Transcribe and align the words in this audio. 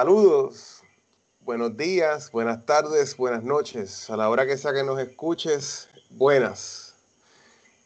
Saludos, 0.00 0.82
buenos 1.40 1.76
días, 1.76 2.32
buenas 2.32 2.64
tardes, 2.64 3.14
buenas 3.18 3.44
noches. 3.44 4.08
A 4.08 4.16
la 4.16 4.30
hora 4.30 4.46
que 4.46 4.56
sea 4.56 4.72
que 4.72 4.82
nos 4.82 4.98
escuches, 4.98 5.90
buenas. 6.08 6.94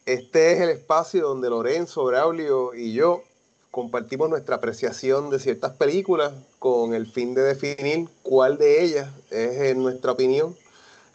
Este 0.05 0.53
es 0.53 0.61
el 0.61 0.69
espacio 0.69 1.27
donde 1.27 1.49
Lorenzo, 1.49 2.05
Braulio 2.05 2.73
y 2.73 2.93
yo 2.93 3.21
compartimos 3.69 4.29
nuestra 4.29 4.55
apreciación 4.55 5.29
de 5.29 5.39
ciertas 5.39 5.73
películas 5.73 6.31
con 6.57 6.93
el 6.93 7.05
fin 7.05 7.33
de 7.33 7.41
definir 7.41 8.07
cuál 8.23 8.57
de 8.57 8.81
ellas 8.81 9.09
es, 9.29 9.71
en 9.71 9.83
nuestra 9.83 10.13
opinión, 10.13 10.55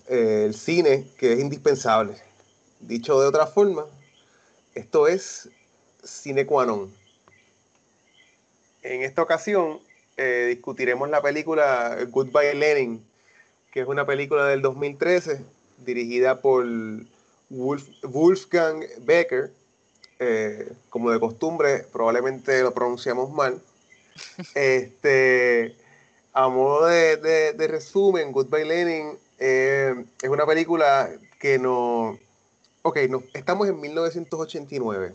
eh, 0.06 0.42
el 0.44 0.55
cine 0.55 1.10
que 1.16 1.32
es 1.32 1.41
indispensable. 1.41 2.14
Dicho 2.78 3.19
de 3.19 3.27
otra 3.27 3.46
forma, 3.46 3.86
esto 4.74 5.08
es 5.08 5.48
Cine 6.05 6.44
Qua 6.44 6.66
En 8.82 9.02
esta 9.02 9.22
ocasión 9.22 9.80
eh, 10.16 10.46
discutiremos 10.48 11.09
la 11.09 11.23
película 11.23 11.96
Goodbye 12.09 12.55
Lenin, 12.55 13.05
que 13.73 13.80
es 13.80 13.87
una 13.87 14.06
película 14.06 14.46
del 14.46 14.62
2013 14.62 15.45
dirigida 15.78 16.41
por 16.41 16.66
Wolfgang 17.48 18.84
Becker. 19.00 19.52
Eh, 20.22 20.70
como 20.91 21.11
de 21.11 21.19
costumbre, 21.19 21.86
probablemente 21.92 22.62
lo 22.62 22.75
pronunciamos 22.75 23.31
mal. 23.31 23.61
Este, 24.55 25.75
a 26.34 26.48
modo 26.48 26.86
de, 26.86 27.66
resumen, 27.69 28.33
Goodbye 28.33 28.66
Lenin 28.66 29.19
eh, 29.38 30.05
es 30.20 30.28
una 30.28 30.44
película 30.44 31.11
que 31.41 31.58
no... 31.58 32.19
Ok, 32.83 32.98
no, 33.08 33.22
estamos 33.33 33.69
en 33.69 33.81
1989. 33.81 35.14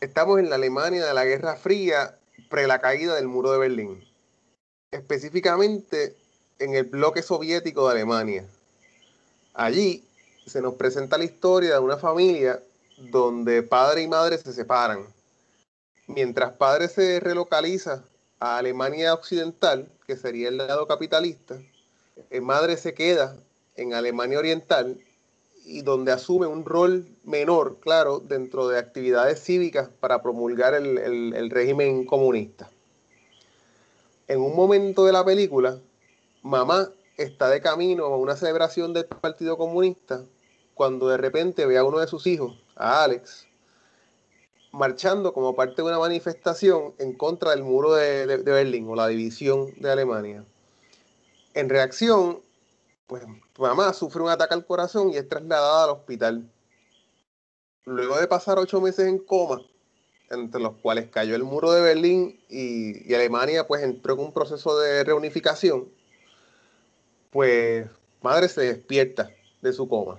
Estamos 0.00 0.38
en 0.38 0.50
la 0.50 0.56
Alemania 0.56 1.04
de 1.04 1.14
la 1.14 1.24
Guerra 1.24 1.56
Fría 1.56 2.16
pre 2.50 2.66
la 2.66 2.80
caída 2.80 3.14
del 3.14 3.28
muro 3.28 3.52
de 3.52 3.58
Berlín, 3.58 4.04
específicamente 4.90 6.16
en 6.58 6.74
el 6.74 6.84
bloque 6.84 7.22
soviético 7.22 7.86
de 7.86 7.92
Alemania. 7.92 8.44
Allí 9.54 10.04
se 10.46 10.60
nos 10.60 10.74
presenta 10.74 11.16
la 11.16 11.24
historia 11.24 11.74
de 11.74 11.78
una 11.78 11.96
familia 11.96 12.60
donde 12.98 13.62
padre 13.62 14.02
y 14.02 14.08
madre 14.08 14.36
se 14.36 14.52
separan. 14.52 15.06
Mientras 16.08 16.52
padre 16.52 16.88
se 16.88 17.20
relocaliza 17.20 18.02
a 18.40 18.58
Alemania 18.58 19.14
Occidental, 19.14 19.88
que 20.06 20.16
sería 20.16 20.48
el 20.48 20.56
lado 20.56 20.88
capitalista, 20.88 21.56
eh, 22.30 22.40
madre 22.40 22.76
se 22.76 22.94
queda 22.94 23.36
en 23.76 23.94
Alemania 23.94 24.40
Oriental 24.40 24.98
y 25.70 25.82
donde 25.82 26.10
asume 26.10 26.48
un 26.48 26.64
rol 26.64 27.06
menor, 27.22 27.78
claro, 27.78 28.18
dentro 28.18 28.66
de 28.66 28.78
actividades 28.78 29.40
cívicas 29.40 29.88
para 29.88 30.20
promulgar 30.20 30.74
el, 30.74 31.50
régimen 31.50 32.04
comunista. 32.06 32.68
En 34.26 34.40
un 34.40 34.56
momento 34.56 35.04
de 35.04 35.12
la 35.12 35.24
película, 35.24 35.78
mamá 36.42 36.90
está 37.16 37.48
de 37.48 37.60
camino 37.60 38.06
a 38.06 38.16
una 38.16 38.34
celebración 38.34 38.92
del 38.92 39.06
Partido 39.06 39.56
Comunista 39.56 40.24
cuando 40.74 41.08
de 41.08 41.18
repente 41.18 41.66
ve 41.66 41.78
a 41.78 41.84
uno 41.84 42.00
de 42.00 42.08
sus 42.08 42.26
hijos, 42.26 42.60
a 42.74 43.04
Alex, 43.04 43.46
marchando 44.72 45.32
como 45.32 45.54
parte 45.54 45.82
de 45.82 45.88
una 45.88 45.98
manifestación 46.00 46.94
en 46.98 47.12
contra 47.12 47.50
del 47.50 47.62
muro 47.62 47.94
de 47.94 48.26
Berlín 48.38 48.88
o 48.88 48.96
la 48.96 49.06
división 49.06 49.72
de 49.76 49.90
Alemania. 49.90 50.44
En 51.54 51.68
reacción, 51.68 52.40
pues 53.06 53.24
mamá 53.60 53.92
sufre 53.92 54.22
un 54.22 54.30
ataque 54.30 54.54
al 54.54 54.66
corazón 54.66 55.10
y 55.10 55.16
es 55.16 55.28
trasladada 55.28 55.84
al 55.84 55.90
hospital. 55.90 56.50
Luego 57.84 58.18
de 58.18 58.26
pasar 58.26 58.58
ocho 58.58 58.80
meses 58.80 59.06
en 59.06 59.18
coma, 59.18 59.60
entre 60.30 60.60
los 60.60 60.76
cuales 60.76 61.08
cayó 61.10 61.34
el 61.34 61.44
muro 61.44 61.72
de 61.72 61.80
Berlín 61.80 62.40
y, 62.48 63.12
Alemania 63.14 63.66
pues 63.66 63.82
entró 63.82 64.14
en 64.14 64.20
un 64.20 64.32
proceso 64.32 64.78
de 64.78 65.04
reunificación, 65.04 65.88
pues 67.30 67.88
madre 68.22 68.48
se 68.48 68.62
despierta 68.62 69.30
de 69.60 69.72
su 69.72 69.88
coma. 69.88 70.18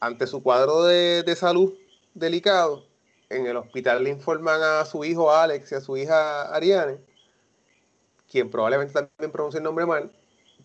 Ante 0.00 0.26
su 0.26 0.42
cuadro 0.42 0.84
de, 0.84 1.22
de 1.22 1.36
salud 1.36 1.74
delicado, 2.12 2.84
en 3.30 3.46
el 3.46 3.56
hospital 3.56 4.04
le 4.04 4.10
informan 4.10 4.62
a 4.62 4.84
su 4.84 5.04
hijo 5.04 5.32
Alex 5.32 5.72
y 5.72 5.74
a 5.74 5.80
su 5.80 5.96
hija 5.96 6.54
Ariane, 6.54 6.98
quien 8.30 8.50
probablemente 8.50 8.92
también 8.92 9.32
pronuncia 9.32 9.58
el 9.58 9.64
nombre 9.64 9.86
mal, 9.86 10.12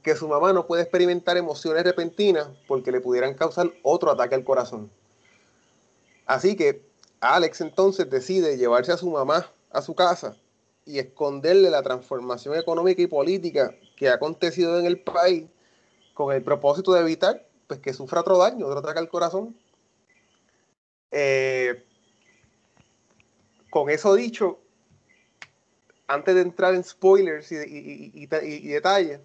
que 0.04 0.16
su 0.16 0.28
mamá 0.28 0.54
no 0.54 0.66
puede 0.66 0.84
experimentar 0.84 1.38
emociones 1.38 1.84
repentinas 1.84 2.48
porque 2.68 2.92
le 2.92 3.02
pudieran 3.02 3.34
causar 3.34 3.72
otro 3.84 4.12
ataque 4.12 4.36
al 4.36 4.44
corazón. 4.44 4.92
Así 6.26 6.56
que 6.56 6.86
Alex 7.20 7.62
entonces 7.62 8.10
decide 8.10 8.58
llevarse 8.58 8.92
a 8.92 8.98
su 8.98 9.10
mamá 9.10 9.52
a 9.72 9.82
su 9.82 9.96
casa 9.96 10.36
y 10.86 11.00
esconderle 11.00 11.70
la 11.70 11.84
transformación 11.84 12.56
económica 12.56 13.02
y 13.02 13.08
política 13.08 13.76
que 13.96 14.10
ha 14.10 14.16
acontecido 14.16 14.80
en 14.80 14.86
el 14.86 15.00
país 15.02 15.48
con 16.14 16.34
el 16.34 16.42
propósito 16.44 16.94
de 16.94 17.02
evitar 17.02 17.48
pues, 17.68 17.80
que 17.80 17.94
sufra 17.94 18.22
otro 18.22 18.38
daño, 18.38 18.66
otro 18.66 18.80
ataque 18.80 19.00
al 19.00 19.10
corazón. 19.10 19.56
Eh, 21.12 21.86
con 23.70 23.90
eso 23.90 24.16
dicho, 24.16 24.60
antes 26.08 26.34
de 26.34 26.42
entrar 26.42 26.74
en 26.74 26.84
spoilers 26.84 27.52
y 27.52 28.26
detalles, 28.26 29.20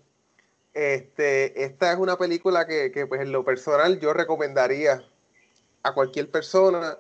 este, 0.74 1.64
esta 1.64 1.92
es 1.92 1.98
una 1.98 2.16
película 2.16 2.66
que, 2.66 3.06
pues 3.08 3.20
en 3.20 3.32
lo 3.32 3.44
personal 3.44 4.00
yo 4.00 4.12
recomendaría 4.12 5.04
a 5.82 5.94
cualquier 5.94 6.30
persona 6.30 6.98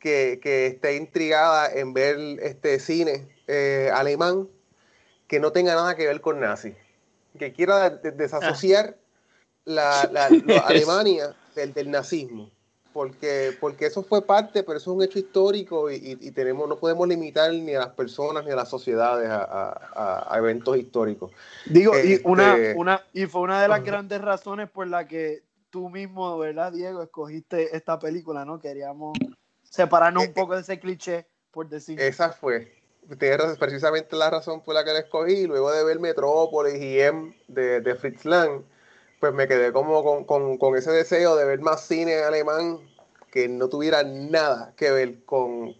que, 0.00 0.40
esté 0.42 0.96
intrigada 0.96 1.72
en 1.72 1.94
ver 1.94 2.18
este 2.42 2.78
cine 2.78 3.28
eh, 3.46 3.90
alemán 3.94 4.48
que 5.28 5.40
no 5.40 5.52
tenga 5.52 5.74
nada 5.74 5.96
que 5.96 6.06
ver 6.06 6.20
con 6.20 6.40
nazi, 6.40 6.74
que 7.38 7.52
quiera 7.52 7.90
desasociar 7.90 8.96
la, 9.64 10.02
Alemania 10.66 11.34
del 11.54 11.90
nazismo 11.90 12.50
porque, 12.94 13.50
porque 13.60 13.86
eso 13.86 14.04
fue 14.04 14.22
parte, 14.22 14.62
pero 14.62 14.78
eso 14.78 14.92
es 14.92 14.96
un 14.96 15.02
hecho 15.02 15.18
histórico 15.18 15.90
y, 15.90 16.30
tenemos, 16.30 16.68
no 16.68 16.78
podemos 16.78 17.08
limitar 17.08 17.52
ni 17.52 17.74
a 17.74 17.80
las 17.80 17.88
personas 17.88 18.44
ni 18.44 18.52
a 18.52 18.56
las 18.56 18.70
sociedades 18.70 19.28
a, 19.28 20.32
eventos 20.38 20.78
históricos. 20.78 21.32
Digo, 21.66 21.92
y, 21.98 22.12
este, 22.12 22.28
una, 22.28 22.56
una, 22.76 23.02
y 23.12 23.26
fue 23.26 23.40
una 23.40 23.60
de 23.60 23.66
las 23.66 23.82
grandes 23.82 24.20
razones 24.20 24.70
por 24.70 24.86
la 24.86 25.08
que 25.08 25.42
tú 25.70 25.90
mismo, 25.90 26.38
¿verdad, 26.38 26.72
Diego? 26.72 27.02
Escogiste 27.02 27.76
esta 27.76 27.98
película, 27.98 28.44
¿no? 28.44 28.60
Queríamos 28.60 29.18
separarnos 29.64 30.22
un 30.22 30.30
eh, 30.30 30.32
poco 30.32 30.54
de 30.54 30.60
ese 30.60 30.78
cliché, 30.78 31.26
por 31.50 31.68
decir. 31.68 32.00
Esa 32.00 32.30
fue. 32.30 32.72
Tienes 33.18 33.58
precisamente 33.58 34.14
la 34.14 34.30
razón 34.30 34.62
por 34.62 34.72
la 34.72 34.84
que 34.84 34.92
la 34.92 35.00
escogí. 35.00 35.48
Luego 35.48 35.72
de 35.72 35.82
ver 35.82 35.98
Metrópolis 35.98 36.80
y 36.80 37.00
M 37.00 37.34
de, 37.48 37.80
de 37.80 37.94
Fritz 37.96 38.24
Lang, 38.24 38.62
pues 39.24 39.32
me 39.32 39.48
quedé 39.48 39.72
como 39.72 40.26
con, 40.26 40.76
ese 40.76 40.90
deseo 40.90 41.34
de 41.34 41.46
ver 41.46 41.58
más 41.62 41.86
cine 41.86 42.16
alemán 42.16 42.78
que 43.30 43.48
no 43.48 43.70
tuviera 43.70 44.02
nada 44.02 44.74
que 44.76 44.90
ver 44.90 45.24
con, 45.24 45.74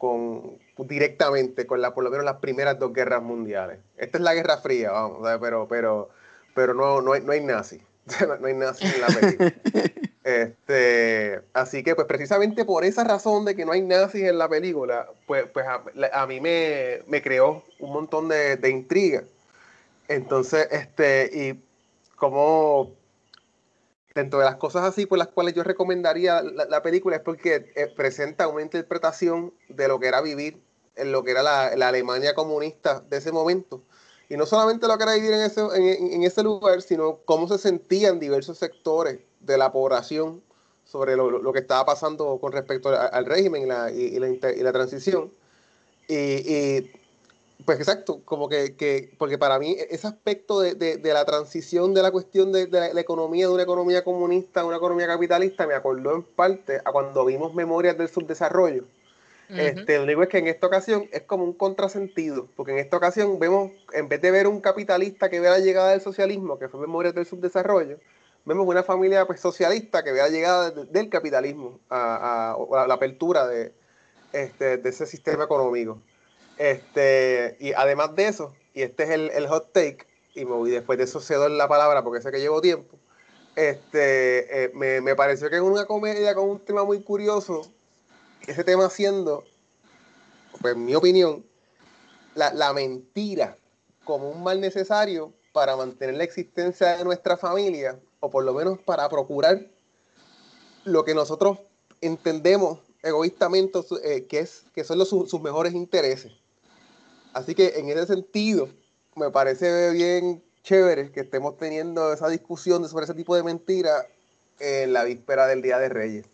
directamente 0.79 1.67
con 1.67 1.83
la, 1.83 1.93
por 1.93 2.05
lo 2.05 2.11
menos 2.11 2.25
las 2.25 2.37
primeras 2.37 2.79
dos 2.79 2.95
guerras 2.95 3.23
mundiales. 3.23 3.81
Esta 3.99 4.17
es 4.17 4.25
la 4.25 4.33
Guerra 4.33 4.57
Fría, 4.63 4.93
vamos, 4.93 5.29
pero, 5.43 5.69
pero, 5.69 6.09
pero 6.55 6.73
no, 6.73 7.03
no, 7.03 7.13
hay, 7.13 7.21
no 7.21 7.33
hay 7.33 7.45
nazi. 7.45 7.83
no 8.41 8.47
hay 8.47 8.55
nazi 8.55 8.87
en 8.87 9.01
la 9.03 9.07
película. 9.09 9.55
Este, 10.25 11.43
así 11.53 11.83
que, 11.83 11.95
pues 11.95 12.07
precisamente 12.07 12.65
por 12.65 12.83
esa 12.83 13.05
razón 13.05 13.45
de 13.45 13.55
que 13.55 13.67
no 13.67 13.73
hay 13.73 13.83
nazis 13.83 14.23
en 14.23 14.39
la 14.39 14.49
película, 14.49 15.07
pues, 15.27 15.45
pues 15.53 15.67
a, 15.67 16.27
mí 16.27 16.41
me, 16.41 17.03
creó 17.23 17.63
un 17.79 17.93
montón 17.93 18.31
de, 18.31 18.57
de 18.57 18.71
intriga. 18.71 19.23
Entonces, 20.09 20.67
este, 20.71 21.31
y 21.31 21.63
como 22.17 23.04
dentro 24.15 24.39
de 24.39 24.45
las 24.45 24.57
cosas 24.57 24.85
así 24.85 25.07
por 25.07 25.19
las 25.19 25.29
cuales 25.29 25.55
yo 25.55 25.65
recomendaría 25.65 26.43
la, 26.43 26.83
película 26.83 27.17
es 27.17 27.23
porque 27.23 27.73
eh, 27.75 27.93
presenta 27.95 28.49
una 28.49 28.63
interpretación 28.63 29.53
de 29.69 29.89
lo 29.89 29.99
que 29.99 30.07
era 30.07 30.21
vivir 30.21 30.63
en 30.97 31.11
lo 31.11 31.25
que 31.25 31.33
era 31.33 31.43
la, 31.43 31.67
Alemania 31.67 32.35
comunista 32.35 33.01
de 33.01 33.17
ese 33.17 33.33
momento. 33.33 33.83
Y 34.29 34.37
no 34.37 34.47
solamente 34.47 34.87
lo 34.87 34.97
que 34.97 35.03
era 35.03 35.15
vivir 35.15 35.33
en 35.33 35.41
ese, 35.41 35.61
en, 35.61 36.23
ese 36.23 36.43
lugar, 36.43 36.81
sino 36.83 37.19
cómo 37.25 37.49
se 37.49 37.59
sentían 37.59 38.21
diversos 38.21 38.59
sectores 38.59 39.19
de 39.41 39.59
la 39.59 39.73
población 39.73 40.43
sobre 40.85 41.17
lo, 41.17 41.53
que 41.53 41.59
estaba 41.59 41.85
pasando 41.85 42.39
con 42.41 42.53
respecto 42.53 42.89
al, 42.89 43.27
régimen 43.27 43.63
y 43.63 43.67
la, 43.67 43.91
y, 43.91 44.19
la, 44.19 44.73
transición. 44.73 45.33
y 46.09 46.91
pues 47.65 47.79
exacto, 47.79 48.21
como 48.25 48.49
que, 48.49 49.15
porque 49.17 49.39
para 49.39 49.59
mí 49.59 49.77
ese 49.91 50.07
aspecto 50.07 50.61
de, 50.61 51.01
la 51.03 51.25
transición 51.25 51.95
de 51.95 52.03
la 52.03 52.11
cuestión 52.11 52.53
de, 52.53 52.69
la, 52.69 53.01
economía, 53.01 53.47
de 53.47 53.55
una 53.55 53.63
economía 53.63 54.05
comunista 54.05 54.61
a 54.61 54.65
una 54.65 54.77
economía 54.77 55.07
capitalista, 55.07 55.67
me 55.67 55.75
acordó 55.75 56.15
en 56.15 56.23
parte 56.23 56.81
a 56.85 56.93
cuando 56.93 57.25
vimos 57.25 57.55
Memorias 57.55 57.97
del 57.97 58.09
Subdesarrollo. 58.09 58.85
este, 59.49 59.99
lo 59.99 60.05
único 60.05 60.23
es 60.23 60.29
que 60.29 60.39
en 60.39 60.49
esta 60.49 60.67
ocasión 60.67 61.09
es 61.13 61.23
como 61.23 61.45
un 61.45 61.53
contrasentido, 61.53 62.49
porque 62.57 62.73
en 62.73 62.79
esta 62.79 62.97
ocasión 62.97 63.39
vemos, 63.39 63.71
en 63.93 64.09
vez 64.09 64.21
de 64.21 64.31
ver 64.31 64.47
un 64.47 64.61
capitalista 64.61 65.31
que 65.31 65.41
ve 65.41 65.49
la 65.49 65.61
llegada 65.61 65.91
del 65.91 66.01
socialismo, 66.01 66.59
que 66.59 66.69
fue 66.69 66.81
Memorias 66.81 67.15
del 67.15 67.25
Subdesarrollo, 67.25 67.99
vemos 68.45 68.67
una 68.67 68.83
familia 68.83 69.27
pues, 69.27 69.41
socialista 69.41 70.03
que 70.03 70.13
ve 70.13 70.19
la 70.19 70.29
llegada 70.29 70.71
del 70.71 71.09
capitalismo 71.09 71.79
a, 71.89 72.57
la 72.87 72.95
apertura 72.95 73.47
de, 73.47 73.73
este, 74.33 74.77
de 74.77 74.89
ese 74.91 75.07
sistema 75.07 75.45
económico. 75.45 75.99
Este, 76.59 77.57
y 77.61 77.73
además 77.73 78.15
de 78.15 78.29
eso, 78.29 78.55
y 78.75 78.83
este 78.83 79.05
es 79.05 79.11
el, 79.11 79.47
hot 79.49 79.73
take, 79.73 80.07
y 80.35 80.45
me 80.45 80.71
después 80.71 80.99
de 80.99 81.05
eso 81.05 81.21
cedo 81.21 81.49
la 81.49 81.69
palabra 81.69 82.03
porque 82.03 82.23
sé 82.23 82.31
que 82.31 82.41
llevo 82.41 82.61
tiempo. 82.61 82.97
Este, 83.57 84.65
eh, 84.65 84.71
me, 84.75 85.01
me, 85.01 85.15
pareció 85.15 85.49
que 85.49 85.57
es 85.57 85.63
una 85.63 85.87
comedia 85.87 86.35
con 86.35 86.49
un 86.49 86.61
tema 86.61 86.85
muy 86.85 87.03
curioso. 87.03 87.63
Ese 88.47 88.65
tema 88.65 88.91
siendo, 88.91 89.45
pues 90.61 90.75
en 90.75 90.85
mi 90.85 90.95
opinión, 90.95 91.45
la, 92.35 92.53
la 92.53 92.73
mentira 92.73 93.57
como 94.05 94.31
un 94.31 94.43
mal 94.43 94.61
necesario 94.61 95.33
para 95.53 95.77
mantener 95.77 96.17
la 96.17 96.25
existencia 96.25 96.97
de 96.97 97.05
nuestra 97.05 97.37
familia, 97.37 97.99
o 98.21 98.31
por 98.31 98.45
lo 98.45 98.55
menos 98.55 98.79
para 98.81 99.09
procurar 99.09 99.67
lo 100.85 101.05
que 101.05 101.15
nosotros 101.15 101.59
entendemos 102.01 102.81
egoístamente 103.03 103.81
eh, 104.03 104.27
que, 104.27 104.41
es, 104.41 104.65
que 104.75 104.83
son 104.83 104.99
los, 104.99 105.09
sus 105.09 105.41
mejores 105.41 105.75
intereses. 105.75 106.33
Así 107.35 107.55
que 107.55 107.75
en 107.77 107.89
ese 107.89 108.07
sentido, 108.07 108.69
me 109.17 109.31
parece 109.31 109.91
bien 109.91 110.43
chévere 110.63 111.11
que 111.11 111.21
estemos 111.21 111.57
teniendo 111.59 112.13
esa 112.13 112.29
discusión 112.29 112.89
sobre 112.89 113.05
ese 113.05 113.15
tipo 113.15 113.37
de 113.37 113.43
mentiras 113.43 114.07
en 114.61 114.93
la 114.93 115.05
víspera 115.05 115.47
del 115.47 115.61
Día 115.61 115.79
de 115.79 115.89
Reyes. 115.89 116.27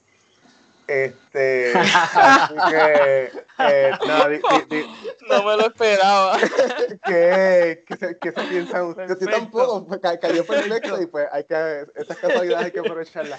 Este, 0.91 1.73
así 1.79 2.55
que, 2.69 3.31
eh, 3.61 3.93
no, 5.29 5.45
me 5.45 5.57
lo 5.57 5.67
esperaba. 5.67 6.37
¿Qué, 7.05 7.85
qué, 7.87 7.97
se, 7.97 8.19
qué 8.19 8.33
se 8.33 8.43
piensan 8.49 8.87
ustedes? 8.87 9.21
Yo 9.21 9.29
tampoco, 9.29 9.87
pues, 9.87 10.01
cayó 10.21 10.45
perfecto 10.45 11.01
y 11.01 11.07
pues 11.07 11.29
hay 11.31 11.45
que, 11.45 11.87
estas 11.95 12.17
casualidades 12.17 12.67
hay 12.67 12.73
que 12.73 12.81
aprovecharlas. 12.81 13.39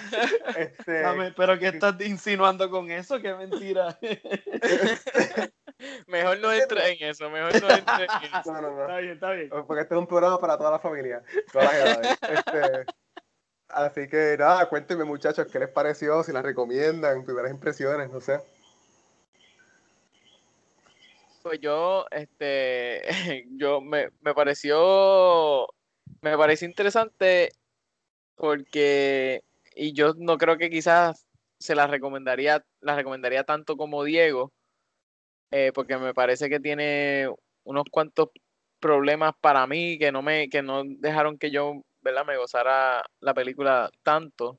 Este, 0.56 1.04
pero 1.36 1.58
¿qué 1.58 1.68
estás 1.68 2.00
insinuando 2.00 2.70
con 2.70 2.90
eso? 2.90 3.20
¡Qué 3.20 3.34
mentira! 3.34 3.98
mejor 6.06 6.38
no 6.38 6.54
entre 6.54 6.92
en 6.92 7.10
eso, 7.10 7.28
mejor 7.28 7.60
no 7.60 7.68
entre 7.68 8.04
en 8.04 8.34
eso. 8.40 8.50
No, 8.50 8.62
no, 8.62 8.70
no. 8.70 8.80
Está 8.80 8.96
bien, 8.96 9.12
está 9.12 9.30
bien. 9.32 9.50
Porque 9.66 9.82
este 9.82 9.94
es 9.94 9.98
un 9.98 10.06
programa 10.06 10.38
para 10.38 10.56
toda 10.56 10.70
la 10.70 10.78
familia, 10.78 11.22
todas 11.52 11.70
las 11.70 11.74
edades. 11.74 12.18
Este, 12.22 12.86
Así 13.72 14.06
que 14.06 14.36
nada, 14.38 14.68
cuéntenme 14.68 15.04
muchachos, 15.04 15.46
¿qué 15.50 15.58
les 15.58 15.70
pareció? 15.70 16.22
Si 16.22 16.30
la 16.30 16.42
recomiendan, 16.42 17.24
primeras 17.24 17.50
impresiones, 17.50 18.10
no 18.10 18.20
sé. 18.20 18.38
Pues 21.42 21.58
yo, 21.58 22.04
este, 22.10 23.02
yo 23.56 23.80
me, 23.80 24.10
me 24.20 24.34
pareció, 24.34 25.66
me 26.20 26.36
pareció 26.36 26.68
interesante 26.68 27.52
porque, 28.36 29.42
y 29.74 29.94
yo 29.94 30.12
no 30.18 30.36
creo 30.36 30.58
que 30.58 30.68
quizás 30.68 31.26
se 31.58 31.74
la 31.74 31.86
recomendaría, 31.86 32.62
la 32.80 32.94
recomendaría 32.94 33.44
tanto 33.44 33.78
como 33.78 34.04
Diego, 34.04 34.52
eh, 35.50 35.72
porque 35.74 35.96
me 35.96 36.12
parece 36.12 36.50
que 36.50 36.60
tiene 36.60 37.26
unos 37.64 37.84
cuantos 37.90 38.28
problemas 38.80 39.32
para 39.40 39.66
mí 39.66 39.98
que 39.98 40.12
no 40.12 40.20
me, 40.20 40.50
que 40.50 40.60
no 40.60 40.82
dejaron 40.84 41.38
que 41.38 41.50
yo 41.50 41.82
¿verdad? 42.02 42.24
me 42.26 42.36
gozara 42.36 43.04
la 43.20 43.34
película 43.34 43.90
tanto. 44.02 44.58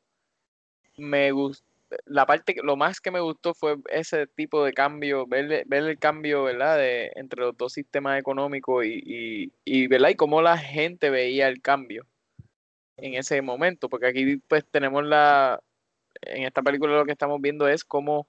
Me 0.98 1.32
gustó, 1.32 1.66
la 2.06 2.26
parte, 2.26 2.56
lo 2.64 2.76
más 2.76 3.00
que 3.00 3.12
me 3.12 3.20
gustó 3.20 3.54
fue 3.54 3.78
ese 3.90 4.28
tipo 4.28 4.64
de 4.64 4.74
cambio, 4.74 5.28
ver, 5.28 5.64
ver 5.68 5.84
el 5.84 6.00
cambio, 6.00 6.44
¿verdad? 6.44 6.78
De, 6.78 7.12
entre 7.16 7.42
los 7.42 7.58
dos 7.58 7.74
sistemas 7.74 8.20
económicos 8.20 8.86
y, 8.86 9.02
y, 9.06 9.54
y, 9.66 9.88
¿verdad? 9.88 10.10
Y 10.10 10.16
cómo 10.16 10.42
la 10.42 10.58
gente 10.58 11.10
veía 11.10 11.48
el 11.48 11.62
cambio 11.62 12.06
en 12.98 13.16
ese 13.16 13.42
momento, 13.42 13.90
porque 13.90 14.08
aquí 14.08 14.38
pues 14.48 14.66
tenemos 14.70 15.04
la, 15.04 15.62
en 16.22 16.44
esta 16.44 16.62
película 16.62 16.96
lo 16.96 17.06
que 17.06 17.12
estamos 17.12 17.42
viendo 17.42 17.68
es 17.68 17.84
cómo 17.84 18.28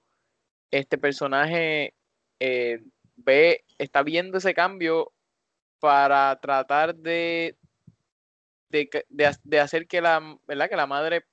este 0.71 0.97
personaje 0.97 1.93
eh, 2.39 2.81
ve, 3.15 3.63
está 3.77 4.03
viendo 4.03 4.37
ese 4.37 4.53
cambio 4.53 5.11
para 5.79 6.37
tratar 6.41 6.95
de 6.95 7.55
de, 9.09 9.59
hacer 9.59 9.87
que 9.87 10.01
la, 10.01 10.37
¿verdad? 10.47 10.69
que 10.69 10.75
la 10.75 10.87
madre 10.87 11.25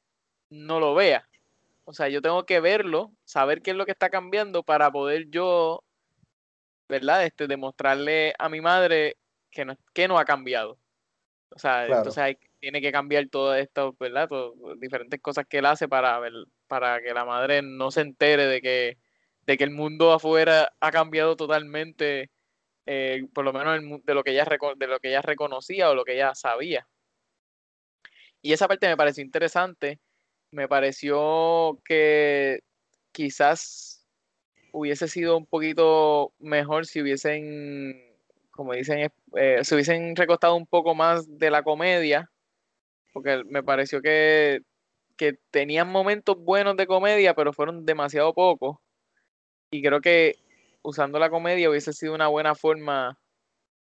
no 0.51 0.81
lo 0.81 0.95
vea. 0.95 1.29
O 1.85 1.93
sea, 1.93 2.09
yo 2.09 2.23
tengo 2.23 2.47
que 2.47 2.61
verlo, 2.61 3.13
saber 3.25 3.63
qué 3.63 3.73
es 3.73 3.77
lo 3.77 3.85
que 3.87 3.93
está 3.93 4.11
cambiando 4.11 4.63
para 4.63 4.91
poder 4.91 5.29
yo, 5.31 5.83
¿verdad? 6.89 7.25
Este, 7.25 7.47
demostrarle 7.47 8.35
a 8.39 8.49
mi 8.49 8.61
madre 8.61 9.17
que 9.51 9.65
no, 9.65 9.77
que 9.93 10.09
no 10.09 10.19
ha 10.19 10.25
cambiado. 10.25 10.79
O 11.51 11.59
sea, 11.59 11.87
entonces 11.87 12.37
tiene 12.61 12.81
que 12.81 12.93
cambiar 12.93 13.29
todo 13.29 13.55
esto, 13.55 13.97
¿verdad? 13.99 14.29
diferentes 14.79 15.21
cosas 15.21 15.47
que 15.49 15.59
él 15.59 15.67
hace 15.67 15.89
para, 15.89 16.21
para 16.67 17.01
que 17.03 17.13
la 17.13 17.25
madre 17.25 17.61
no 17.63 17.91
se 17.91 18.03
entere 18.03 18.47
de 18.47 18.61
que, 18.63 18.99
de 19.47 19.59
que 19.59 19.65
el 19.65 19.71
mundo 19.71 20.13
afuera 20.13 20.73
ha 20.81 20.91
cambiado 20.91 21.37
totalmente, 21.37 22.31
eh, 22.87 23.27
por 23.35 23.45
lo 23.45 23.53
menos 23.53 24.05
de 24.05 24.15
lo, 24.15 24.23
que 24.23 24.31
ella, 24.31 24.47
de 24.77 24.87
lo 24.87 25.01
que 25.01 25.09
ella 25.09 25.23
reconocía 25.23 25.91
o 25.91 25.95
lo 25.95 26.05
que 26.05 26.15
ella 26.15 26.35
sabía. 26.35 26.87
Y 28.43 28.53
esa 28.53 28.69
parte 28.69 28.89
me 28.89 28.97
pareció 28.97 29.25
interesante. 29.25 30.01
Me 30.51 30.69
pareció 30.69 31.81
que 31.85 32.61
quizás 33.13 34.05
hubiese 34.73 35.09
sido 35.09 35.37
un 35.37 35.47
poquito 35.47 36.33
mejor 36.41 36.87
si 36.87 37.01
hubiesen, 37.01 37.95
como 38.51 38.73
dicen, 38.75 39.11
eh, 39.37 39.61
se 39.63 39.75
hubiesen 39.75 40.17
recostado 40.17 40.57
un 40.57 40.67
poco 40.67 40.95
más 40.95 41.39
de 41.39 41.51
la 41.51 41.63
comedia, 41.63 42.31
porque 43.13 43.45
me 43.47 43.63
pareció 43.63 44.03
que, 44.03 44.63
que 45.17 45.39
tenían 45.51 45.89
momentos 45.89 46.37
buenos 46.39 46.77
de 46.77 46.87
comedia, 46.87 47.35
pero 47.35 47.53
fueron 47.53 47.87
demasiado 47.87 48.35
pocos. 48.35 48.79
Y 49.71 49.83
creo 49.83 50.01
que 50.01 50.37
usando 50.83 51.19
la 51.19 51.31
comedia 51.31 51.71
hubiese 51.71 51.93
sido 51.93 52.15
una 52.15 52.29
buena 52.29 52.55
forma 52.55 53.19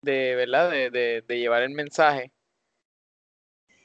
de, 0.03 0.35
¿verdad? 0.37 0.71
de 0.71 1.23
llevar 1.29 1.63
el 1.63 1.71
mensaje. 1.71 2.33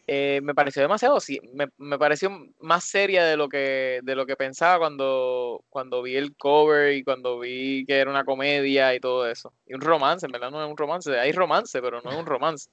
Eh, 0.09 0.39
me 0.41 0.55
pareció 0.55 0.81
demasiado, 0.81 1.19
sí, 1.19 1.41
me, 1.53 1.67
me, 1.75 1.99
pareció 1.99 2.31
más 2.61 2.85
seria 2.85 3.25
de 3.25 3.35
lo 3.35 3.49
que, 3.49 3.99
de 4.03 4.15
lo 4.15 4.25
que 4.25 4.37
pensaba 4.37 4.79
cuando, 4.79 5.65
cuando 5.69 6.01
vi 6.01 6.15
el 6.15 6.33
cover 6.37 6.93
y 6.93 7.03
cuando 7.03 7.39
vi 7.39 7.85
que 7.85 7.97
era 7.97 8.09
una 8.09 8.23
comedia 8.23 8.95
y 8.95 9.01
todo 9.01 9.29
eso. 9.29 9.51
Y 9.65 9.73
un 9.73 9.81
romance, 9.81 10.25
en 10.25 10.31
verdad 10.31 10.49
no 10.49 10.63
es 10.63 10.71
un 10.71 10.77
romance, 10.77 11.19
hay 11.19 11.33
romance, 11.33 11.81
pero 11.81 12.01
no 12.01 12.11
es 12.11 12.17
un 12.17 12.25
romance. 12.25 12.69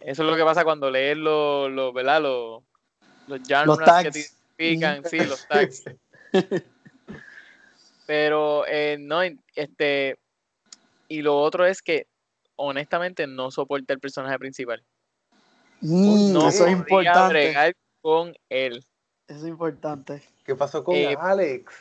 Eso 0.00 0.22
es 0.22 0.30
lo 0.30 0.34
que 0.34 0.44
pasa 0.44 0.64
cuando 0.64 0.90
lees 0.90 1.18
los, 1.18 1.70
lo, 1.70 1.92
¿verdad? 1.92 2.22
Los, 2.22 2.62
los 3.26 3.38
que 4.02 4.10
te 4.10 4.20
explican, 4.20 5.04
sí, 5.04 5.18
los 5.18 5.46
tags. 5.48 5.84
pero 8.06 8.64
eh, 8.66 8.96
no, 8.98 9.20
este, 9.54 10.18
y 11.06 11.20
lo 11.20 11.38
otro 11.38 11.66
es 11.66 11.82
que 11.82 12.06
honestamente 12.56 13.26
no 13.26 13.50
soporta 13.50 13.92
el 13.92 14.00
personaje 14.00 14.38
principal 14.38 14.82
no 15.82 16.48
eso 16.48 16.66
es 16.66 16.72
importante. 16.72 17.74
con 18.00 18.34
él. 18.48 18.84
Eso 19.28 19.40
es 19.40 19.46
importante. 19.46 20.22
¿Qué 20.44 20.54
pasó 20.54 20.82
con 20.82 20.94
eh, 20.94 21.16
Alex? 21.18 21.72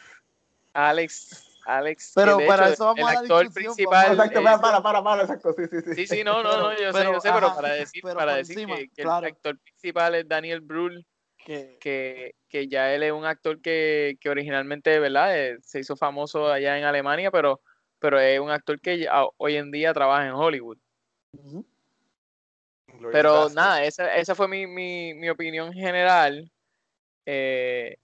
Alex. 0.74 1.48
Alex, 1.65 2.13
pero 2.15 2.39
para 2.48 2.70
eso 2.70 2.86
vamos 2.86 3.00
el 3.00 3.05
a 3.05 3.13
la 3.13 3.20
actor 3.20 3.53
principal. 3.53 4.12
Exacto, 4.13 4.43
para, 4.43 4.81
para, 4.81 5.03
para, 5.03 5.22
exacto, 5.22 5.53
sí, 5.53 5.63
sí, 5.70 5.81
sí. 5.81 5.93
Sí, 5.93 6.08
sí, 6.08 6.24
no, 6.24 6.41
no, 6.41 6.58
no, 6.58 6.72
yo 6.72 6.91
sé, 6.91 7.03
yo 7.03 7.20
sé, 7.20 7.31
pero 7.31 7.53
para 7.55 7.74
decir, 7.74 8.01
para 8.01 8.36
decir 8.36 8.67
que, 8.96 9.01
el 9.01 9.10
actor 9.10 9.60
principal 9.60 10.15
es 10.15 10.27
Daniel 10.27 10.62
Brühl, 10.62 11.05
que, 11.38 11.77
que, 11.79 12.36
que, 12.50 12.67
ya 12.67 12.93
él 12.93 13.03
es 13.03 13.12
un 13.12 13.25
actor 13.25 13.62
que, 13.62 14.17
que 14.20 14.29
originalmente, 14.29 15.00
¿verdad? 15.00 15.38
Eh, 15.38 15.60
se 15.62 15.79
hizo 15.79 15.96
famoso 15.96 16.51
allá 16.51 16.77
en 16.77 16.84
Alemania, 16.84 17.29
pero, 17.29 17.62
pero 18.00 18.20
es 18.20 18.39
un 18.39 18.50
actor 18.50 18.79
que 18.79 19.08
hoy 19.38 19.55
en 19.55 19.72
día 19.72 19.93
trabaja 19.93 20.25
en 20.25 20.34
Hollywood. 20.34 20.77
Pero 23.12 23.50
nada, 23.50 23.84
esa, 23.84 24.15
esa 24.15 24.36
fue 24.36 24.48
mi, 24.48 24.67
mi, 24.67 25.13
mi 25.13 25.29
opinión 25.29 25.74
general. 25.74 26.51
Eh, 27.25 27.98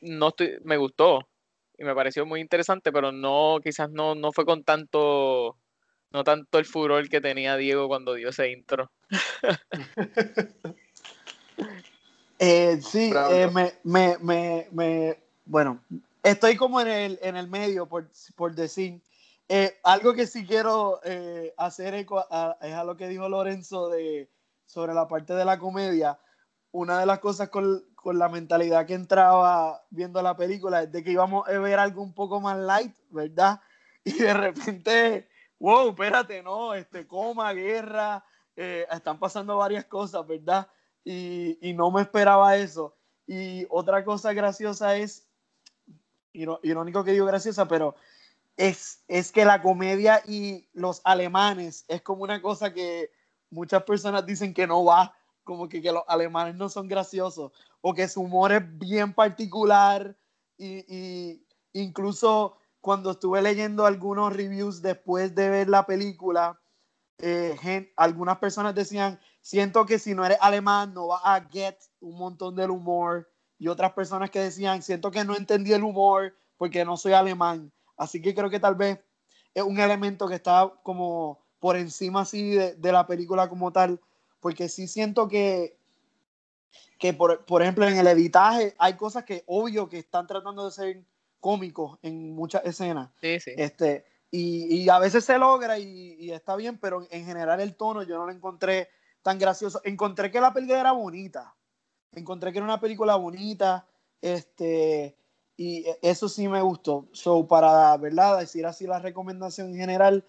no 0.00 0.28
estoy, 0.28 0.58
me 0.64 0.76
gustó 0.76 1.28
y 1.78 1.84
me 1.84 1.94
pareció 1.94 2.26
muy 2.26 2.40
interesante, 2.40 2.92
pero 2.92 3.12
no, 3.12 3.58
quizás 3.62 3.90
no, 3.90 4.14
no 4.14 4.32
fue 4.32 4.44
con 4.44 4.64
tanto, 4.64 5.56
no 6.10 6.24
tanto 6.24 6.58
el 6.58 6.64
furor 6.64 7.08
que 7.08 7.20
tenía 7.20 7.56
Diego 7.56 7.88
cuando 7.88 8.14
dio 8.14 8.28
ese 8.28 8.50
intro. 8.50 8.90
eh, 12.38 12.78
sí, 12.82 13.12
eh, 13.30 13.48
me, 13.52 13.72
me, 13.84 14.16
me, 14.20 14.68
me, 14.70 15.18
bueno, 15.44 15.82
estoy 16.22 16.56
como 16.56 16.80
en 16.80 16.88
el, 16.88 17.18
en 17.22 17.36
el 17.36 17.48
medio, 17.48 17.86
por, 17.86 18.06
por 18.36 18.54
decir. 18.54 19.00
Eh, 19.48 19.78
algo 19.82 20.14
que 20.14 20.26
sí 20.26 20.46
quiero 20.46 21.00
eh, 21.04 21.52
hacer 21.58 21.94
es 21.94 22.06
a 22.10 22.84
lo 22.84 22.96
que 22.96 23.08
dijo 23.08 23.28
Lorenzo 23.28 23.88
de, 23.88 24.30
sobre 24.66 24.94
la 24.94 25.08
parte 25.08 25.34
de 25.34 25.44
la 25.44 25.58
comedia. 25.58 26.18
Una 26.70 27.00
de 27.00 27.06
las 27.06 27.18
cosas 27.18 27.50
con, 27.50 27.84
con, 27.94 28.18
la 28.18 28.28
mentalidad 28.28 28.86
que 28.86 28.94
entraba 28.94 29.84
viendo 29.90 30.22
la 30.22 30.36
película 30.36 30.82
es 30.82 30.92
de 30.92 31.04
que 31.04 31.12
íbamos 31.12 31.46
a 31.46 31.58
ver 31.58 31.78
algo 31.78 32.02
un 32.02 32.14
poco 32.14 32.40
más 32.40 32.58
light, 32.58 32.96
¿verdad? 33.10 33.60
Y 34.04 34.14
de 34.14 34.34
repente, 34.34 35.28
wow, 35.60 35.90
espérate, 35.90 36.42
no, 36.42 36.74
este, 36.74 37.06
coma, 37.06 37.52
guerra, 37.52 38.24
eh, 38.56 38.84
están 38.90 39.18
pasando 39.18 39.56
varias 39.56 39.84
cosas, 39.84 40.26
¿verdad? 40.26 40.66
Y, 41.04 41.56
y, 41.60 41.72
no 41.72 41.90
me 41.92 42.02
esperaba 42.02 42.56
eso. 42.56 42.96
Y 43.28 43.64
otra 43.70 44.04
cosa 44.04 44.32
graciosa 44.32 44.96
es, 44.96 45.28
irónico 46.32 47.04
que 47.04 47.12
digo 47.12 47.26
graciosa, 47.26 47.68
pero 47.68 47.94
es, 48.56 49.02
es 49.08 49.32
que 49.32 49.44
la 49.44 49.62
comedia 49.62 50.22
y 50.26 50.68
los 50.72 51.00
alemanes 51.04 51.84
es 51.88 52.02
como 52.02 52.22
una 52.22 52.40
cosa 52.42 52.72
que 52.72 53.10
muchas 53.50 53.82
personas 53.84 54.24
dicen 54.26 54.54
que 54.54 54.66
no 54.66 54.84
va, 54.84 55.14
como 55.44 55.68
que, 55.68 55.82
que 55.82 55.92
los 55.92 56.04
alemanes 56.08 56.54
no 56.54 56.68
son 56.68 56.88
graciosos 56.88 57.52
o 57.80 57.94
que 57.94 58.08
su 58.08 58.20
humor 58.20 58.52
es 58.52 58.78
bien 58.78 59.12
particular 59.14 60.16
y, 60.56 60.84
y 60.88 61.46
incluso 61.72 62.56
cuando 62.80 63.12
estuve 63.12 63.40
leyendo 63.40 63.86
algunos 63.86 64.34
reviews 64.34 64.82
después 64.82 65.34
de 65.34 65.48
ver 65.48 65.68
la 65.68 65.86
película, 65.86 66.60
eh, 67.18 67.92
algunas 67.96 68.38
personas 68.38 68.74
decían, 68.74 69.20
siento 69.40 69.86
que 69.86 70.00
si 70.00 70.14
no 70.14 70.26
eres 70.26 70.38
alemán 70.40 70.92
no 70.92 71.06
vas 71.06 71.22
a 71.24 71.48
get 71.48 71.76
un 72.00 72.18
montón 72.18 72.56
del 72.56 72.70
humor. 72.70 73.30
Y 73.56 73.68
otras 73.68 73.92
personas 73.92 74.30
que 74.30 74.40
decían, 74.40 74.82
siento 74.82 75.12
que 75.12 75.24
no 75.24 75.36
entendí 75.36 75.72
el 75.72 75.84
humor 75.84 76.34
porque 76.56 76.84
no 76.84 76.96
soy 76.96 77.12
alemán. 77.12 77.72
Así 77.96 78.20
que 78.20 78.34
creo 78.34 78.50
que 78.50 78.60
tal 78.60 78.74
vez 78.74 78.98
es 79.54 79.62
un 79.62 79.78
elemento 79.78 80.28
que 80.28 80.36
está 80.36 80.72
como 80.82 81.42
por 81.58 81.76
encima 81.76 82.22
así 82.22 82.50
de, 82.50 82.74
de 82.74 82.92
la 82.92 83.06
película 83.06 83.48
como 83.48 83.72
tal, 83.72 84.00
porque 84.40 84.68
sí 84.68 84.88
siento 84.88 85.28
que, 85.28 85.76
que 86.98 87.12
por, 87.12 87.44
por, 87.44 87.62
ejemplo, 87.62 87.86
en 87.86 87.96
el 87.96 88.06
editaje 88.06 88.74
hay 88.78 88.94
cosas 88.94 89.24
que 89.24 89.44
obvio 89.46 89.88
que 89.88 89.98
están 89.98 90.26
tratando 90.26 90.64
de 90.64 90.72
ser 90.72 91.04
cómicos 91.38 91.98
en 92.02 92.34
muchas 92.34 92.64
escenas. 92.64 93.10
Sí, 93.20 93.38
sí. 93.40 93.52
Este, 93.56 94.04
y, 94.30 94.82
y, 94.82 94.88
a 94.88 94.98
veces 94.98 95.24
se 95.24 95.38
logra 95.38 95.78
y, 95.78 96.16
y, 96.18 96.32
está 96.32 96.56
bien, 96.56 96.78
pero 96.78 97.06
en 97.10 97.24
general 97.24 97.60
el 97.60 97.76
tono 97.76 98.02
yo 98.02 98.16
no 98.16 98.26
lo 98.26 98.32
encontré 98.32 98.88
tan 99.22 99.38
gracioso. 99.38 99.80
Encontré 99.84 100.30
que 100.30 100.40
la 100.40 100.52
película 100.52 100.80
era 100.80 100.92
bonita. 100.92 101.54
Encontré 102.12 102.50
que 102.52 102.58
era 102.58 102.64
una 102.64 102.80
película 102.80 103.16
bonita. 103.16 103.86
Este, 104.20 105.16
y 105.62 105.86
eso 106.02 106.28
sí 106.28 106.48
me 106.48 106.60
gustó. 106.60 107.06
So, 107.12 107.46
para 107.46 107.96
¿verdad? 107.96 108.40
decir 108.40 108.66
así 108.66 108.84
la 108.84 108.98
recomendación 108.98 109.68
en 109.68 109.76
general, 109.76 110.24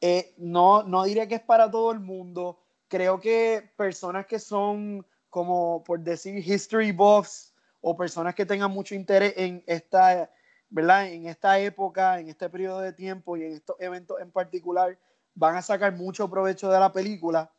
eh, 0.00 0.32
no, 0.36 0.84
no 0.84 1.02
diría 1.02 1.26
que 1.26 1.34
es 1.34 1.40
para 1.40 1.68
todo 1.68 1.90
el 1.90 1.98
mundo. 1.98 2.60
Creo 2.86 3.18
que 3.18 3.68
personas 3.76 4.26
que 4.26 4.38
son 4.38 5.04
como 5.28 5.82
por 5.82 5.98
decir 5.98 6.36
history 6.38 6.92
buffs 6.92 7.52
o 7.80 7.96
personas 7.96 8.36
que 8.36 8.46
tengan 8.46 8.70
mucho 8.70 8.94
interés 8.94 9.34
en 9.36 9.64
esta 9.66 10.30
¿verdad? 10.68 11.08
En 11.08 11.26
esta 11.26 11.58
época, 11.58 12.20
en 12.20 12.28
este 12.28 12.48
periodo 12.48 12.80
de 12.80 12.92
tiempo 12.92 13.36
y 13.36 13.42
en 13.42 13.52
estos 13.54 13.76
eventos 13.80 14.20
en 14.20 14.30
particular, 14.30 14.96
van 15.34 15.56
a 15.56 15.62
sacar 15.62 15.94
mucho 15.94 16.30
provecho 16.30 16.70
de 16.70 16.78
la 16.78 16.92
película. 16.92 17.50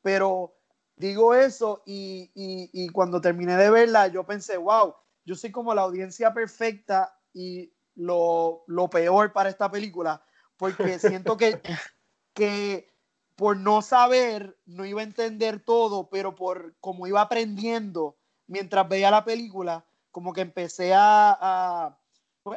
Pero 0.00 0.54
digo 0.96 1.34
eso 1.34 1.82
y, 1.86 2.30
y 2.34 2.88
cuando 2.90 3.20
terminé 3.20 3.56
de 3.56 3.70
verla, 3.70 4.06
yo 4.06 4.24
pensé, 4.24 4.56
wow, 4.56 4.94
yo 5.28 5.34
soy 5.34 5.52
como 5.52 5.74
la 5.74 5.82
audiencia 5.82 6.32
perfecta 6.32 7.14
y 7.34 7.70
lo, 7.96 8.64
lo 8.66 8.88
peor 8.88 9.30
para 9.34 9.50
esta 9.50 9.70
película, 9.70 10.22
porque 10.56 10.98
siento 10.98 11.36
que, 11.36 11.60
que 12.32 12.90
por 13.36 13.58
no 13.58 13.82
saber, 13.82 14.58
no 14.64 14.86
iba 14.86 15.02
a 15.02 15.04
entender 15.04 15.60
todo, 15.60 16.08
pero 16.08 16.34
por 16.34 16.74
como 16.80 17.06
iba 17.06 17.20
aprendiendo 17.20 18.16
mientras 18.46 18.88
veía 18.88 19.10
la 19.10 19.26
película, 19.26 19.84
como 20.10 20.32
que 20.32 20.40
empecé 20.40 20.94
a, 20.94 21.36
a 21.38 21.98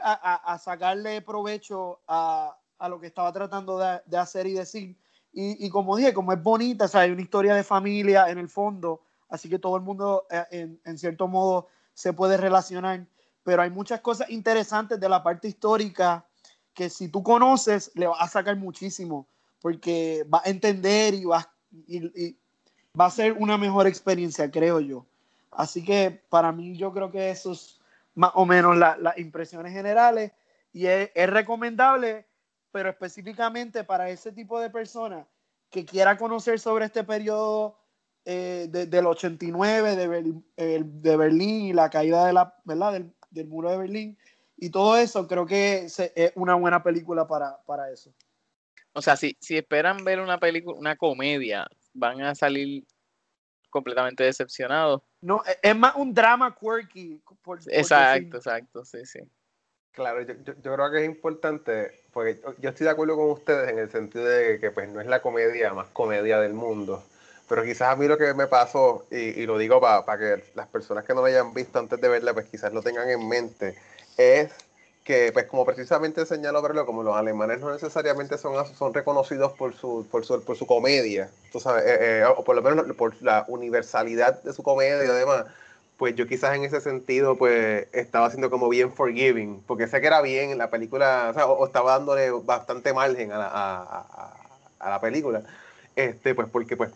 a, 0.01 0.53
a, 0.53 0.57
sacarle 0.57 1.21
provecho 1.21 1.99
a, 2.07 2.57
a, 2.77 2.87
lo 2.87 3.01
que 3.01 3.07
estaba 3.07 3.33
tratando 3.33 3.77
de, 3.77 3.99
de 4.05 4.17
hacer 4.17 4.47
y 4.47 4.53
decir. 4.53 4.97
Y, 5.33 5.65
y, 5.65 5.69
como 5.69 5.97
dije, 5.97 6.13
como 6.13 6.31
es 6.31 6.41
bonita, 6.41 6.85
o 6.85 6.87
sea, 6.87 7.01
hay 7.01 7.11
una 7.11 7.21
historia 7.21 7.53
de 7.53 7.65
familia 7.65 8.29
en 8.29 8.37
el 8.37 8.47
fondo, 8.47 9.01
así 9.27 9.49
que 9.49 9.59
todo 9.59 9.75
el 9.75 9.81
mundo 9.81 10.25
eh, 10.29 10.45
en, 10.51 10.81
en, 10.85 10.97
cierto 10.97 11.27
modo 11.27 11.67
se 11.93 12.13
puede 12.13 12.37
relacionar, 12.37 13.05
pero 13.43 13.61
hay 13.61 13.69
muchas 13.69 14.01
cosas 14.01 14.29
interesantes 14.29 14.99
de 14.99 15.09
la 15.09 15.23
parte 15.23 15.47
histórica 15.47 16.25
que 16.73 16.89
si 16.89 17.09
tú 17.09 17.21
conoces 17.23 17.91
le 17.95 18.07
vas 18.07 18.21
a 18.21 18.27
sacar 18.27 18.55
muchísimo, 18.55 19.27
porque 19.61 20.25
va 20.33 20.41
a 20.43 20.49
entender 20.49 21.13
y 21.13 21.25
va, 21.25 21.53
y, 21.87 21.97
y 22.19 22.37
va 22.99 23.05
a 23.05 23.11
ser 23.11 23.33
una 23.33 23.57
mejor 23.57 23.87
experiencia, 23.87 24.49
creo 24.49 24.79
yo. 24.79 25.05
Así 25.51 25.83
que 25.83 26.23
para 26.29 26.51
mí 26.51 26.77
yo 26.77 26.93
creo 26.93 27.11
que 27.11 27.29
eso 27.29 27.51
es 27.51 27.79
más 28.15 28.31
o 28.35 28.45
menos 28.45 28.77
las 28.77 28.99
la 28.99 29.13
impresiones 29.17 29.73
generales 29.73 30.31
y 30.73 30.85
es, 30.85 31.11
es, 31.13 31.29
recomendable, 31.29 32.25
pero 32.71 32.89
específicamente 32.89 33.83
para 33.83 34.09
ese 34.09 34.31
tipo 34.31 34.59
de 34.59 34.69
personas 34.69 35.25
que 35.69 35.85
quiera 35.85 36.17
conocer 36.17 36.59
sobre 36.59 36.85
este 36.85 37.03
periodo 37.03 37.77
eh, 38.25 38.67
de, 38.69 38.85
del 38.85 39.07
89 39.07 39.95
de 39.95 40.07
Berlín, 40.07 40.45
el, 40.55 41.01
de 41.01 41.17
Berlín 41.17 41.65
y 41.65 41.73
la 41.73 41.89
caída 41.89 42.25
de 42.25 42.33
la, 42.33 42.55
¿verdad? 42.65 42.93
Del, 42.93 43.13
del, 43.29 43.47
muro 43.47 43.71
de 43.71 43.77
Berlín 43.77 44.17
y 44.57 44.69
todo 44.69 44.95
eso, 44.97 45.27
creo 45.27 45.45
que 45.45 45.89
se, 45.89 46.13
es 46.15 46.31
una 46.35 46.55
buena 46.55 46.83
película 46.83 47.27
para, 47.27 47.61
para 47.63 47.91
eso. 47.91 48.13
O 48.93 49.01
sea, 49.01 49.15
si, 49.15 49.35
si 49.39 49.57
esperan 49.57 50.03
ver 50.03 50.19
una 50.19 50.39
película, 50.39 50.77
una 50.77 50.95
comedia, 50.95 51.67
van 51.93 52.21
a 52.21 52.35
salir 52.35 52.85
completamente 53.71 54.23
decepcionados. 54.23 55.01
No, 55.21 55.41
e, 55.47 55.69
es 55.69 55.75
más 55.75 55.95
un 55.95 56.13
drama 56.13 56.55
quirky. 56.55 57.21
Por, 57.41 57.59
exacto, 57.67 58.29
por 58.29 58.37
exacto, 58.37 58.85
sí, 58.85 59.05
sí. 59.05 59.19
Claro, 59.93 60.21
yo, 60.21 60.35
yo, 60.43 60.53
yo, 60.61 60.75
creo 60.75 60.91
que 60.91 60.99
es 60.99 61.05
importante, 61.05 61.91
porque 62.13 62.39
yo 62.59 62.69
estoy 62.69 62.85
de 62.85 62.91
acuerdo 62.91 63.15
con 63.15 63.31
ustedes 63.31 63.69
en 63.69 63.79
el 63.79 63.89
sentido 63.89 64.25
de 64.25 64.59
que 64.59 64.71
pues 64.71 64.87
no 64.89 65.01
es 65.01 65.07
la 65.07 65.21
comedia 65.21 65.73
más 65.73 65.89
comedia 65.89 66.39
del 66.39 66.53
mundo, 66.53 67.03
pero 67.51 67.65
quizás 67.65 67.89
a 67.89 67.97
mí 67.97 68.07
lo 68.07 68.17
que 68.17 68.33
me 68.33 68.47
pasó, 68.47 69.03
y, 69.11 69.17
y 69.17 69.45
lo 69.45 69.57
digo 69.57 69.81
para 69.81 70.05
pa 70.05 70.17
que 70.17 70.41
las 70.55 70.67
personas 70.67 71.03
que 71.03 71.13
no 71.13 71.19
lo 71.19 71.25
hayan 71.25 71.53
visto 71.53 71.79
antes 71.79 71.99
de 71.99 72.07
verla, 72.07 72.33
pues 72.33 72.45
quizás 72.45 72.71
lo 72.71 72.81
tengan 72.81 73.09
en 73.09 73.27
mente, 73.27 73.75
es 74.15 74.53
que, 75.03 75.31
pues 75.33 75.47
como 75.47 75.65
precisamente 75.65 76.25
señaló 76.25 76.61
verlo, 76.61 76.85
como 76.85 77.03
los 77.03 77.13
alemanes 77.13 77.59
no 77.59 77.69
necesariamente 77.69 78.37
son, 78.37 78.65
son 78.73 78.93
reconocidos 78.93 79.51
por 79.51 79.73
su, 79.73 80.07
por 80.09 80.23
su, 80.23 80.41
por 80.41 80.55
su 80.55 80.65
comedia, 80.65 81.29
tú 81.51 81.59
sabes, 81.59 81.83
eh, 81.87 82.21
eh, 82.21 82.23
o 82.25 82.41
por 82.45 82.55
lo 82.55 82.61
menos 82.61 82.85
por 82.95 83.21
la 83.21 83.43
universalidad 83.49 84.41
de 84.43 84.53
su 84.53 84.63
comedia 84.63 85.03
y 85.03 85.07
demás, 85.07 85.47
pues 85.97 86.15
yo 86.15 86.27
quizás 86.27 86.55
en 86.55 86.63
ese 86.63 86.79
sentido, 86.79 87.35
pues 87.37 87.85
estaba 87.91 88.29
siendo 88.29 88.49
como 88.49 88.69
bien 88.69 88.93
forgiving, 88.93 89.61
porque 89.67 89.89
sé 89.89 89.99
que 89.99 90.07
era 90.07 90.21
bien 90.21 90.57
la 90.57 90.69
película, 90.69 91.27
o, 91.31 91.33
sea, 91.33 91.47
o, 91.47 91.59
o 91.59 91.65
estaba 91.65 91.97
dándole 91.97 92.31
bastante 92.31 92.93
margen 92.93 93.33
a 93.33 93.37
la, 93.37 93.47
a, 93.47 93.81
a, 93.83 94.37
a 94.79 94.89
la 94.89 95.01
película, 95.01 95.43
este, 95.97 96.33
pues 96.33 96.47
porque 96.49 96.77
pues 96.77 96.91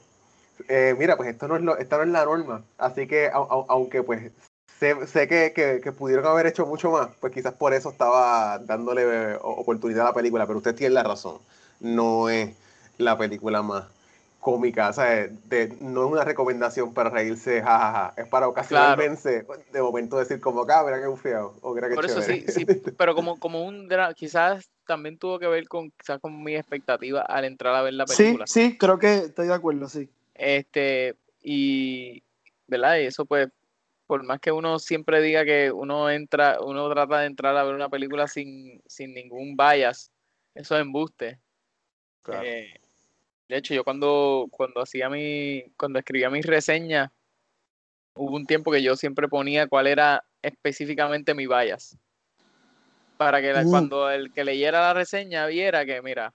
eh, 0.68 0.96
mira, 0.98 1.18
pues 1.18 1.30
esto 1.30 1.48
no 1.48 1.56
es 1.56 1.62
lo, 1.62 1.78
esta 1.78 1.98
no 1.98 2.04
es 2.04 2.10
la 2.10 2.26
norma. 2.26 2.64
Así 2.78 3.08
que, 3.08 3.28
a, 3.28 3.38
a, 3.38 3.66
aunque 3.68 4.04
pues 4.04 4.32
sé, 4.80 5.08
sé 5.08 5.28
que, 5.28 5.54
que, 5.54 5.82
que, 5.82 5.92
pudieron 5.92 6.26
haber 6.26 6.48
hecho 6.48 6.66
mucho 6.66 6.92
más, 6.92 7.10
pues 7.20 7.34
quizás 7.34 7.54
por 7.54 7.74
eso 7.74 7.90
estaba 7.90 8.60
dándole 8.60 9.36
oportunidad 9.42 10.04
a 10.04 10.10
la 10.10 10.14
película, 10.14 10.46
pero 10.46 10.60
usted 10.60 10.76
tiene 10.76 10.94
la 10.94 11.04
razón. 11.04 11.40
No 11.80 12.30
es 12.30 12.56
la 12.98 13.18
película 13.18 13.62
más 13.62 13.86
cómica, 14.46 14.90
o 14.90 14.94
sea, 14.94 15.28
de, 15.28 15.76
no 15.82 16.06
es 16.06 16.12
una 16.12 16.24
recomendación 16.24 16.94
para 16.94 17.10
reírse, 17.10 17.64
jajaja, 17.64 17.92
ja, 17.92 18.14
ja. 18.16 18.22
es 18.22 18.28
para 18.30 18.48
ocasionalmente 18.48 19.44
claro. 19.44 19.64
de 19.74 19.82
momento 19.82 20.20
decir 20.20 20.40
como, 20.40 20.62
acá, 20.62 20.84
mira 20.84 21.02
que 21.02 21.08
bufiado, 21.08 21.56
o 21.62 21.74
mira 21.74 21.90
que 21.90 21.96
Por 21.96 22.06
chévere. 22.06 22.38
eso 22.38 22.52
sí, 22.52 22.66
sí, 22.68 22.92
pero 22.96 23.16
como, 23.16 23.40
como 23.40 23.66
un 23.66 23.90
quizás 24.16 24.70
también 24.86 25.18
tuvo 25.18 25.40
que 25.40 25.48
ver 25.48 25.68
con 25.68 25.90
quizás 25.90 26.20
con 26.20 26.44
mi 26.44 26.56
expectativa 26.56 27.22
al 27.22 27.46
entrar 27.46 27.74
a 27.74 27.82
ver 27.82 27.96
la 27.96 28.06
película. 28.06 28.46
Sí, 28.46 28.70
sí, 28.70 28.78
creo 28.78 29.00
que 29.00 29.16
estoy 29.18 29.48
de 29.48 29.54
acuerdo, 29.56 29.90
sí. 29.90 30.12
Este, 30.36 31.16
y, 31.42 32.24
¿verdad? 32.68 32.98
Y 32.98 33.06
eso 33.06 33.26
pues 33.26 33.50
por 34.08 34.24
más 34.24 34.40
que 34.40 34.52
uno 34.52 34.80
siempre 34.80 35.22
diga 35.22 35.46
que 35.46 35.72
uno 35.72 36.10
entra, 36.10 36.60
uno 36.62 36.90
trata 36.90 37.22
de 37.22 37.28
entrar 37.28 37.58
a 37.58 37.64
ver 37.64 37.74
una 37.74 37.90
película 37.90 38.28
sin, 38.28 38.82
sin 38.86 39.14
ningún 39.14 39.58
bias, 39.58 40.12
eso 40.54 40.76
es 40.76 40.82
embuste. 40.82 41.40
Claro. 42.22 42.44
Eh, 42.46 42.80
de 43.48 43.58
hecho, 43.58 43.74
yo 43.74 43.84
cuando, 43.84 44.48
cuando 44.52 44.82
hacía 44.82 45.10
mi, 45.10 45.64
cuando 45.78 46.00
escribía 46.00 46.30
mis 46.30 46.46
reseñas, 46.46 47.12
hubo 48.16 48.36
un 48.36 48.46
tiempo 48.46 48.72
que 48.72 48.82
yo 48.82 48.96
siempre 48.96 49.28
ponía 49.28 49.68
cuál 49.68 49.88
era 49.88 50.24
específicamente 50.42 51.34
mi 51.34 51.48
bias. 51.48 51.98
Para 53.18 53.42
que 53.42 53.54
la, 53.54 53.64
mm. 53.64 53.70
cuando 53.70 54.10
el 54.10 54.32
que 54.34 54.44
leyera 54.44 54.82
la 54.82 54.94
reseña 54.94 55.48
viera 55.48 55.86
que, 55.86 56.02
mira, 56.02 56.34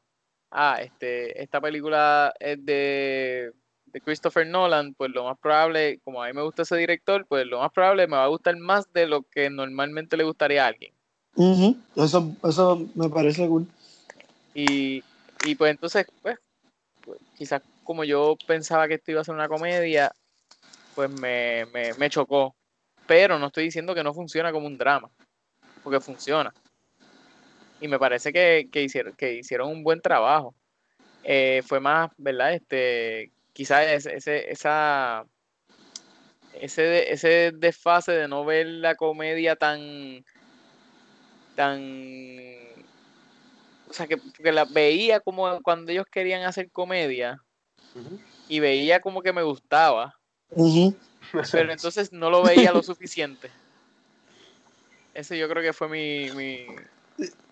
ah, 0.50 0.78
este, 0.80 1.40
esta 1.42 1.61
película 1.61 2.33
es 2.38 2.64
de 2.64 3.52
de 3.92 4.00
Christopher 4.00 4.47
Nolan, 4.47 4.94
pues 4.94 5.11
lo 5.11 5.25
más 5.25 5.38
probable, 5.38 6.00
como 6.04 6.23
a 6.23 6.26
mí 6.26 6.32
me 6.32 6.42
gusta 6.42 6.62
ese 6.62 6.76
director, 6.76 7.26
pues 7.26 7.47
lo 7.47 7.61
más 7.61 7.73
probable 7.73 8.06
me 8.06 8.16
va 8.16 8.25
a 8.25 8.28
gustar 8.28 8.56
más 8.56 8.92
de 8.92 9.06
lo 9.06 9.23
que 9.23 9.50
normalmente 9.50 10.16
le 10.16 10.25
gustaría 10.25 10.64
a 10.64 10.68
alguien. 10.68 10.92
Uh 11.35 11.54
-huh. 11.54 11.76
eso, 12.04 12.35
eso 12.42 12.87
me 12.94 13.09
parece 13.09 13.47
cool. 13.47 13.66
Y, 14.54 15.02
y 15.44 15.54
pues 15.54 15.70
entonces, 15.70 16.06
pues, 16.23 16.38
pues, 17.04 17.18
quizás 17.37 17.62
como 17.85 18.04
yo 18.04 18.37
pensaba 18.47 18.87
que 18.88 18.94
esto 18.94 19.11
iba 19.11 19.20
a 19.20 19.25
ser 19.25 19.35
una 19.35 19.49
comedia, 19.49 20.12
pues 20.94 21.11
me, 21.11 21.66
me, 21.73 21.94
me 21.94 22.11
chocó. 22.11 22.54
Pero 23.06 23.38
no 23.38 23.47
estoy 23.47 23.64
diciendo 23.64 23.94
que 23.94 24.04
no 24.04 24.14
funciona 24.14 24.52
como 24.52 24.66
un 24.66 24.78
drama, 24.78 25.11
porque 25.82 26.00
funciona. 26.00 26.54
Y 27.80 27.88
me 27.88 27.99
parece 27.99 28.32
que, 28.32 28.68
que 28.70 28.82
hicieron, 28.82 29.14
que 29.14 29.35
hicieron 29.35 29.68
un 29.70 29.82
buen 29.82 30.00
trabajo. 30.00 30.54
Eh, 31.25 31.62
fue 31.66 31.80
más, 31.80 32.11
¿verdad? 32.16 32.54
Este, 32.54 33.32
quizás 33.61 34.07
ese, 34.07 34.50
esa, 34.50 35.26
ese, 36.55 37.12
ese 37.12 37.52
desfase 37.55 38.12
de 38.12 38.26
no 38.26 38.43
ver 38.43 38.67
la 38.67 38.95
comedia 38.95 39.55
tan, 39.55 40.25
tan, 41.57 41.79
o 43.87 43.93
sea, 43.93 44.07
que, 44.07 44.19
la 44.50 44.64
veía 44.64 45.21
como 45.21 45.61
cuando 45.61 45.93
ellos 45.93 46.07
querían 46.11 46.45
hacer 46.45 46.71
comedia 46.71 47.37
y 48.49 48.61
veía 48.61 49.02
como 49.02 49.21
que 49.21 49.35
me 49.35 49.43
gustaba, 49.43 50.14
pero 51.52 51.71
entonces 51.71 52.14
no 52.14 52.31
lo 52.31 52.43
veía 52.43 52.73
lo 52.73 52.83
suficiente. 52.83 53.50
Ese 55.12 55.37
yo 55.37 55.50
creo 55.50 55.62
que 55.62 55.75
fue 55.75 55.87
mi... 55.87 56.31
mi... 56.31 56.67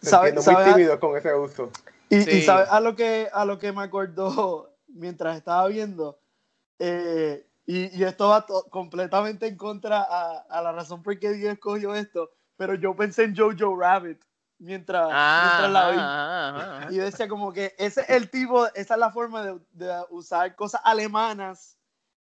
¿Sabe, 0.00 0.32
muy 0.32 0.72
tímido 0.72 0.98
con 0.98 1.18
ese 1.18 1.34
gusto. 1.34 1.70
Y, 2.08 2.22
¿sabes 2.40 2.66
a 2.70 2.80
lo, 2.80 2.96
que, 2.96 3.28
a 3.30 3.44
lo 3.44 3.58
que 3.58 3.72
me 3.72 3.82
acordó 3.82 4.70
mientras 4.98 5.36
estaba 5.36 5.66
viendo? 5.68 6.18
Eh, 6.78 7.46
y, 7.66 8.02
esto 8.02 8.28
va 8.28 8.46
completamente 8.70 9.46
en 9.46 9.56
contra 9.56 10.02
a, 10.02 10.62
la 10.62 10.72
razón 10.72 11.02
por 11.02 11.18
qué 11.18 11.32
Dios 11.32 11.52
escogió 11.52 11.94
esto, 11.94 12.30
pero 12.56 12.74
yo 12.74 12.96
pensé 12.96 13.24
en 13.24 13.36
Jojo 13.36 13.76
Rabbit 13.76 14.22
mientras, 14.58 15.08
la 15.70 16.86
vi. 16.88 16.94
Y 16.94 16.98
decía 16.98 17.28
como 17.28 17.52
que 17.52 17.74
ese 17.78 18.00
es 18.00 18.10
el 18.10 18.30
tipo, 18.30 18.66
esa 18.68 18.94
es 18.94 19.00
la 19.00 19.10
forma 19.10 19.44
de, 19.70 20.04
usar 20.10 20.56
cosas 20.56 20.80
alemanas, 20.84 21.76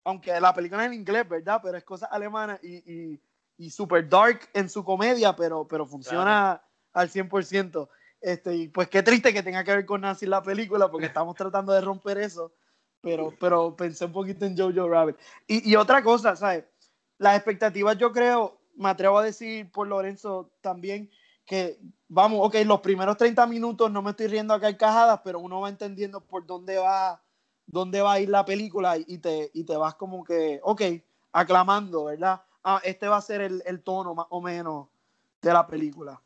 aunque 0.02 0.40
la 0.40 0.54
película 0.54 0.83
es 0.83 0.88
en 0.88 0.95
inglés, 0.95 1.28
¿verdad? 1.28 1.61
Pero 1.62 1.76
es 1.76 1.85
cosas 1.85 2.09
alemanas 2.11 2.59
y, 2.62 3.21
y, 3.59 3.71
super 3.71 4.09
dark 4.09 4.49
en 4.52 4.69
su 4.69 4.85
comedia, 4.85 5.37
pero, 5.37 5.66
pero 5.69 5.87
funciona 5.87 6.62
al 6.93 7.11
100%. 7.11 7.88
Este, 8.21 8.57
y 8.57 8.69
pues 8.69 8.88
qué 8.88 9.02
triste 9.02 9.35
que 9.35 9.43
tenga 9.43 9.62
que 9.62 9.75
ver 9.75 9.85
con 9.85 10.00
Nazi 10.00 10.25
la 10.25 10.43
película, 10.43 10.90
porque 10.90 11.07
estamos 11.07 11.37
tratando 11.37 11.73
de 11.75 11.83
romper 11.83 12.16
eso 12.16 12.52
pero, 13.04 13.34
pero 13.38 13.76
pensé 13.76 14.06
un 14.06 14.12
poquito 14.12 14.46
en 14.46 14.56
Jojo 14.56 14.88
Rabbit. 14.88 15.16
Y, 15.46 15.70
y 15.70 15.76
otra 15.76 16.02
cosa, 16.02 16.34
¿sabes? 16.34 16.64
Las 17.18 17.37
expectativas, 17.37 17.99
yo 17.99 18.11
creo, 18.11 18.58
me 18.76 18.88
atrevo 18.88 19.18
a 19.18 19.23
decir 19.25 19.70
por 19.70 19.87
Lorenzo 19.87 20.50
también, 20.62 21.11
que 21.44 21.78
vamos, 22.08 22.40
ok, 22.42 22.56
los 22.64 22.80
primeros 22.80 23.18
30 23.18 23.46
minutos 23.46 23.90
no 23.92 24.00
me 24.00 24.11
estoy 24.11 24.28
riendo 24.28 24.54
a 24.54 24.61
carcajadas, 24.61 25.20
pero 25.23 25.38
uno 25.38 25.61
va 25.61 25.68
entendiendo 25.68 26.23
por 26.23 26.46
dónde 26.46 26.78
va, 26.78 27.23
dónde 27.66 28.00
va 28.00 28.14
a 28.14 28.20
ir 28.20 28.30
la 28.30 28.44
película 28.46 28.96
y 28.96 29.18
te, 29.18 29.50
y 29.52 29.64
te 29.64 29.76
vas 29.76 29.94
como 29.94 30.25
que, 30.25 30.61
ok, 30.62 30.82
aclamando, 31.32 32.06
¿verdad? 32.06 32.42
Ah, 32.64 32.80
este 32.82 33.06
va 33.06 33.18
a 33.18 33.23
ser 33.23 33.42
el, 33.42 33.62
el 33.66 33.82
tono 33.82 34.14
más 34.14 34.26
o 34.30 34.40
menos 34.40 34.88
de 35.42 35.52
la 35.52 35.66
película 35.66 36.18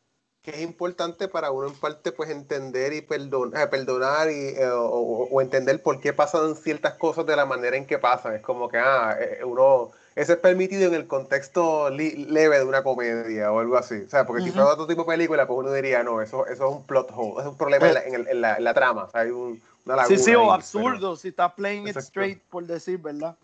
que 0.43 0.51
es 0.53 0.61
importante 0.61 1.29
para 1.29 1.51
uno 1.51 1.69
en 1.69 1.75
parte 1.75 2.13
pues 2.13 2.31
entender 2.31 2.93
y 2.93 3.03
perdonar, 3.03 3.63
eh, 3.63 3.67
perdonar 3.67 4.31
y, 4.31 4.49
eh, 4.49 4.71
o, 4.73 5.41
entender 5.41 5.83
por 5.83 6.01
qué 6.01 6.13
pasan 6.13 6.57
ciertas 6.57 6.95
cosas 6.95 7.27
de 7.27 7.37
la 7.37 7.45
manera 7.45 7.77
en 7.77 7.87
que 7.87 7.99
pasan. 7.99 8.37
Es 8.37 8.43
como 8.43 8.69
que 8.69 8.79
ah, 8.79 9.17
eh, 9.21 9.41
uno, 9.45 9.91
eso 10.15 10.33
es 10.33 10.39
permitido 10.39 10.87
en 10.87 10.95
el 10.95 11.07
contexto 11.07 11.91
leve 11.91 12.59
de 12.59 12.65
una 12.65 12.83
comedia 12.83 13.53
o 13.53 13.61
algo 13.61 13.77
así. 13.77 13.97
O 14.07 14.09
sea, 14.09 14.27
porque 14.27 14.45
si 14.45 14.51
fuera 14.51 14.69
otro 14.69 14.87
tipo 14.87 15.03
de 15.03 15.09
película, 15.09 15.47
pues 15.47 15.59
uno 15.59 15.73
diría, 15.73 16.03
no, 16.03 16.23
eso, 16.23 16.47
eso 16.47 16.69
es 16.69 16.77
un 16.77 16.85
plot 16.85 17.13
hole, 17.15 17.43
es 17.43 17.47
un 17.47 17.57
problema 17.57 17.89
en, 17.89 18.41
la, 18.41 18.57
en, 18.57 18.65
la, 18.65 18.75
trama. 18.75 19.05
O 19.05 19.11
sea, 19.11 19.23
hay 19.23 19.31
un, 19.31 19.61
una 19.85 19.97
laguna 19.97 20.17
Sí, 20.19 20.25
sí, 20.25 20.35
o 20.35 20.53
absurdo, 20.53 21.17
si 21.17 21.29
está 21.29 21.55
playing 21.55 21.89
it 21.89 21.97
straight, 21.97 22.41
por 22.49 22.65
decir, 22.65 22.99
¿verdad? 22.99 23.37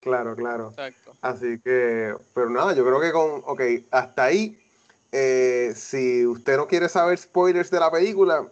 Claro, 0.00 0.34
claro. 0.34 0.68
Exacto. 0.70 1.12
Así 1.20 1.60
que, 1.60 2.14
pero 2.34 2.48
nada, 2.48 2.72
yo 2.74 2.84
creo 2.84 3.00
que 3.00 3.12
con, 3.12 3.42
ok, 3.44 3.60
hasta 3.90 4.24
ahí 4.24 4.58
eh, 5.12 5.72
si 5.74 6.26
usted 6.26 6.56
no 6.56 6.68
quiere 6.68 6.88
saber 6.88 7.18
spoilers 7.18 7.70
de 7.70 7.80
la 7.80 7.90
película 7.90 8.46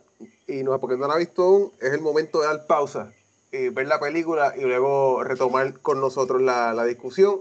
y 0.47 0.63
no 0.63 0.79
porque 0.81 0.97
no 0.97 1.07
la 1.07 1.15
ha 1.15 1.19
visto 1.19 1.43
aún, 1.43 1.73
es 1.81 1.93
el 1.93 2.01
momento 2.01 2.41
de 2.41 2.47
dar 2.47 2.67
pausa 2.67 3.13
y 3.53 3.69
ver 3.69 3.87
la 3.87 4.01
película 4.01 4.55
y 4.57 4.63
luego 4.63 5.23
retomar 5.23 5.79
con 5.81 6.01
nosotros 6.01 6.43
la, 6.43 6.85
discusión. 6.85 7.41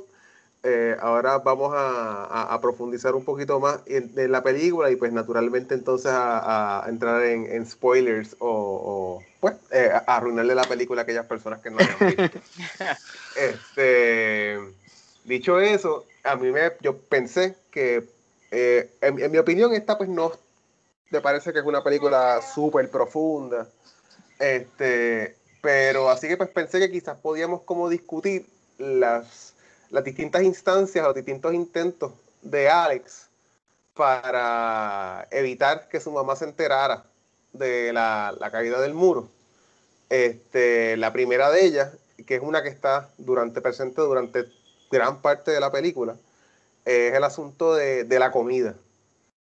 Eh, 0.63 0.96
ahora 1.00 1.38
vamos 1.39 1.74
a, 1.76 2.58
profundizar 2.62 3.15
un 3.15 3.24
poquito 3.24 3.60
más 3.60 3.80
en, 3.86 4.32
la 4.32 4.44
película 4.44 4.91
y 4.91 4.96
pues 4.96 5.12
naturalmente 5.13 5.74
entonces 5.74 6.12
a, 6.13 6.86
entrar 6.88 7.24
en, 7.24 7.65
spoilers 7.65 8.36
o, 8.39 9.24
pues 9.39 9.56
eh, 9.72 9.89
a 9.94 10.18
arruinarle 10.18 10.54
la 10.56 10.63
película 10.63 11.02
a 11.02 11.04
aquellas 11.04 11.26
personas 11.26 11.62
que 11.62 11.72
no 11.72 11.78
hayan 11.80 12.18
visto. 12.18 12.39
este, 13.36 14.60
dicho 15.24 15.60
eso, 15.60 16.06
a 16.24 16.36
mí 16.36 16.52
me, 16.52 16.74
yo 16.82 16.98
pensé 16.98 17.56
que 17.72 18.16
eh, 18.52 18.92
en, 19.02 19.32
mi 19.32 19.38
opinión, 19.38 19.74
esta 19.74 19.98
pues 19.98 20.10
no 20.10 20.32
me 21.10 21.22
parece 21.22 21.54
que 21.54 21.60
es 21.60 21.66
una 21.66 21.84
película 21.84 22.42
súper 22.42 22.90
profunda. 22.90 23.68
Este, 24.40 25.36
pero 25.62 26.10
así 26.10 26.28
que 26.28 26.38
pues 26.38 26.50
pensé 26.50 26.80
que 26.80 26.92
quizás 26.92 27.18
podíamos 27.18 27.62
como 27.64 27.90
discutir 27.90 28.46
las, 28.78 29.54
las 29.90 30.04
distintas 30.04 30.44
instancias 30.44 31.06
o 31.06 31.14
distintos 31.14 31.54
intentos 31.54 32.14
de 32.42 32.70
Alex 32.70 33.30
para 33.94 35.28
evitar 35.32 35.90
que 35.90 36.00
su 36.00 36.12
mamá 36.12 36.36
se 36.36 36.46
enterara 36.46 37.06
de 37.54 37.92
la, 37.94 38.36
la 38.40 38.52
caída 38.52 38.80
del 38.80 38.94
muro. 38.94 39.30
Este, 40.10 40.96
la 40.98 41.12
primera 41.12 41.50
de 41.50 41.66
ellas, 41.66 41.98
que 42.26 42.36
es 42.36 42.42
una 42.42 42.64
que 42.64 42.70
está 42.70 43.10
durante, 43.18 43.62
presente 43.62 44.02
durante 44.02 44.46
gran 44.90 45.22
parte 45.22 45.52
de 45.52 45.60
la 45.60 45.72
película, 45.72 46.16
es 46.88 47.13
el 47.13 47.23
asunto 47.23 47.76
de, 47.76 48.06
la 48.19 48.32
comida. 48.32 48.76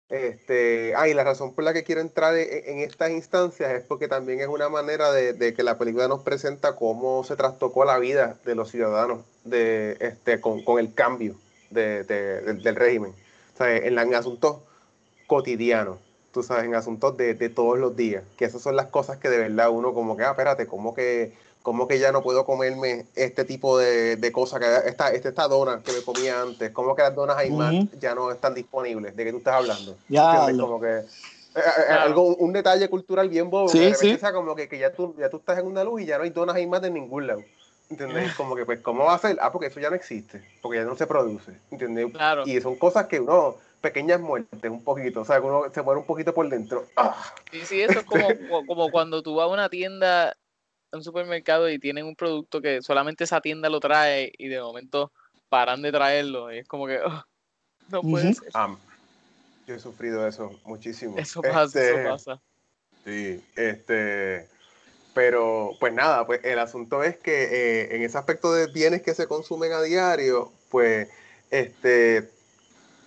Este, 0.08 0.94
ah, 0.96 1.10
y 1.10 1.14
la 1.14 1.24
razón 1.24 1.54
por 1.54 1.64
la 1.64 1.74
que 1.74 1.84
quiero 1.84 2.00
entrar 2.00 2.36
en, 2.38 2.80
estas 2.80 3.10
instancias 3.10 3.72
es 3.74 3.84
porque 3.84 4.08
también 4.08 4.40
es 4.40 4.48
una 4.48 4.70
manera 4.70 5.12
de, 5.12 5.54
que 5.54 5.64
la 5.64 5.78
película 5.78 6.08
nos 6.08 6.22
presenta 6.22 6.76
cómo 6.76 7.24
se 7.24 7.36
trastocó 7.36 7.84
la 7.86 7.98
vida 7.98 8.38
de 8.46 8.56
los 8.56 8.72
ciudadanos 8.72 9.26
de, 9.44 9.98
este, 10.00 10.40
con, 10.40 10.62
el 10.80 10.94
cambio 10.94 11.36
del 11.72 12.76
régimen. 12.76 13.14
O 13.54 13.58
sea, 13.58 13.76
en, 13.76 13.98
en 13.98 14.16
asuntos 14.16 14.60
cotidianos, 15.28 15.98
tú 16.32 16.44
sabes, 16.44 16.66
en 16.66 16.76
asuntos 16.76 17.18
de, 17.18 17.34
todos 17.50 17.80
los 17.80 17.96
días, 17.96 18.24
que 18.38 18.46
esas 18.46 18.62
son 18.62 18.76
las 18.76 18.88
cosas 18.88 19.18
que 19.18 19.30
de 19.30 19.38
verdad 19.38 19.70
uno 19.70 19.94
como 19.94 20.16
que, 20.16 20.24
ah, 20.24 20.32
espérate, 20.32 20.68
¿cómo 20.68 20.94
que 20.94 21.34
¿Cómo 21.66 21.88
que 21.88 21.98
ya 21.98 22.12
no 22.12 22.22
puedo 22.22 22.46
comerme 22.46 23.08
este 23.16 23.44
tipo 23.44 23.80
de, 23.80 24.18
de 24.18 24.32
cosas? 24.32 24.60
Que 24.60 24.88
esta, 24.88 25.10
este, 25.10 25.30
esta 25.30 25.48
dona 25.48 25.82
que 25.82 25.94
me 25.94 26.04
comía 26.04 26.40
antes, 26.40 26.70
¿cómo 26.70 26.96
que 26.96 27.02
las 27.02 27.16
donas 27.16 27.38
Ayman 27.38 27.90
ya 28.00 28.14
no 28.14 28.32
están 28.32 28.54
disponibles? 28.54 29.16
¿De 29.16 29.24
qué 29.24 29.32
tú 29.32 29.40
estás 29.40 29.56
hablando? 29.56 29.98
Ya. 30.08 30.46
Como 30.60 30.80
que, 30.80 31.00
eh, 31.00 31.04
eh, 31.56 31.60
eh, 31.90 31.92
algo, 31.92 32.36
un 32.36 32.54
detalle 32.54 32.88
cultural 32.88 33.30
bien 33.30 33.50
bobo. 33.50 33.68
Sí, 33.68 33.96
sí. 33.96 34.16
como 34.32 34.56
que, 34.56 34.70
que, 34.70 34.78
ya, 34.78 34.94
tú, 34.94 35.16
ya 35.18 35.28
tú 35.28 35.38
estás 35.38 35.58
en 35.58 35.66
una 35.66 35.84
luz 35.84 36.02
y 36.02 36.06
ya 36.06 36.20
no 36.20 36.26
hay 36.26 36.30
donas 36.30 36.56
Ayman 36.56 36.86
en 36.86 36.94
ningún 36.94 37.26
lado. 37.26 37.42
¿Entendés? 37.90 38.36
Como 38.36 38.56
que, 38.56 38.64
pues, 38.64 38.82
¿cómo 38.82 39.06
va 39.06 39.16
a 39.16 39.18
ser? 39.18 39.36
Ah, 39.42 39.52
porque 39.52 39.68
eso 39.68 39.80
ya 39.80 39.90
no 39.90 39.96
existe, 39.96 40.44
porque 40.62 40.78
ya 40.78 40.86
no 40.86 40.96
se 40.96 41.08
produce. 41.08 41.52
¿Entendés? 41.72 42.12
Claro. 42.14 42.44
Y 42.46 42.62
son 42.62 42.76
cosas 42.76 43.08
que 43.08 43.20
uno, 43.20 43.56
pequeñas 43.82 44.22
muertes, 44.22 44.70
un 44.70 44.84
poquito, 44.84 45.22
o 45.22 45.26
sea, 45.26 45.40
que 45.40 45.48
uno 45.48 45.64
se 45.74 45.82
muere 45.82 46.00
un 46.00 46.06
poquito 46.06 46.32
por 46.32 46.48
dentro. 46.48 46.86
¡Ah! 46.96 47.34
Sí, 47.52 47.62
sí, 47.66 47.82
eso 47.82 48.02
es 48.02 48.06
como, 48.06 48.28
como 48.68 48.92
cuando 48.92 49.24
tú 49.24 49.34
vas 49.34 49.46
a 49.46 49.48
una 49.48 49.68
tienda 49.68 50.38
un 50.92 51.04
supermercado 51.04 51.70
y 51.70 51.80
tienen 51.80 52.06
un 52.06 52.16
producto 52.16 52.62
que 52.62 52.82
solamente 52.82 53.24
esa 53.24 53.42
tienda 53.42 53.70
lo 53.70 53.80
trae 53.80 54.32
y 54.38 54.48
de 54.48 54.62
momento 54.62 55.12
paran 55.50 55.82
de 55.82 55.92
traerlo. 55.92 56.54
Y 56.54 56.60
es 56.60 56.68
como 56.68 56.88
que 56.88 57.00
oh, 57.00 57.24
no 57.90 58.02
puede 58.02 58.34
ser. 58.34 58.52
yo 59.68 59.76
he 59.76 59.80
sufrido 59.80 60.28
eso 60.28 60.52
muchísimo. 60.66 61.18
Eso 61.18 61.42
pasa, 61.42 61.82
eso 61.82 61.98
este, 61.98 62.10
pasa. 62.10 62.42
Sí, 63.04 63.44
este. 63.56 64.48
Pero, 65.14 65.72
pues 65.80 65.94
nada, 65.94 66.26
pues 66.26 66.42
el 66.44 66.60
asunto 66.60 67.02
es 67.02 67.16
que 67.18 67.44
eh, 67.44 67.96
en 67.96 68.02
ese 68.02 68.18
aspecto 68.18 68.52
de 68.52 68.68
bienes 68.68 69.02
que 69.02 69.14
se 69.14 69.28
consumen 69.28 69.72
a 69.72 69.82
diario, 69.82 70.52
pues 70.70 71.08
este 71.52 72.30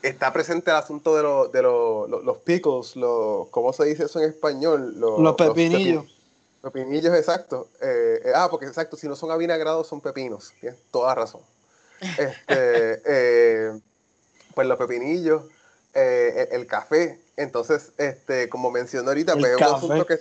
está 0.02 0.32
presente 0.32 0.70
el 0.70 0.76
asunto 0.76 1.14
de, 1.16 1.52
de 1.52 1.62
los 1.62 2.38
pickles, 2.38 2.96
los, 2.96 3.48
¿cómo 3.48 3.72
se 3.72 3.84
dice 3.84 4.04
eso 4.04 4.20
en 4.20 4.30
español? 4.30 4.94
Los, 4.98 5.34
pepinillos. 5.34 6.04
Pepinillos, 6.62 7.14
exacto. 7.14 7.68
Eh, 7.80 8.20
eh, 8.24 8.32
ah, 8.34 8.48
porque 8.50 8.66
exacto, 8.66 8.96
si 8.96 9.06
no 9.06 9.14
son 9.14 9.30
avinagrados 9.30 9.86
son 9.86 10.00
pepinos. 10.00 10.52
Tienes 10.60 10.80
toda 10.90 11.14
razón. 11.14 11.42
Este, 12.00 12.36
eh, 13.06 13.80
pues 14.54 14.66
los 14.66 14.78
pepinillos, 14.78 15.44
el, 15.94 16.66
café. 16.66 17.20
Entonces, 17.36 17.92
este, 17.96 18.48
como 18.48 18.70
mencioné 18.70 19.08
ahorita, 19.08 19.34
pues 19.34 19.52
es 19.52 19.56
un 19.56 19.62
asunto 19.62 20.06
que. 20.06 20.18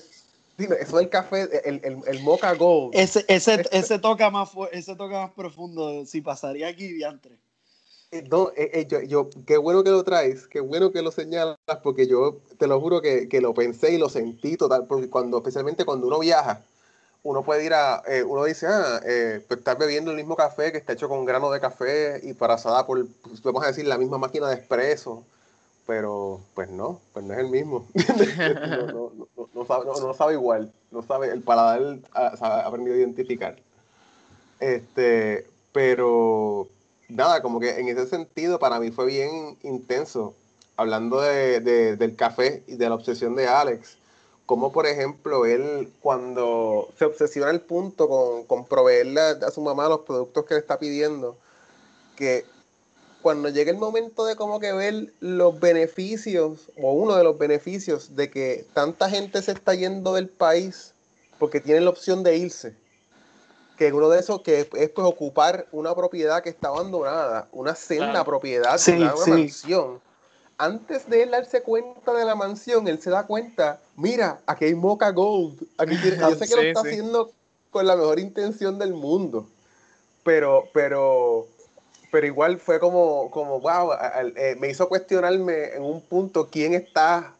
Dime, 0.58 0.76
eso 0.80 0.98
del 0.98 1.10
café, 1.10 1.48
el, 1.66 1.82
el, 1.84 2.02
el 2.08 2.24
Mocha 2.24 2.54
Gold. 2.56 2.96
Ese, 2.96 3.24
ese, 3.28 3.62
este 3.62 3.78
ese, 3.78 4.00
toca 4.00 4.32
más, 4.32 4.50
ese 4.72 4.96
toca 4.96 5.22
más 5.22 5.32
profundo. 5.34 6.04
Si 6.08 6.22
pasaría 6.22 6.68
aquí, 6.68 6.88
diantre. 6.94 7.38
Eh, 8.12 8.24
no, 8.32 8.52
eh, 8.56 8.88
eh, 8.90 9.08
yo, 9.08 9.30
qué 9.46 9.58
bueno 9.58 9.84
que 9.84 9.90
lo 9.90 10.02
traes, 10.04 10.48
qué 10.48 10.62
bueno 10.62 10.94
que 10.94 11.02
lo 11.02 11.12
señalas, 11.12 11.58
porque 11.84 12.08
yo 12.08 12.38
te 12.58 12.66
lo 12.66 12.80
juro 12.80 13.02
que, 13.02 13.28
que 13.28 13.42
lo 13.42 13.54
pensé 13.54 13.92
y 13.92 13.98
lo 13.98 14.08
sentí 14.08 14.56
total, 14.56 14.86
porque 14.88 15.10
cuando, 15.10 15.38
especialmente 15.38 15.84
cuando 15.84 16.08
uno 16.08 16.20
viaja, 16.20 16.62
uno 17.24 17.44
puede 17.44 17.66
ir 17.66 17.74
a, 17.74 18.02
uno 18.26 18.46
dice, 18.46 18.68
ah, 18.70 19.02
pues 19.48 19.60
estar 19.60 19.78
bebiendo 19.78 20.12
el 20.12 20.18
mismo 20.18 20.38
café 20.38 20.72
que 20.72 20.78
está 20.78 20.94
hecho 20.94 21.10
con 21.10 21.26
grano 21.26 21.52
de 21.52 21.60
café 21.60 22.22
y 22.24 22.34
pasada 22.34 22.86
por, 22.86 23.06
pues, 23.24 23.42
vamos 23.42 23.64
a 23.66 23.68
decir, 23.68 23.86
la 23.86 23.98
misma 23.98 24.18
máquina 24.18 24.48
de 24.48 24.56
espresso, 24.56 25.26
pero 25.86 26.40
pues 26.54 26.70
no, 26.70 27.02
pues 27.12 27.26
no 27.26 27.34
es 27.34 27.40
el 27.40 27.50
mismo. 27.50 27.88
no, 28.94 29.12
no, 29.18 29.50
no, 29.54 29.66
sabe, 29.66 29.86
no, 29.86 30.14
sabe 30.14 30.34
igual, 30.34 30.72
no 30.92 31.04
sabe, 31.04 31.30
el 31.30 31.42
paladar 31.42 32.00
ha, 32.14 32.28
ha 32.40 32.68
aprendido 32.68 32.96
a 32.96 33.00
identificar. 33.00 33.58
Este, 34.62 35.46
pero 35.74 36.70
nada, 37.08 37.42
como 37.42 37.60
que 37.60 37.80
en 37.80 37.88
ese 37.88 38.08
sentido 38.08 38.60
para 38.60 38.80
mí 38.80 38.92
fue 38.92 39.06
bien 39.06 39.58
intenso, 39.64 40.36
hablando 40.76 41.22
de, 41.22 41.60
del 41.96 42.16
café 42.16 42.64
y 42.68 42.76
de 42.76 42.90
la 42.90 42.96
obsesión 42.96 43.36
de 43.36 43.48
Alex, 43.48 43.98
como 44.46 44.72
por 44.72 44.86
ejemplo 44.86 45.46
él 45.46 45.92
cuando 46.02 46.90
se 46.98 47.06
obsesiona 47.06 47.50
al 47.50 47.62
punto 47.62 48.08
con, 48.08 48.44
con 48.46 48.66
proveerle 48.66 49.20
a, 49.22 49.52
su 49.52 49.62
mamá 49.62 49.90
los 49.90 50.02
productos 50.02 50.46
que 50.46 50.54
le 50.54 50.60
está 50.60 50.80
pidiendo, 50.80 51.38
que 52.16 52.46
cuando 53.22 53.50
llega 53.50 53.72
el 53.72 53.78
momento 53.78 54.26
de 54.26 54.36
como 54.36 54.60
que 54.60 54.72
ver 54.74 55.12
los 55.20 55.60
beneficios, 55.60 56.70
o 56.82 56.94
uno 56.94 57.16
de 57.16 57.24
los 57.24 57.38
beneficios 57.38 58.16
de 58.16 58.30
que 58.30 58.66
tanta 58.74 59.10
gente 59.10 59.42
se 59.42 59.52
está 59.52 59.74
yendo 59.74 60.14
del 60.14 60.30
país 60.30 60.94
porque 61.40 61.60
tienen 61.60 61.86
la 61.86 61.90
opción 61.90 62.24
de 62.24 62.38
irse, 62.38 62.76
que 63.78 63.94
uno 63.94 64.10
de 64.10 64.20
esos 64.20 64.42
que 64.42 64.62
es, 64.62 64.66
pues 64.66 64.92
ocupar 64.96 65.68
una 65.72 65.96
propiedad 65.96 66.42
que 66.42 66.50
está 66.50 66.70
abandonada, 66.70 67.48
una 67.52 67.76
senda 67.76 68.26
propiedad, 68.26 68.80
una, 68.88 69.14
mansión. 69.28 70.02
Antes 70.58 71.08
de 71.08 71.24
él 71.24 71.32
darse 71.32 71.62
cuenta 71.62 72.14
de 72.14 72.26
la 72.26 72.36
mansión, 72.36 72.88
él 72.88 73.00
se 73.00 73.12
da 73.12 73.28
cuenta, 73.28 73.80
mira, 73.96 74.42
aquí 74.48 74.66
hay 74.66 74.76
Mocha 74.76 75.12
Gold. 75.12 75.62
Aquí 75.78 75.96
yo 76.04 76.36
sé 76.36 76.48
que 76.48 76.56
lo 76.56 76.62
está 76.64 76.82
haciendo 76.82 77.32
con 77.70 77.86
la 77.86 77.96
mejor 77.96 78.20
intención 78.20 78.80
del 78.80 78.94
mundo. 78.94 79.48
Pero, 80.24 80.66
pero, 80.74 81.48
pero 82.12 82.26
igual 82.26 82.60
fue 82.60 82.80
como, 82.80 83.30
como 83.30 83.60
wow, 83.60 83.92
eh, 84.36 84.58
me 84.60 84.70
hizo 84.70 84.90
cuestionarme 84.90 85.76
en 85.76 85.84
un 85.84 86.02
punto 86.02 86.50
quién 86.50 86.74
está 86.74 87.37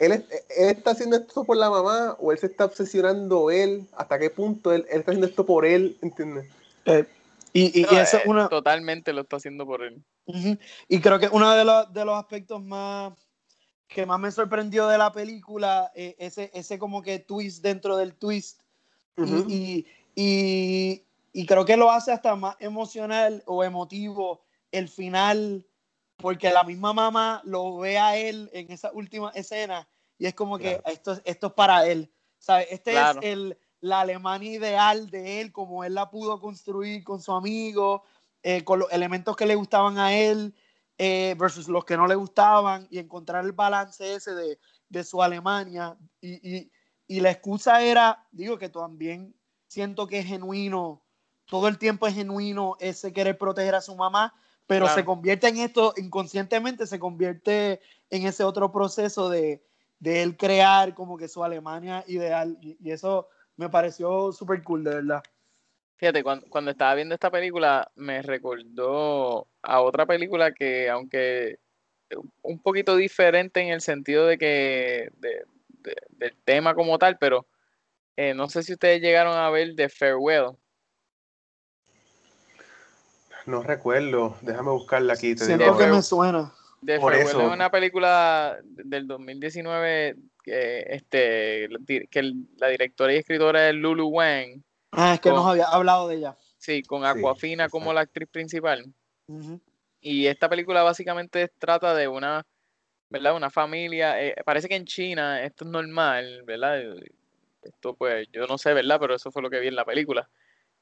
él, 0.00 0.24
está 0.48 0.92
haciendo 0.92 1.16
esto 1.16 1.44
por 1.44 1.56
la 1.56 1.68
mamá 1.68 2.16
o 2.18 2.32
él 2.32 2.38
se 2.38 2.46
está 2.46 2.64
obsesionando 2.64 3.50
él, 3.50 3.86
hasta 3.96 4.18
qué 4.18 4.30
punto 4.30 4.72
él, 4.72 4.86
está 4.88 5.12
haciendo 5.12 5.26
esto 5.26 5.44
por 5.44 5.66
él, 5.66 5.98
¿entiendes? 6.00 6.50
Eh, 6.86 7.04
y, 7.52 7.82
eso 7.82 8.00
es 8.00 8.14
eh, 8.14 8.22
una... 8.24 8.48
Totalmente 8.48 9.12
lo 9.12 9.20
está 9.20 9.36
haciendo 9.36 9.66
por 9.66 9.82
él. 9.82 10.02
Y 10.88 11.00
creo 11.00 11.18
que 11.18 11.28
uno 11.30 11.54
de 11.54 11.64
los, 11.64 11.92
de 11.92 12.04
los 12.04 12.16
aspectos 12.16 12.62
más 12.62 13.12
que 13.88 14.06
más 14.06 14.20
me 14.20 14.30
sorprendió 14.30 14.86
de 14.86 14.96
la 14.96 15.12
película, 15.12 15.90
eh, 15.94 16.14
ese, 16.18 16.50
ese 16.54 16.78
como 16.78 17.02
que 17.02 17.18
twist 17.18 17.62
dentro 17.62 17.96
del 17.96 18.14
twist. 18.14 18.62
y, 19.18 19.84
y, 20.14 21.04
y, 21.32 21.46
creo 21.46 21.64
que 21.64 21.76
lo 21.76 21.90
hace 21.90 22.12
hasta 22.12 22.36
más 22.36 22.56
emocional 22.60 23.42
o 23.46 23.64
emotivo 23.64 24.42
el 24.70 24.88
final 24.88 25.66
porque 26.20 26.50
la 26.50 26.64
misma 26.64 26.92
mamá 26.92 27.42
lo 27.44 27.78
ve 27.78 27.98
a 27.98 28.16
él 28.16 28.50
en 28.52 28.70
esa 28.70 28.92
última 28.92 29.30
escena 29.34 29.88
y 30.18 30.26
es 30.26 30.34
como 30.34 30.58
que 30.58 30.80
esto, 30.86 31.18
esto 31.24 31.46
es 31.48 31.52
para 31.54 31.86
él. 31.86 32.12
¿sabes? 32.38 32.68
Este 32.70 32.92
es 32.92 33.16
el, 33.22 33.58
la 33.80 34.00
Alemania 34.02 34.52
ideal 34.52 35.10
de 35.10 35.40
él, 35.40 35.52
como 35.52 35.84
él 35.84 35.94
la 35.94 36.10
pudo 36.10 36.40
construir 36.40 37.02
con 37.04 37.20
su 37.22 37.32
amigo, 37.32 38.02
eh, 38.42 38.64
con 38.64 38.80
los 38.80 38.92
elementos 38.92 39.36
que 39.36 39.46
le 39.46 39.54
gustaban 39.54 39.98
a 39.98 40.14
él 40.14 40.54
eh, 40.98 41.34
versus 41.38 41.68
los 41.68 41.84
que 41.84 41.96
no 41.96 42.06
le 42.06 42.14
gustaban 42.14 42.86
y 42.90 42.98
encontrar 42.98 43.44
el 43.44 43.52
balance 43.52 44.14
ese 44.14 44.34
de, 44.34 44.58
de 44.88 45.04
su 45.04 45.22
Alemania. 45.22 45.96
Y, 46.20 46.56
y, 46.56 46.72
y, 47.06 47.20
la 47.20 47.30
excusa 47.30 47.82
era, 47.82 48.26
digo 48.30 48.58
que 48.58 48.68
también 48.68 49.34
siento 49.66 50.06
que 50.06 50.18
es 50.18 50.26
genuino, 50.26 51.02
todo 51.46 51.68
el 51.68 51.78
tiempo 51.78 52.06
es 52.06 52.14
genuino 52.14 52.76
ese 52.80 53.12
querer 53.14 53.38
proteger 53.38 53.74
a 53.74 53.80
su 53.80 53.96
mamá, 53.96 54.34
pero 54.70 54.86
se 54.86 55.04
convierte 55.04 55.48
en 55.48 55.56
esto, 55.56 55.92
inconscientemente 55.96 56.86
se 56.86 57.00
convierte 57.00 57.80
en 58.08 58.24
ese 58.24 58.44
otro 58.44 58.70
proceso 58.70 59.28
de, 59.28 59.64
de 59.98 60.22
él 60.22 60.36
crear 60.36 60.94
como 60.94 61.18
que 61.18 61.26
su 61.26 61.42
Alemania 61.42 62.04
ideal 62.06 62.56
y, 62.60 62.88
eso 62.88 63.28
me 63.56 63.68
pareció 63.68 64.30
súper 64.30 64.62
cool, 64.62 64.84
de 64.84 64.94
verdad. 64.94 65.22
Fíjate, 65.96 66.22
cuando, 66.22 66.46
cuando, 66.48 66.70
estaba 66.70 66.94
viendo 66.94 67.16
esta 67.16 67.32
película 67.32 67.90
me 67.96 68.22
recordó 68.22 69.48
a 69.60 69.80
otra 69.80 70.06
película 70.06 70.52
que 70.52 70.88
aunque 70.88 71.58
un 72.42 72.60
poquito 72.60 72.94
diferente 72.94 73.60
en 73.60 73.70
el 73.70 73.80
sentido 73.80 74.24
de 74.26 74.38
que 74.38 75.10
de, 75.16 75.46
del 76.10 76.36
tema 76.44 76.76
como 76.76 76.96
tal, 76.96 77.18
pero 77.18 77.44
eh, 78.16 78.34
no 78.34 78.48
sé 78.48 78.62
si 78.62 78.74
ustedes 78.74 79.00
llegaron 79.00 79.36
a 79.36 79.50
ver 79.50 79.74
The 79.74 79.88
Farewell. 79.88 80.56
No 83.46 83.62
recuerdo, 83.62 84.36
déjame 84.42 84.70
buscarla 84.70 85.14
aquí. 85.14 85.34
Te 85.34 85.44
Siento 85.44 85.76
que 85.76 85.86
me 85.86 86.02
suena. 86.02 86.52
De 86.80 86.96
es 86.96 87.34
una 87.34 87.70
película 87.70 88.58
del 88.62 89.06
2019 89.06 90.16
que, 90.42 90.86
este, 90.88 91.68
que 92.10 92.34
la 92.56 92.68
directora 92.68 93.12
y 93.12 93.16
escritora 93.16 93.68
es 93.68 93.74
Lulu 93.74 94.08
Wang. 94.08 94.62
Ah, 94.92 95.14
es 95.14 95.20
que 95.20 95.30
nos 95.30 95.46
había 95.46 95.66
hablado 95.66 96.08
de 96.08 96.16
ella. 96.16 96.36
Sí, 96.56 96.82
con 96.82 97.04
Aquafina 97.04 97.68
como 97.68 97.92
la 97.92 98.00
actriz 98.00 98.28
principal. 98.30 98.92
Y 100.00 100.26
esta 100.26 100.48
película 100.48 100.82
básicamente 100.82 101.48
trata 101.58 101.94
de 101.94 102.08
una, 102.08 102.46
¿verdad? 103.10 103.36
Una 103.36 103.50
familia. 103.50 104.22
Eh, 104.22 104.34
parece 104.44 104.68
que 104.68 104.76
en 104.76 104.86
China 104.86 105.42
esto 105.42 105.64
es 105.64 105.70
normal, 105.70 106.42
¿verdad? 106.44 106.82
Esto 107.62 107.94
pues 107.94 108.26
yo 108.32 108.46
no 108.46 108.56
sé, 108.56 108.72
¿verdad? 108.72 108.98
Pero 108.98 109.14
eso 109.14 109.30
fue 109.30 109.42
lo 109.42 109.50
que 109.50 109.60
vi 109.60 109.68
en 109.68 109.76
la 109.76 109.84
película. 109.84 110.28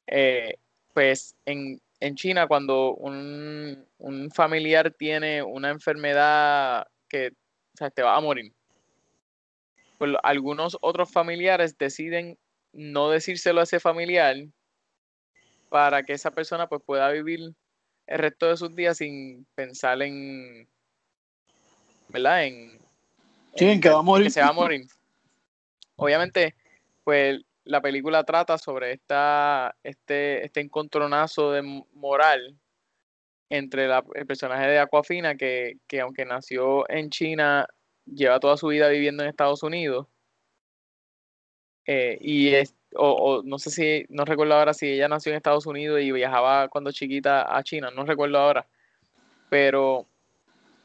Eh, 0.06 0.58
pues 0.94 1.36
en, 1.44 1.80
en 2.00 2.14
China 2.14 2.46
cuando 2.46 2.94
un, 2.94 3.86
familiar 4.32 4.92
tiene 4.92 5.42
una 5.42 5.70
enfermedad 5.70 6.86
que 7.08 7.32
o 7.80 7.90
te 7.90 8.02
va 8.02 8.16
a 8.16 8.20
morir. 8.20 8.52
Pues 9.98 10.12
algunos 10.22 10.76
otros 10.80 11.10
familiares 11.10 11.76
deciden 11.76 12.38
no 12.72 13.10
decírselo 13.10 13.60
a 13.60 13.64
ese 13.64 13.80
familiar 13.80 14.36
para 15.68 16.02
que 16.02 16.12
esa 16.12 16.30
persona 16.30 16.68
pues 16.68 16.82
pueda 16.84 17.10
vivir 17.10 17.40
el 18.06 18.18
resto 18.18 18.48
de 18.48 18.56
sus 18.56 18.74
días 18.74 18.98
sin 18.98 19.46
pensar 19.54 20.00
en 20.02 20.68
¿verdad? 22.08 22.44
En, 22.44 22.78
que 23.54 23.88
va 23.88 23.98
a 23.98 24.02
morir. 24.02 24.26
Que 24.26 24.30
se 24.30 24.40
va 24.40 24.48
a 24.48 24.52
morir. 24.52 24.86
Obviamente, 25.96 26.54
pues 27.04 27.40
la 27.68 27.82
película 27.82 28.24
trata 28.24 28.56
sobre 28.56 28.92
esta, 28.92 29.76
este, 29.82 30.44
este 30.44 30.60
encontronazo 30.60 31.52
de 31.52 31.84
moral 31.92 32.58
entre 33.50 33.84
el 34.14 34.26
personaje 34.26 34.66
de 34.66 34.78
Aquafina, 34.78 35.36
que, 35.36 35.76
que 35.86 36.00
aunque 36.00 36.24
nació 36.24 36.88
en 36.90 37.10
China, 37.10 37.68
lleva 38.06 38.40
toda 38.40 38.56
su 38.56 38.68
vida 38.68 38.88
viviendo 38.88 39.22
en 39.22 39.28
Estados 39.28 39.62
Unidos. 39.62 40.06
Eh, 41.84 42.16
y 42.22 42.54
es, 42.54 42.74
o, 42.94 43.42
no 43.44 43.58
sé 43.58 43.70
si, 43.70 44.06
no 44.08 44.24
recuerdo 44.24 44.54
ahora 44.54 44.72
si 44.72 44.86
ella 44.86 45.08
nació 45.08 45.32
en 45.32 45.36
Estados 45.36 45.66
Unidos 45.66 46.00
y 46.00 46.10
viajaba 46.10 46.68
cuando 46.68 46.90
chiquita 46.90 47.54
a 47.54 47.62
China, 47.62 47.90
no 47.90 48.06
recuerdo 48.06 48.38
ahora. 48.38 48.66
Pero, 49.50 50.06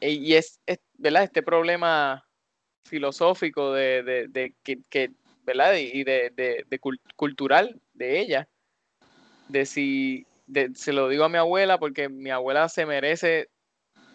eh, 0.00 0.10
y 0.10 0.34
es, 0.34 0.60
¿verdad? 0.98 1.24
Este 1.24 1.42
problema 1.42 2.26
filosófico 2.84 3.72
de, 3.72 4.28
de, 4.28 4.54
que 4.90 5.12
¿verdad? 5.44 5.74
Y 5.76 6.04
de, 6.04 6.30
de, 6.34 6.80
cultural 7.16 7.80
de 7.92 8.20
ella. 8.20 8.48
De 9.48 9.66
si, 9.66 10.26
se 10.74 10.92
lo 10.92 11.08
digo 11.08 11.24
a 11.24 11.28
mi 11.28 11.38
abuela 11.38 11.78
porque 11.78 12.08
mi 12.08 12.30
abuela 12.30 12.68
se 12.68 12.86
merece 12.86 13.48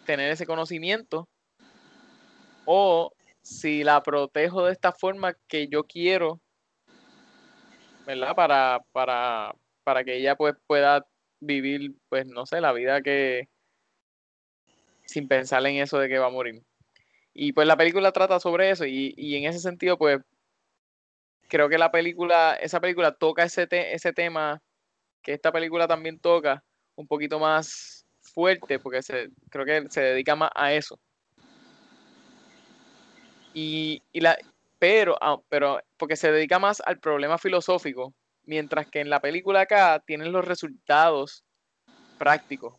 tener 0.06 0.30
ese 0.30 0.46
conocimiento. 0.46 1.28
O 2.64 3.12
si 3.42 3.84
la 3.84 4.02
protejo 4.02 4.64
de 4.64 4.72
esta 4.72 4.92
forma 4.92 5.34
que 5.48 5.68
yo 5.68 5.84
quiero, 5.84 6.40
¿verdad? 8.06 8.34
Para, 8.34 8.80
para, 8.92 9.54
para 9.84 10.04
que 10.04 10.16
ella 10.16 10.36
pues 10.36 10.54
pueda 10.66 11.06
vivir, 11.40 11.94
pues 12.08 12.26
no 12.26 12.44
sé, 12.46 12.60
la 12.60 12.72
vida 12.72 13.00
que 13.02 13.48
sin 15.06 15.26
pensar 15.26 15.66
en 15.66 15.76
eso 15.76 15.98
de 15.98 16.08
que 16.08 16.18
va 16.18 16.26
a 16.26 16.30
morir. 16.30 16.62
Y 17.32 17.52
pues 17.52 17.66
la 17.66 17.76
película 17.76 18.12
trata 18.12 18.38
sobre 18.40 18.70
eso 18.70 18.84
y, 18.84 19.14
y 19.16 19.36
en 19.36 19.44
ese 19.44 19.58
sentido 19.58 19.96
pues 19.98 20.20
creo 21.50 21.68
que 21.68 21.76
la 21.76 21.90
película, 21.90 22.54
esa 22.54 22.80
película 22.80 23.12
toca 23.12 23.42
ese, 23.42 23.66
ese 23.70 24.12
tema 24.12 24.62
que 25.20 25.34
esta 25.34 25.52
película 25.52 25.86
también 25.86 26.18
toca 26.18 26.64
un 26.94 27.06
poquito 27.06 27.38
más 27.38 28.06
fuerte, 28.22 28.78
porque 28.78 29.00
creo 29.50 29.66
que 29.66 29.90
se 29.90 30.00
dedica 30.00 30.36
más 30.36 30.50
a 30.54 30.72
eso. 30.72 30.98
Y, 33.52 34.00
la, 34.14 34.38
pero, 34.78 35.16
ah, 35.20 35.38
pero, 35.48 35.80
porque 35.96 36.16
se 36.16 36.30
dedica 36.30 36.58
más 36.60 36.80
al 36.86 37.00
problema 37.00 37.36
filosófico, 37.36 38.14
mientras 38.44 38.86
que 38.86 39.00
en 39.00 39.10
la 39.10 39.20
película 39.20 39.62
acá 39.62 40.00
tienen 40.06 40.30
los 40.32 40.44
resultados 40.44 41.44
prácticos, 42.16 42.76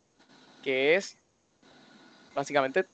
que 0.63 0.95
es 0.95 1.17
básicamente 2.33 2.85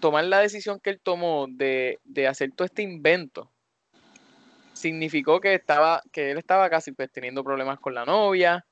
tomar 0.00 0.24
la 0.24 0.40
decisión 0.40 0.80
que 0.80 0.90
él 0.90 1.00
tomó 1.02 1.46
de, 1.48 1.98
de 2.04 2.28
hacer 2.28 2.52
todo 2.52 2.66
este 2.66 2.82
invento 2.82 3.50
significó 4.78 5.40
que 5.40 5.54
estaba, 5.54 6.02
que 6.12 6.30
él 6.30 6.38
estaba 6.38 6.70
casi 6.70 6.92
pues 6.92 7.10
teniendo 7.10 7.42
problemas 7.42 7.80
con 7.80 7.94
la 7.94 8.04
novia, 8.04 8.64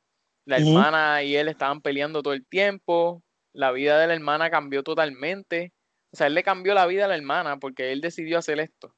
la 0.45 0.59
hermana 0.59 1.23
y 1.25 1.35
él 1.35 1.49
estaban 1.49 1.81
peleando 1.81 2.23
todo 2.23 2.33
el 2.33 2.47
tiempo, 2.47 3.23
la 3.53 3.73
vida 3.73 3.99
de 3.99 4.07
la 4.07 4.15
hermana 4.15 4.49
cambió 4.49 4.83
totalmente. 4.83 5.73
O 6.13 6.17
sea, 6.17 6.29
él 6.29 6.35
le 6.35 6.45
cambió 6.45 6.73
la 6.75 6.87
vida 6.87 7.07
a 7.07 7.09
la 7.09 7.17
hermana 7.17 7.59
porque 7.59 7.91
él 7.91 8.01
decidió 8.01 8.39
hacer 8.39 8.61
esto. 8.61 8.95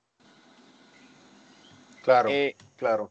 Claro, 2.03 2.29
eh, 2.29 2.55
claro. 2.77 3.11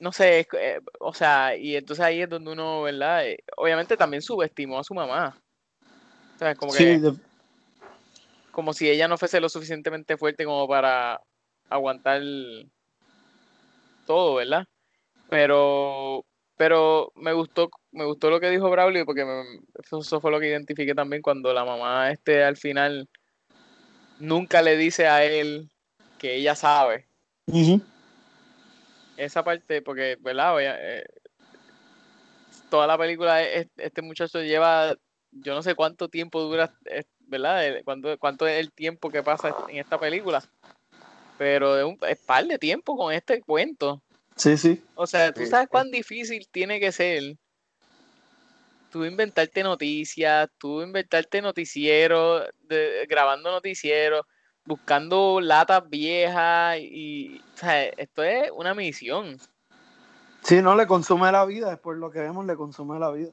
no 0.00 0.12
sé, 0.12 0.46
eh, 0.58 0.80
o 1.00 1.14
sea, 1.14 1.56
y 1.56 1.76
entonces 1.76 2.04
ahí 2.04 2.22
es 2.22 2.28
donde 2.28 2.52
uno, 2.52 2.82
¿verdad? 2.82 3.26
Eh, 3.26 3.38
obviamente 3.56 3.96
también 3.96 4.22
subestimó 4.22 4.78
a 4.78 4.84
su 4.84 4.94
mamá. 4.94 5.38
O 6.34 6.38
sea, 6.38 6.54
como 6.54 6.72
que... 6.72 7.12
Como 8.50 8.72
si 8.72 8.88
ella 8.88 9.08
no 9.08 9.18
fuese 9.18 9.40
lo 9.40 9.48
suficientemente 9.48 10.16
fuerte 10.16 10.44
como 10.44 10.68
para 10.68 11.20
aguantar 11.68 12.22
todo, 14.06 14.34
¿verdad? 14.36 14.66
Pero, 15.28 16.24
pero 16.56 17.12
me 17.16 17.32
gustó, 17.32 17.70
me 17.92 18.04
gustó 18.04 18.30
lo 18.30 18.40
que 18.40 18.50
dijo 18.50 18.70
Braulio, 18.70 19.06
porque 19.06 19.24
eso 19.82 20.20
fue 20.20 20.30
lo 20.30 20.40
que 20.40 20.48
identifiqué 20.48 20.94
también 20.94 21.22
cuando 21.22 21.52
la 21.52 21.64
mamá 21.64 22.10
este 22.10 22.44
al 22.44 22.56
final 22.56 23.08
nunca 24.18 24.62
le 24.62 24.76
dice 24.76 25.06
a 25.06 25.24
él 25.24 25.70
que 26.18 26.36
ella 26.36 26.54
sabe. 26.54 27.06
Esa 29.16 29.44
parte, 29.44 29.82
porque, 29.82 30.16
¿verdad? 30.20 30.56
Eh, 30.60 31.04
toda 32.70 32.86
la 32.86 32.98
película, 32.98 33.42
este 33.42 34.02
muchacho 34.02 34.42
lleva, 34.42 34.94
yo 35.30 35.54
no 35.54 35.62
sé 35.62 35.74
cuánto 35.74 36.08
tiempo 36.08 36.40
dura, 36.42 36.72
¿verdad? 37.20 37.82
Cuánto, 37.84 38.18
cuánto 38.18 38.46
es 38.46 38.60
el 38.60 38.72
tiempo 38.72 39.10
que 39.10 39.22
pasa 39.22 39.54
en 39.68 39.78
esta 39.78 39.98
película. 39.98 40.42
Pero 41.38 41.78
es 41.78 41.84
un 41.84 41.98
es 42.08 42.18
par 42.18 42.46
de 42.46 42.58
tiempo 42.58 42.96
con 42.96 43.12
este 43.12 43.40
cuento. 43.40 44.02
Sí, 44.36 44.56
sí. 44.56 44.82
O 44.94 45.06
sea, 45.06 45.32
tú 45.32 45.46
sabes 45.46 45.68
cuán 45.68 45.90
difícil 45.90 46.48
tiene 46.50 46.80
que 46.80 46.92
ser 46.92 47.36
tú 48.94 49.04
inventarte 49.04 49.64
noticias, 49.64 50.48
tú 50.56 50.80
inventarte 50.80 51.42
noticieros, 51.42 52.44
grabando 53.08 53.50
noticieros, 53.50 54.24
buscando 54.64 55.40
latas 55.40 55.82
viejas 55.90 56.78
y, 56.78 57.42
o 57.54 57.56
sea, 57.56 57.86
esto 57.86 58.22
es 58.22 58.52
una 58.52 58.72
misión. 58.72 59.36
Sí, 60.44 60.62
no 60.62 60.76
le 60.76 60.86
consume 60.86 61.32
la 61.32 61.44
vida, 61.44 61.72
es 61.72 61.78
por 61.80 61.96
lo 61.96 62.12
que 62.12 62.20
vemos, 62.20 62.46
le 62.46 62.54
consume 62.54 63.00
la 63.00 63.10
vida. 63.10 63.32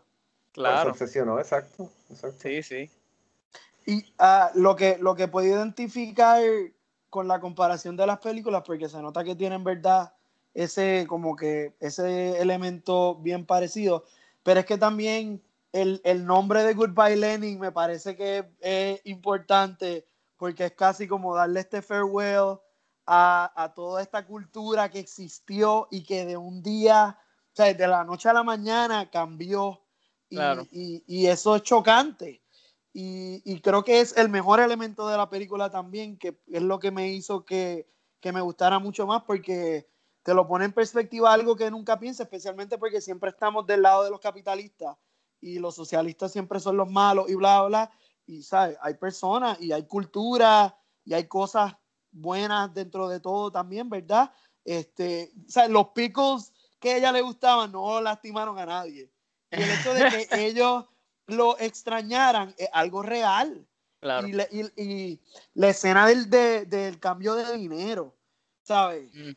Claro. 0.52 0.96
Se 0.96 1.04
obsesionó, 1.04 1.38
exacto, 1.38 1.92
exacto. 2.10 2.40
Sí, 2.42 2.64
sí. 2.64 2.90
Y 3.86 3.98
uh, 4.20 4.50
lo, 4.56 4.76
que, 4.76 4.98
lo 5.00 5.14
que 5.14 5.28
puedo 5.28 5.46
identificar 5.46 6.42
con 7.12 7.28
la 7.28 7.42
comparación 7.42 7.98
de 7.98 8.08
las 8.08 8.20
películas, 8.20 8.64
porque 8.66 8.88
se 8.90 9.02
nota 9.02 9.24
que 9.24 9.36
tienen 9.36 9.66
verdad 9.66 10.14
ese 10.54 11.06
como 11.08 11.36
que 11.36 11.76
ese 11.80 12.42
elemento 12.42 13.16
bien 13.16 13.46
parecido, 13.46 14.06
pero 14.44 14.62
es 14.62 14.66
que 14.66 14.78
también 14.78 15.44
el, 15.74 16.02
el 16.06 16.26
nombre 16.26 16.64
de 16.64 16.74
Goodbye 16.74 17.18
Lenin 17.18 17.60
me 17.60 17.72
parece 17.72 18.16
que 18.16 18.50
es 18.62 19.02
importante 19.04 20.08
porque 20.38 20.66
es 20.66 20.72
casi 20.72 21.06
como 21.06 21.36
darle 21.36 21.60
este 21.60 21.82
farewell 21.82 22.60
a, 23.06 23.52
a, 23.56 23.74
toda 23.74 24.02
esta 24.02 24.26
cultura 24.26 24.90
que 24.90 25.00
existió 25.00 25.90
y 25.92 26.04
que 26.04 26.26
de 26.26 26.38
un 26.38 26.64
día, 26.64 27.20
o 27.20 27.56
sea, 27.56 27.74
de 27.74 27.88
la 27.88 28.06
noche 28.06 28.30
a 28.30 28.34
la 28.34 28.44
mañana 28.44 29.10
cambió. 29.10 29.82
Y, 30.30 30.40
y, 30.72 31.04
y 31.08 31.28
eso 31.28 31.58
es 31.58 31.64
chocante. 31.64 32.41
Y, 32.94 33.42
y, 33.46 33.62
creo 33.62 33.84
que 33.84 34.02
es 34.02 34.18
el 34.18 34.28
mejor 34.28 34.60
elemento 34.60 35.08
de 35.08 35.16
la 35.16 35.30
película 35.30 35.70
también, 35.70 36.18
que 36.18 36.38
es 36.48 36.62
lo 36.62 36.78
que 36.80 36.92
me 36.92 37.08
hizo 37.10 37.46
que, 37.46 37.88
que, 38.20 38.34
me 38.34 38.42
gustara 38.42 38.80
mucho 38.80 39.08
más, 39.08 39.24
porque 39.24 39.88
te 40.24 40.34
lo 40.34 40.46
pone 40.46 40.66
en 40.66 40.74
perspectiva 40.74 41.32
algo 41.32 41.56
que 41.56 41.72
nunca 41.72 41.98
piensa, 41.98 42.24
especialmente 42.24 42.78
porque 42.78 43.00
siempre 43.00 43.30
estamos 43.30 43.66
del 43.66 43.82
lado 43.82 44.04
de 44.04 44.10
los 44.10 44.20
capitalistas 44.20 44.98
y 45.40 45.60
los 45.60 45.76
socialistas 45.76 46.32
siempre 46.32 46.60
son 46.60 46.78
los 46.78 46.90
malos 46.90 47.30
y 47.30 47.36
bla, 47.36 47.64
bla, 47.64 47.92
y 48.26 48.44
¿sabes? 48.44 48.78
hay 48.82 48.94
personas 48.96 49.60
y 49.62 49.72
hay 49.72 49.86
cultura 49.88 50.78
y 51.04 51.14
hay 51.14 51.28
cosas 51.28 51.74
buenas 52.12 52.74
dentro 52.74 53.08
de 53.08 53.20
todo 53.20 53.52
también, 53.52 53.90
¿verdad? 53.90 54.32
Este, 54.64 55.32
¿sabes? 55.48 55.72
Los 55.72 55.90
pickles 55.90 56.54
que 56.80 56.92
a 56.92 56.98
ella 56.98 57.12
le 57.12 57.22
gustaban 57.22 57.72
no 57.72 58.02
lastimaron 58.02 58.58
a 58.60 58.66
nadie. 58.66 59.12
Y 59.52 59.62
el 59.62 59.70
hecho 59.70 59.94
de 59.94 60.10
que 60.10 60.28
ellos 60.46 60.86
lo 61.28 61.58
extrañaran 61.60 62.54
es 62.58 62.70
algo 62.74 63.02
real. 63.02 63.66
Y, 64.78 65.20
la 65.54 65.70
escena 65.70 66.08
del, 66.08 66.30
del 66.30 67.00
cambio 67.00 67.36
de 67.36 67.56
dinero, 67.56 68.16
¿sabes? 68.64 69.14
Mm. 69.14 69.32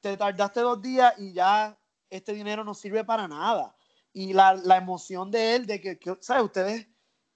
Te 0.00 0.16
tardaste 0.16 0.60
dos 0.60 0.80
días 0.80 1.14
y 1.18 1.32
ya 1.32 1.76
este 2.10 2.32
dinero 2.32 2.62
no 2.62 2.74
sirve 2.74 3.04
para 3.04 3.26
nada. 3.26 3.74
Y 4.12 4.32
la, 4.32 4.54
la 4.54 4.76
emoción 4.76 5.30
de 5.32 5.56
él, 5.56 5.66
de 5.66 5.80
que, 5.80 5.98
que 5.98 6.16
¿sabes? 6.20 6.44
Ustedes 6.44 6.86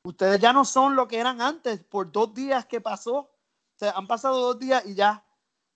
ustedes 0.02 0.40
ya 0.40 0.52
no 0.52 0.64
son 0.64 0.96
lo 0.96 1.06
que 1.06 1.18
eran 1.18 1.40
antes 1.40 1.80
por 1.80 2.10
dos 2.10 2.34
días 2.34 2.66
que 2.66 2.80
pasó. 2.80 3.18
O 3.18 3.78
sea, 3.78 3.92
han 3.92 4.06
pasado 4.06 4.40
dos 4.40 4.58
días 4.58 4.84
y 4.86 4.94
ya. 4.94 5.24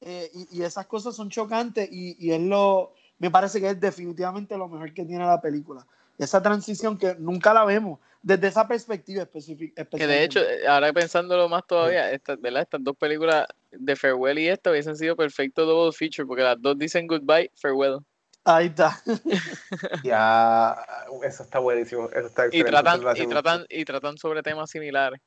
Eh, 0.01 0.31
y, 0.51 0.63
esas 0.63 0.87
cosas 0.87 1.15
son 1.15 1.31
chocantes 1.31 1.89
y, 1.93 2.17
y, 2.19 2.33
es 2.33 2.41
lo, 2.41 2.93
me 3.19 3.31
parece 3.31 3.61
que 3.61 3.71
es 3.71 3.81
definitivamente 3.81 4.59
lo 4.59 4.69
mejor 4.69 4.93
que 4.93 5.05
tiene 5.05 5.25
la 5.25 5.41
película. 5.41 5.87
Esa 6.19 6.43
transición 6.43 6.99
que 6.99 7.15
nunca 7.19 7.55
la 7.55 7.65
vemos 7.65 7.99
desde 8.23 8.49
esa 8.49 8.67
perspectiva 8.69 9.23
específica. 9.23 9.85
Que 9.85 10.07
de 10.07 10.25
hecho, 10.25 10.41
eh, 10.41 10.67
ahora 10.67 10.93
pensándolo 10.93 11.49
más 11.49 11.67
todavía, 11.67 12.11
estas, 12.13 12.41
¿verdad? 12.41 12.63
estas 12.63 12.83
dos 12.83 12.97
películas 12.97 13.47
de 13.73 13.97
Farewell 13.97 14.39
y 14.39 14.49
esta 14.49 14.71
hubiesen 14.71 14.97
sido 14.97 15.17
perfecto 15.17 15.67
double 15.67 15.93
feature 15.93 16.27
porque 16.27 16.43
las 16.43 16.61
dos 16.61 16.79
dicen 16.79 17.07
goodbye, 17.07 17.51
farewell. 17.55 17.99
Ahí 18.45 18.67
está. 18.67 19.01
ya, 20.05 20.77
eso 21.25 21.43
está 21.43 21.59
buenísimo. 21.59 22.09
Eso 22.11 22.27
está 22.27 22.47
y, 22.51 22.63
tratan, 22.65 23.01
y, 23.17 23.27
tratan, 23.27 23.67
y 23.69 23.85
tratan 23.85 24.19
sobre 24.19 24.43
temas 24.43 24.71
similares. 24.71 25.21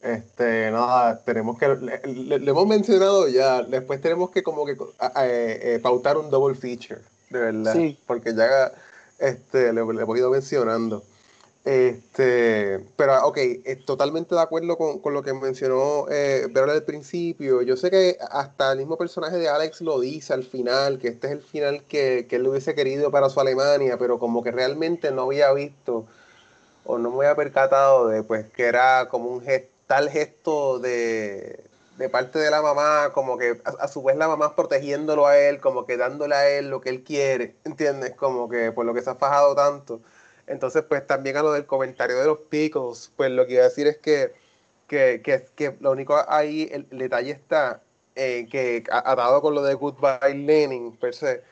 Este, 0.00 0.70
nada, 0.70 1.18
tenemos 1.24 1.58
que, 1.58 1.68
le, 1.68 2.34
hemos 2.34 2.66
mencionado 2.66 3.26
ya, 3.28 3.62
después 3.62 4.02
tenemos 4.02 4.30
que 4.30 4.42
como 4.42 4.66
que 4.66 4.72
eh, 4.72 4.76
eh, 5.62 5.80
pautar 5.82 6.18
un 6.18 6.28
double 6.28 6.54
feature, 6.54 7.00
de 7.30 7.38
verdad, 7.38 7.72
sí. 7.72 7.98
porque 8.06 8.34
ya 8.34 8.70
este, 9.18 9.72
le, 9.72 9.80
hemos 9.80 10.18
ido 10.18 10.30
mencionando. 10.30 11.02
Este, 11.64 12.78
pero 12.96 13.26
ok, 13.26 13.38
totalmente 13.86 14.34
de 14.34 14.40
acuerdo 14.42 14.76
con, 14.76 14.98
con 14.98 15.14
lo 15.14 15.22
que 15.22 15.32
mencionó 15.32 16.06
eh, 16.10 16.46
al 16.54 16.82
principio. 16.84 17.62
Yo 17.62 17.76
sé 17.76 17.90
que 17.90 18.18
hasta 18.30 18.72
el 18.72 18.78
mismo 18.78 18.98
personaje 18.98 19.38
de 19.38 19.48
Alex 19.48 19.80
lo 19.80 19.98
dice 20.00 20.34
al 20.34 20.44
final, 20.44 20.98
que 20.98 21.08
este 21.08 21.28
es 21.28 21.32
el 21.32 21.42
final 21.42 21.82
que, 21.84 22.26
que 22.28 22.36
él 22.36 22.46
hubiese 22.46 22.74
querido 22.74 23.10
para 23.10 23.30
su 23.30 23.40
Alemania, 23.40 23.96
pero 23.98 24.18
como 24.18 24.42
que 24.42 24.50
realmente 24.52 25.10
no 25.10 25.22
había 25.22 25.52
visto 25.52 26.06
o 26.84 26.98
no 26.98 27.10
me 27.10 27.18
había 27.18 27.36
percatado 27.36 28.08
de 28.08 28.22
pues 28.22 28.46
que 28.50 28.64
era 28.64 29.08
como 29.08 29.30
un 29.30 29.42
tal 29.86 30.10
gesto 30.10 30.78
de, 30.78 31.64
de 31.96 32.08
parte 32.08 32.38
de 32.38 32.50
la 32.50 32.62
mamá, 32.62 33.12
como 33.12 33.38
que 33.38 33.60
a, 33.64 33.88
su 33.88 34.02
vez 34.02 34.16
la 34.16 34.28
mamá 34.28 34.56
protegiéndolo 34.56 35.26
a 35.26 35.38
él, 35.38 35.60
como 35.60 35.86
que 35.86 35.96
dándole 35.96 36.34
a 36.34 36.48
él 36.50 36.68
lo 36.68 36.80
que 36.80 36.90
él 36.90 37.04
quiere, 37.04 37.56
¿entiendes? 37.64 38.14
Como 38.14 38.48
que 38.48 38.72
por 38.72 38.84
lo 38.84 38.94
que 38.94 39.02
se 39.02 39.10
ha 39.10 39.14
fajado 39.14 39.54
tanto. 39.54 40.00
Entonces, 40.46 40.82
pues 40.88 41.06
también 41.06 41.36
a 41.36 41.42
lo 41.42 41.52
del 41.52 41.66
comentario 41.66 42.18
de 42.18 42.26
los 42.26 42.38
pickles, 42.38 43.12
pues 43.16 43.30
lo 43.30 43.46
que 43.46 43.54
iba 43.54 43.62
a 43.62 43.68
decir 43.68 43.86
es 43.86 43.98
que, 43.98 44.34
que, 44.88 45.22
que, 45.22 45.46
que 45.54 45.76
lo 45.80 45.92
único 45.92 46.16
ahí, 46.28 46.68
el, 46.72 46.86
detalle 46.90 47.30
está 47.30 47.82
en 48.14 48.48
que, 48.48 48.84
atado 48.90 49.40
con 49.40 49.54
lo 49.54 49.62
de 49.62 49.74
Goodbye 49.74 50.34
Lenin, 50.34 50.96
per 50.96 51.14
se, 51.14 51.42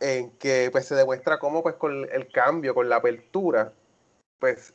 en 0.00 0.30
que 0.32 0.68
pues 0.72 0.86
se 0.86 0.94
demuestra 0.94 1.38
cómo 1.38 1.62
pues 1.62 1.76
con 1.76 2.08
el 2.12 2.30
cambio, 2.30 2.74
con 2.74 2.88
la 2.88 2.96
apertura, 2.96 3.72
pues 4.38 4.74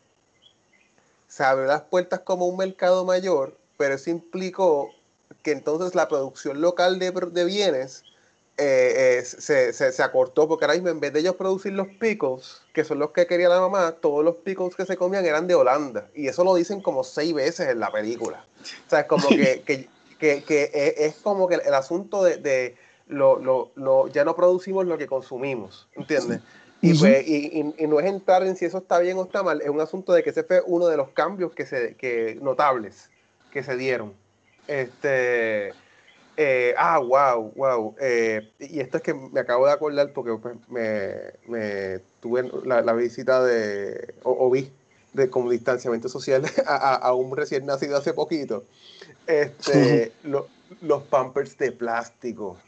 se 1.27 1.43
abrió 1.43 1.67
las 1.67 1.81
puertas 1.81 2.21
como 2.21 2.47
un 2.47 2.57
mercado 2.57 3.05
mayor, 3.05 3.57
pero 3.77 3.95
eso 3.95 4.09
implicó 4.09 4.89
que 5.47 5.53
entonces 5.53 5.95
la 5.95 6.09
producción 6.09 6.59
local 6.59 6.99
de, 6.99 7.09
de 7.09 7.45
bienes 7.45 8.03
eh, 8.57 9.19
eh, 9.19 9.23
se, 9.23 9.71
se, 9.71 9.93
se, 9.93 10.03
acortó 10.03 10.45
porque 10.45 10.65
ahora 10.65 10.73
mismo 10.73 10.89
en 10.89 10.99
vez 10.99 11.13
de 11.13 11.21
ellos 11.21 11.37
producir 11.37 11.71
los 11.71 11.87
pickles, 11.87 12.61
que 12.73 12.83
son 12.83 12.99
los 12.99 13.11
que 13.11 13.27
quería 13.27 13.47
la 13.47 13.61
mamá, 13.61 13.93
todos 13.93 14.25
los 14.25 14.35
pickles 14.35 14.75
que 14.75 14.85
se 14.85 14.97
comían 14.97 15.25
eran 15.25 15.47
de 15.47 15.55
Holanda. 15.55 16.09
Y 16.13 16.27
eso 16.27 16.43
lo 16.43 16.53
dicen 16.53 16.81
como 16.81 17.05
seis 17.05 17.33
veces 17.33 17.69
en 17.69 17.79
la 17.79 17.89
película. 17.93 18.43
O 18.87 18.89
sea, 18.89 18.99
es 18.99 19.05
como 19.05 19.29
que, 19.29 19.61
que, 19.65 19.87
que, 20.19 20.43
que 20.43 20.95
es, 20.97 21.15
como 21.23 21.47
que 21.47 21.55
el, 21.55 21.73
asunto 21.73 22.25
de, 22.25 22.35
de 22.35 22.75
lo, 23.07 23.39
lo, 23.39 23.71
lo, 23.75 24.09
ya 24.09 24.25
no 24.25 24.35
producimos 24.35 24.85
lo 24.85 24.97
que 24.97 25.07
consumimos, 25.07 25.87
¿entiendes? 25.93 26.41
Y, 26.81 26.93
pues, 26.99 27.25
y, 27.25 27.61
y, 27.61 27.73
y, 27.77 27.87
no 27.87 28.01
es 28.01 28.05
entrar 28.05 28.45
en 28.45 28.57
si 28.57 28.65
eso 28.65 28.79
está 28.79 28.99
bien 28.99 29.17
o 29.17 29.23
está 29.23 29.43
mal, 29.43 29.61
es 29.61 29.69
un 29.69 29.79
asunto 29.79 30.11
de 30.11 30.23
que 30.23 30.31
ese 30.31 30.43
fue 30.43 30.61
uno 30.65 30.87
de 30.87 30.97
los 30.97 31.07
cambios 31.11 31.53
que 31.53 31.65
se, 31.65 31.95
que, 31.95 32.37
notables 32.41 33.09
que 33.49 33.63
se 33.63 33.77
dieron. 33.77 34.26
Este, 34.67 35.71
eh, 36.35 36.75
ah, 36.77 36.99
wow, 36.99 37.51
wow. 37.55 37.95
Eh, 37.99 38.51
y 38.59 38.79
esto 38.79 38.97
es 38.97 39.03
que 39.03 39.13
me 39.13 39.39
acabo 39.39 39.65
de 39.65 39.71
acordar 39.71 40.13
porque 40.13 40.33
pues, 40.35 40.55
me, 40.69 41.99
tuve 42.19 42.51
la, 42.63 42.93
visita 42.93 43.43
de, 43.43 44.13
o, 44.23 44.49
vi, 44.51 44.71
de 45.13 45.29
como 45.29 45.49
distanciamiento 45.49 46.09
social 46.09 46.43
a, 46.67 47.11
un 47.13 47.35
recién 47.35 47.65
nacido 47.65 47.97
hace 47.97 48.13
poquito. 48.13 48.65
Este, 49.25 50.11
los 50.81 51.03
pampers 51.03 51.57
de 51.57 51.71
plástico. 51.71 52.57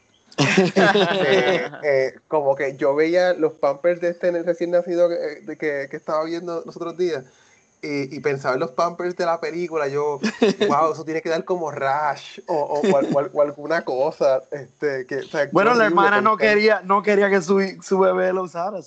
Eh, 1.82 2.14
como 2.28 2.54
que 2.54 2.76
yo 2.76 2.94
veía 2.94 3.34
los 3.34 3.52
pampers 3.54 4.00
de 4.00 4.10
este 4.10 4.30
recién 4.42 4.70
nacido 4.70 5.08
que, 5.08 5.56
que, 5.58 5.88
que 5.90 5.96
estaba 5.96 6.24
viendo 6.24 6.62
los 6.64 6.76
otros 6.76 6.96
días 6.96 7.24
y, 7.82 8.20
pensaba 8.20 8.54
en 8.54 8.60
los 8.60 8.72
pampers 8.72 9.16
de 9.16 9.24
la 9.26 9.40
película, 9.40 9.88
yo, 9.88 10.20
wow, 10.68 10.92
eso 10.92 11.04
tiene 11.04 11.22
que 11.22 11.28
dar 11.28 11.44
como 11.44 11.70
rash 11.70 12.40
o, 12.46 12.82
o, 12.82 13.40
alguna 13.40 13.84
cosa. 13.84 14.42
Este, 14.50 15.06
que, 15.06 15.22
bueno, 15.52 15.74
la 15.74 15.86
hermana 15.86 16.20
no 16.20 16.36
quería, 16.36 16.82
no 16.84 17.02
quería 17.02 17.30
que 17.30 17.40
su, 17.42 17.60
su 17.82 17.98
bebé 17.98 18.32
lo 18.32 18.44
usara. 18.44 18.80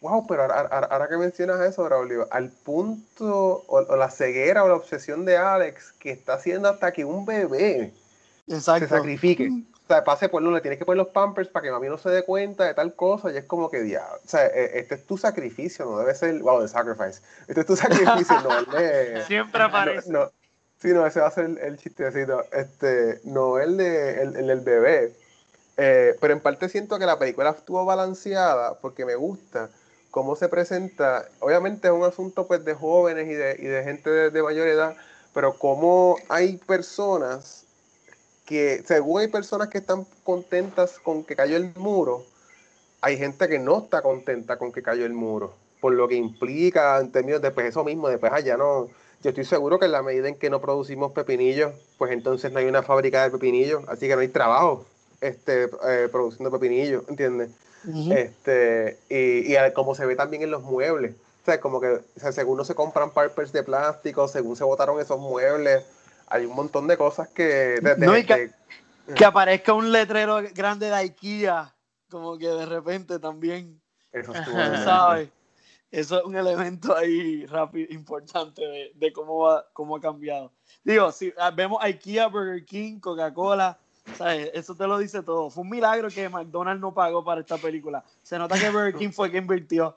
Wow, 0.00 0.26
pero 0.28 0.44
ahora, 0.44 1.08
que 1.08 1.16
mencionas 1.16 1.60
eso, 1.60 1.84
Braulio, 1.84 2.28
al 2.30 2.50
punto, 2.50 3.64
o, 3.66 3.96
la 3.96 4.10
ceguera 4.10 4.62
o 4.62 4.68
la 4.68 4.74
obsesión 4.74 5.24
de 5.24 5.36
Alex, 5.36 5.92
que 5.98 6.10
está 6.10 6.34
haciendo 6.34 6.68
hasta 6.68 6.92
que 6.92 7.04
un 7.04 7.26
bebé 7.26 7.92
se 8.46 8.60
sacrifique. 8.60 9.50
Sea, 9.88 10.04
pase 10.04 10.28
por 10.28 10.42
le 10.42 10.60
tienes 10.60 10.78
que 10.78 10.84
poner 10.84 10.98
los 10.98 11.08
pampers 11.08 11.48
para 11.48 11.64
que 11.64 11.70
mami 11.70 11.88
no 11.88 11.98
se 11.98 12.10
dé 12.10 12.22
cuenta 12.22 12.64
de 12.64 12.74
tal 12.74 12.94
cosa, 12.94 13.32
y 13.32 13.36
es 13.36 13.44
como 13.44 13.70
que, 13.70 13.88
ya, 13.88 14.06
o 14.24 14.28
sea, 14.28 14.46
e, 14.46 14.78
este 14.78 14.96
es 14.96 15.06
tu 15.06 15.16
sacrificio, 15.18 15.84
no 15.84 15.98
debe 15.98 16.14
ser, 16.14 16.38
wow, 16.40 16.60
de 16.60 16.68
sacrifice, 16.68 17.22
este 17.46 17.60
es 17.60 17.66
tu 17.66 17.76
sacrificio, 17.76 18.40
no 18.42 18.58
el 18.58 18.66
de... 18.66 19.22
Siempre 19.26 19.62
aparece. 19.62 20.10
No, 20.10 20.30
sí, 20.80 20.88
no, 20.92 21.06
ese 21.06 21.20
va 21.20 21.28
a 21.28 21.30
ser 21.32 21.58
el, 21.60 21.76
chistecito, 21.78 22.44
este, 22.52 23.20
no 23.24 23.58
el, 23.58 23.76
de, 23.76 24.22
el, 24.22 24.36
el 24.36 24.46
del 24.46 24.60
bebé, 24.60 25.14
eh, 25.78 26.16
pero 26.20 26.34
en 26.34 26.40
parte 26.40 26.68
siento 26.68 26.98
que 26.98 27.06
la 27.06 27.20
película 27.20 27.50
estuvo 27.50 27.84
balanceada 27.84 28.78
porque 28.80 29.06
me 29.06 29.14
gusta 29.14 29.70
cómo 30.10 30.34
se 30.34 30.48
presenta. 30.48 31.28
Obviamente 31.38 31.86
es 31.86 31.94
un 31.94 32.02
asunto 32.02 32.48
pues 32.48 32.64
de 32.64 32.74
jóvenes 32.74 33.28
y 33.28 33.34
de, 33.34 33.56
y 33.58 33.66
de 33.66 33.84
gente 33.84 34.10
de, 34.10 34.42
mayor 34.42 34.66
edad, 34.66 34.96
pero 35.32 35.56
cómo 35.56 36.16
hay 36.28 36.56
personas 36.56 37.64
que, 38.48 38.82
según 38.86 39.20
hay 39.20 39.28
personas 39.28 39.68
que 39.68 39.78
están 39.78 40.06
contentas 40.24 40.98
con 40.98 41.22
que 41.22 41.36
cayó 41.36 41.58
el 41.58 41.70
muro, 41.76 42.24
hay 43.02 43.18
gente 43.18 43.46
que 43.46 43.58
no 43.58 43.80
está 43.80 44.00
contenta 44.00 44.56
con 44.56 44.72
que 44.72 44.82
cayó 44.82 45.04
el 45.04 45.12
muro, 45.12 45.52
por 45.80 45.92
lo 45.92 46.08
que 46.08 46.14
implica 46.14 46.98
en 46.98 47.12
términos 47.12 47.42
de 47.42 47.50
pues 47.50 47.66
eso 47.66 47.84
mismo, 47.84 48.08
después 48.08 48.32
allá 48.32 48.56
no. 48.56 48.88
Yo 49.22 49.30
estoy 49.30 49.44
seguro 49.44 49.78
que 49.78 49.84
en 49.84 49.92
la 49.92 50.02
medida 50.02 50.28
en 50.28 50.36
que 50.36 50.48
no 50.48 50.62
producimos 50.62 51.12
pepinillos, 51.12 51.74
pues 51.98 52.10
entonces 52.10 52.50
no 52.50 52.60
hay 52.60 52.64
una 52.64 52.82
fábrica 52.82 53.22
de 53.24 53.30
pepinillos, 53.30 53.84
así 53.86 54.08
que 54.08 54.14
no 54.14 54.22
hay 54.22 54.28
trabajo 54.28 54.86
este, 55.20 55.64
eh, 55.86 56.08
produciendo 56.10 56.50
pepinillos, 56.50 57.04
¿entiendes? 57.08 57.50
este, 58.10 58.98
y, 59.10 59.54
y 59.54 59.72
como 59.74 59.94
se 59.94 60.06
ve 60.06 60.16
también 60.16 60.42
en 60.42 60.50
los 60.50 60.62
muebles. 60.62 61.12
O 61.42 61.44
sea, 61.44 61.60
como 61.60 61.80
que 61.80 62.00
según 62.32 62.56
no 62.56 62.64
se 62.64 62.74
compran 62.74 63.10
parpers 63.10 63.52
de 63.52 63.62
plástico, 63.62 64.26
según 64.26 64.56
se 64.56 64.64
botaron 64.64 65.00
esos 65.00 65.18
muebles, 65.18 65.84
hay 66.30 66.46
un 66.46 66.54
montón 66.54 66.86
de 66.86 66.96
cosas 66.96 67.28
que... 67.28 67.80
no, 67.98 68.12
que, 68.12 68.50
que, 69.14 69.24
aparezca 69.24 69.72
un 69.72 69.90
letrero 69.92 70.40
grande 70.54 70.86
de 70.86 70.94
IKEA, 70.94 71.74
como 72.10 72.38
que 72.38 72.48
de 72.48 72.66
repente 72.66 73.18
también... 73.18 73.80
Eso 74.12 74.32
¿sabes? 74.34 75.30
Eso 75.90 76.18
es 76.18 76.24
un 76.24 76.36
elemento 76.36 76.94
ahí 76.94 77.46
rápido, 77.46 77.92
importante 77.92 78.62
de, 78.62 78.92
de 78.94 79.12
cómo, 79.12 79.38
va, 79.38 79.66
cómo 79.72 79.96
ha 79.96 80.00
cambiado. 80.00 80.52
Digo, 80.84 81.10
si 81.12 81.32
ah, 81.38 81.50
vemos 81.50 81.78
IKEA, 81.82 82.26
Burger 82.26 82.64
King, 82.64 83.00
Coca-Cola, 83.00 83.78
eso 84.52 84.74
te 84.74 84.86
lo 84.86 84.98
dice 84.98 85.22
todo. 85.22 85.50
Fue 85.50 85.62
un 85.62 85.70
milagro 85.70 86.08
que 86.08 86.28
McDonald's 86.28 86.80
no 86.80 86.92
pagó 86.92 87.24
para 87.24 87.40
esta 87.40 87.56
película. 87.56 88.04
Se 88.22 88.38
nota 88.38 88.58
que 88.58 88.70
Burger 88.70 88.94
King 88.94 89.10
fue 89.10 89.30
quien 89.30 89.44
invirtió. 89.44 89.96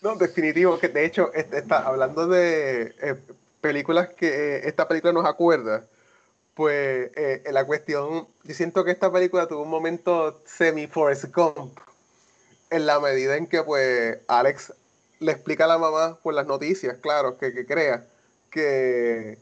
No, 0.00 0.14
definitivo, 0.14 0.78
que 0.78 0.88
de 0.88 1.04
hecho, 1.04 1.32
está, 1.32 1.86
hablando 1.86 2.28
de 2.28 2.94
eh, 3.02 3.20
películas 3.60 4.08
que 4.10 4.28
eh, 4.28 4.68
esta 4.68 4.88
película 4.88 5.12
nos 5.12 5.24
acuerda, 5.24 5.86
pues 6.54 7.10
eh, 7.16 7.42
la 7.50 7.64
cuestión, 7.64 8.28
yo 8.44 8.54
siento 8.54 8.84
que 8.84 8.90
esta 8.90 9.12
película 9.12 9.46
tuvo 9.46 9.62
un 9.62 9.70
momento 9.70 10.42
semi-Forrest 10.44 11.26
Gump, 11.34 11.78
en 12.70 12.86
la 12.86 13.00
medida 13.00 13.36
en 13.36 13.46
que 13.46 13.62
pues 13.62 14.18
Alex 14.28 14.72
le 15.20 15.32
explica 15.32 15.64
a 15.64 15.68
la 15.68 15.78
mamá 15.78 16.18
por 16.22 16.34
las 16.34 16.46
noticias, 16.46 16.98
claro, 16.98 17.38
que, 17.38 17.52
que 17.52 17.64
crea 17.64 18.06
que 18.50 19.38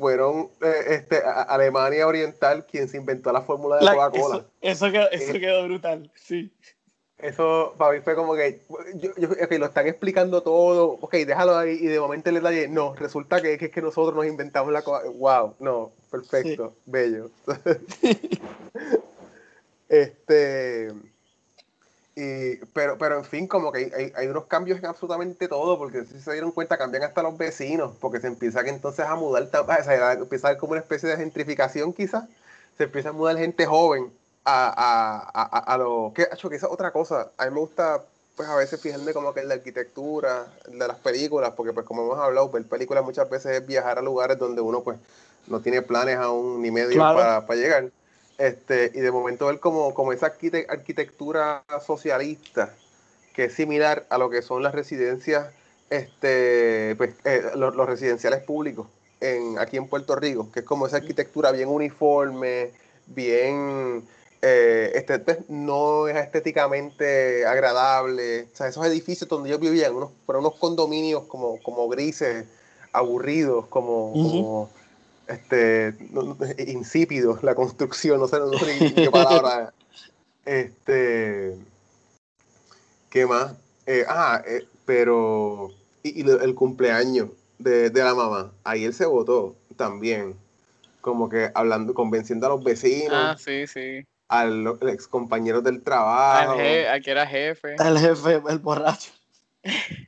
fueron 0.00 0.48
eh, 0.62 0.84
este, 0.88 1.22
Alemania 1.22 2.06
Oriental 2.06 2.64
quien 2.64 2.88
se 2.88 2.96
inventó 2.96 3.30
la 3.32 3.42
fórmula 3.42 3.76
de 3.76 3.86
Coca-Cola. 3.86 4.46
Eso, 4.62 4.86
eso, 4.86 4.96
eh, 5.10 5.40
quedó, 5.40 5.64
brutal, 5.64 6.10
sí. 6.14 6.50
Eso 7.22 7.74
para 7.76 7.92
mí 7.92 8.00
fue 8.00 8.14
como 8.14 8.34
que 8.34 8.60
yo, 8.94 9.10
lo 9.16 9.66
están 9.66 9.86
explicando 9.86 10.42
todo, 10.42 10.98
ok, 11.00 11.14
déjalo 11.26 11.56
ahí 11.56 11.78
y 11.80 11.86
de 11.86 12.00
momento 12.00 12.30
le 12.30 12.40
detalle, 12.40 12.68
no, 12.68 12.94
resulta 12.94 13.42
que, 13.42 13.54
es 13.54 13.70
que 13.70 13.82
nosotros 13.82 14.14
nos 14.14 14.26
inventamos 14.26 14.72
la 14.72 14.82
Coca-Cola. 14.82 15.16
Wow, 15.16 15.54
no, 15.60 15.92
perfecto, 16.10 16.74
bello. 16.86 17.30
este 19.88 20.92
pero, 22.74 22.98
pero 22.98 23.18
en 23.18 23.24
fin, 23.24 23.46
como 23.46 23.72
que 23.72 23.90
hay, 23.94 24.12
hay, 24.14 24.26
unos 24.26 24.46
cambios 24.46 24.78
en 24.78 24.86
absolutamente 24.86 25.48
todo, 25.48 25.78
porque 25.78 26.04
si 26.04 26.20
se 26.20 26.32
dieron 26.32 26.52
cuenta, 26.52 26.76
cambian 26.76 27.04
hasta 27.04 27.22
los 27.22 27.38
vecinos, 27.38 27.96
porque 28.00 28.20
se 28.20 28.26
empiezan 28.26 28.68
entonces 28.68 29.06
a 29.06 29.14
mudar, 29.14 29.44
o 29.44 29.82
sea, 29.82 30.12
empieza 30.12 30.46
a 30.46 30.50
haber 30.50 30.60
como 30.60 30.72
una 30.72 30.80
especie 30.80 31.08
de 31.08 31.16
gentrificación 31.16 31.92
quizás, 31.92 32.24
se 32.76 32.84
empieza 32.84 33.10
a 33.10 33.12
mudar 33.12 33.38
gente 33.38 33.66
joven 33.66 34.12
a, 34.44 34.68
a, 35.32 35.42
a, 35.42 35.74
a 35.74 35.78
lo 35.78 36.12
que, 36.14 36.22
hecho, 36.32 36.48
que 36.48 36.56
esa 36.56 36.68
otra 36.68 36.92
cosa, 36.92 37.30
a 37.36 37.44
mí 37.46 37.50
me 37.52 37.60
gusta 37.60 38.02
pues 38.36 38.48
a 38.48 38.56
veces 38.56 38.80
fijarme 38.80 39.12
como 39.12 39.34
que 39.34 39.40
en 39.40 39.48
la 39.48 39.54
arquitectura 39.54 40.46
de 40.66 40.88
las 40.88 40.96
películas, 40.98 41.52
porque 41.54 41.74
pues 41.74 41.84
como 41.84 42.02
hemos 42.02 42.18
hablado, 42.18 42.48
ver 42.48 42.64
películas 42.64 43.04
muchas 43.04 43.28
veces 43.28 43.60
es 43.60 43.66
viajar 43.66 43.98
a 43.98 44.02
lugares 44.02 44.38
donde 44.38 44.62
uno 44.62 44.82
pues 44.82 44.98
no 45.46 45.60
tiene 45.60 45.82
planes 45.82 46.16
aún 46.16 46.62
ni 46.62 46.70
medio 46.70 46.98
para, 47.00 47.44
para 47.46 47.60
llegar. 47.60 47.90
Este, 48.38 48.90
y 48.94 49.00
de 49.00 49.10
momento 49.10 49.48
ver 49.48 49.60
como, 49.60 49.92
como 49.92 50.14
esa 50.14 50.32
arquitectura 50.68 51.62
socialista, 51.84 52.72
que 53.34 53.44
es 53.44 53.52
similar 53.54 54.06
a 54.08 54.16
lo 54.16 54.30
que 54.30 54.40
son 54.40 54.62
las 54.62 54.74
residencias, 54.74 55.52
este, 55.90 56.94
pues, 56.96 57.14
eh, 57.24 57.42
los, 57.56 57.76
residenciales 57.76 58.42
públicos 58.44 58.86
en, 59.20 59.58
aquí 59.58 59.76
en 59.76 59.88
Puerto 59.88 60.16
Rico, 60.16 60.50
que 60.50 60.60
es 60.60 60.64
como 60.64 60.86
esa 60.86 60.96
arquitectura 60.96 61.52
bien 61.52 61.68
uniforme, 61.68 62.70
bien, 63.06 64.02
eh, 64.42 64.92
este, 64.94 65.18
pues, 65.18 65.38
no 65.48 66.08
es 66.08 66.16
estéticamente 66.16 67.44
agradable. 67.46 68.48
O 68.52 68.56
sea, 68.56 68.68
esos 68.68 68.84
edificios 68.86 69.28
donde 69.28 69.50
yo 69.50 69.58
vivía, 69.58 69.90
unos, 69.92 70.10
unos 70.26 70.54
condominios 70.56 71.24
como, 71.24 71.60
como 71.62 71.88
grises, 71.88 72.46
aburridos, 72.92 73.66
como 73.66 74.70
este, 75.26 75.94
insípido 76.66 77.38
la 77.42 77.54
construcción, 77.54 78.18
no 78.18 78.28
sé, 78.28 78.38
no 78.38 78.52
sé 78.58 78.94
qué 78.94 79.10
palabra. 79.10 79.72
Este, 80.44 81.56
¿qué 83.10 83.26
más? 83.26 83.54
Eh, 83.86 84.04
ah, 84.08 84.42
eh, 84.46 84.66
pero, 84.84 85.70
y, 86.02 86.28
el 86.28 86.54
cumpleaños 86.54 87.28
de, 87.58 87.90
la 87.92 88.14
mamá, 88.14 88.52
ahí 88.64 88.84
él 88.84 88.94
se 88.94 89.06
votó 89.06 89.54
también, 89.76 90.34
como 91.00 91.28
que 91.28 91.50
hablando, 91.54 91.94
convenciendo 91.94 92.46
a 92.46 92.50
los 92.50 92.64
vecinos. 92.64 93.12
Ah, 93.12 93.36
sí, 93.38 93.66
sí. 93.66 94.04
A 94.32 94.44
los 94.44 94.80
ex 94.82 95.08
compañeros 95.08 95.64
del 95.64 95.82
trabajo. 95.82 96.52
Al, 96.52 97.02
que 97.02 97.10
era 97.10 97.26
jefe. 97.26 97.74
Al 97.78 97.98
jefe, 97.98 98.40
el 98.48 98.58
borracho. 98.60 99.10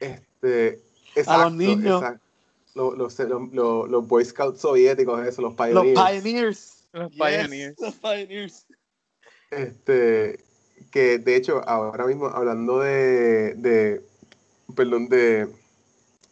Este, 0.00 0.80
a 1.26 1.44
los 1.44 1.52
niños 1.52 2.02
los, 2.74 2.96
los, 2.96 3.18
los, 3.18 3.88
los, 3.90 4.08
Boy 4.08 4.24
Scouts 4.24 4.61
soviéticos, 4.61 5.26
eso, 5.26 5.42
los 5.42 5.54
Pioneers. 5.54 5.94
Los 5.94 6.11
Pioneers. 6.11 6.85
Los 6.92 7.12
Pioneers. 7.12 7.80
los 7.80 7.94
Pioneers. 7.96 8.66
Este, 9.50 10.42
que 10.90 11.18
de 11.18 11.37
hecho, 11.37 11.62
ahora 11.68 12.06
mismo 12.06 12.26
hablando 12.26 12.80
de, 12.80 13.54
de, 13.54 14.02
perdón, 14.74 15.08
de 15.08 15.48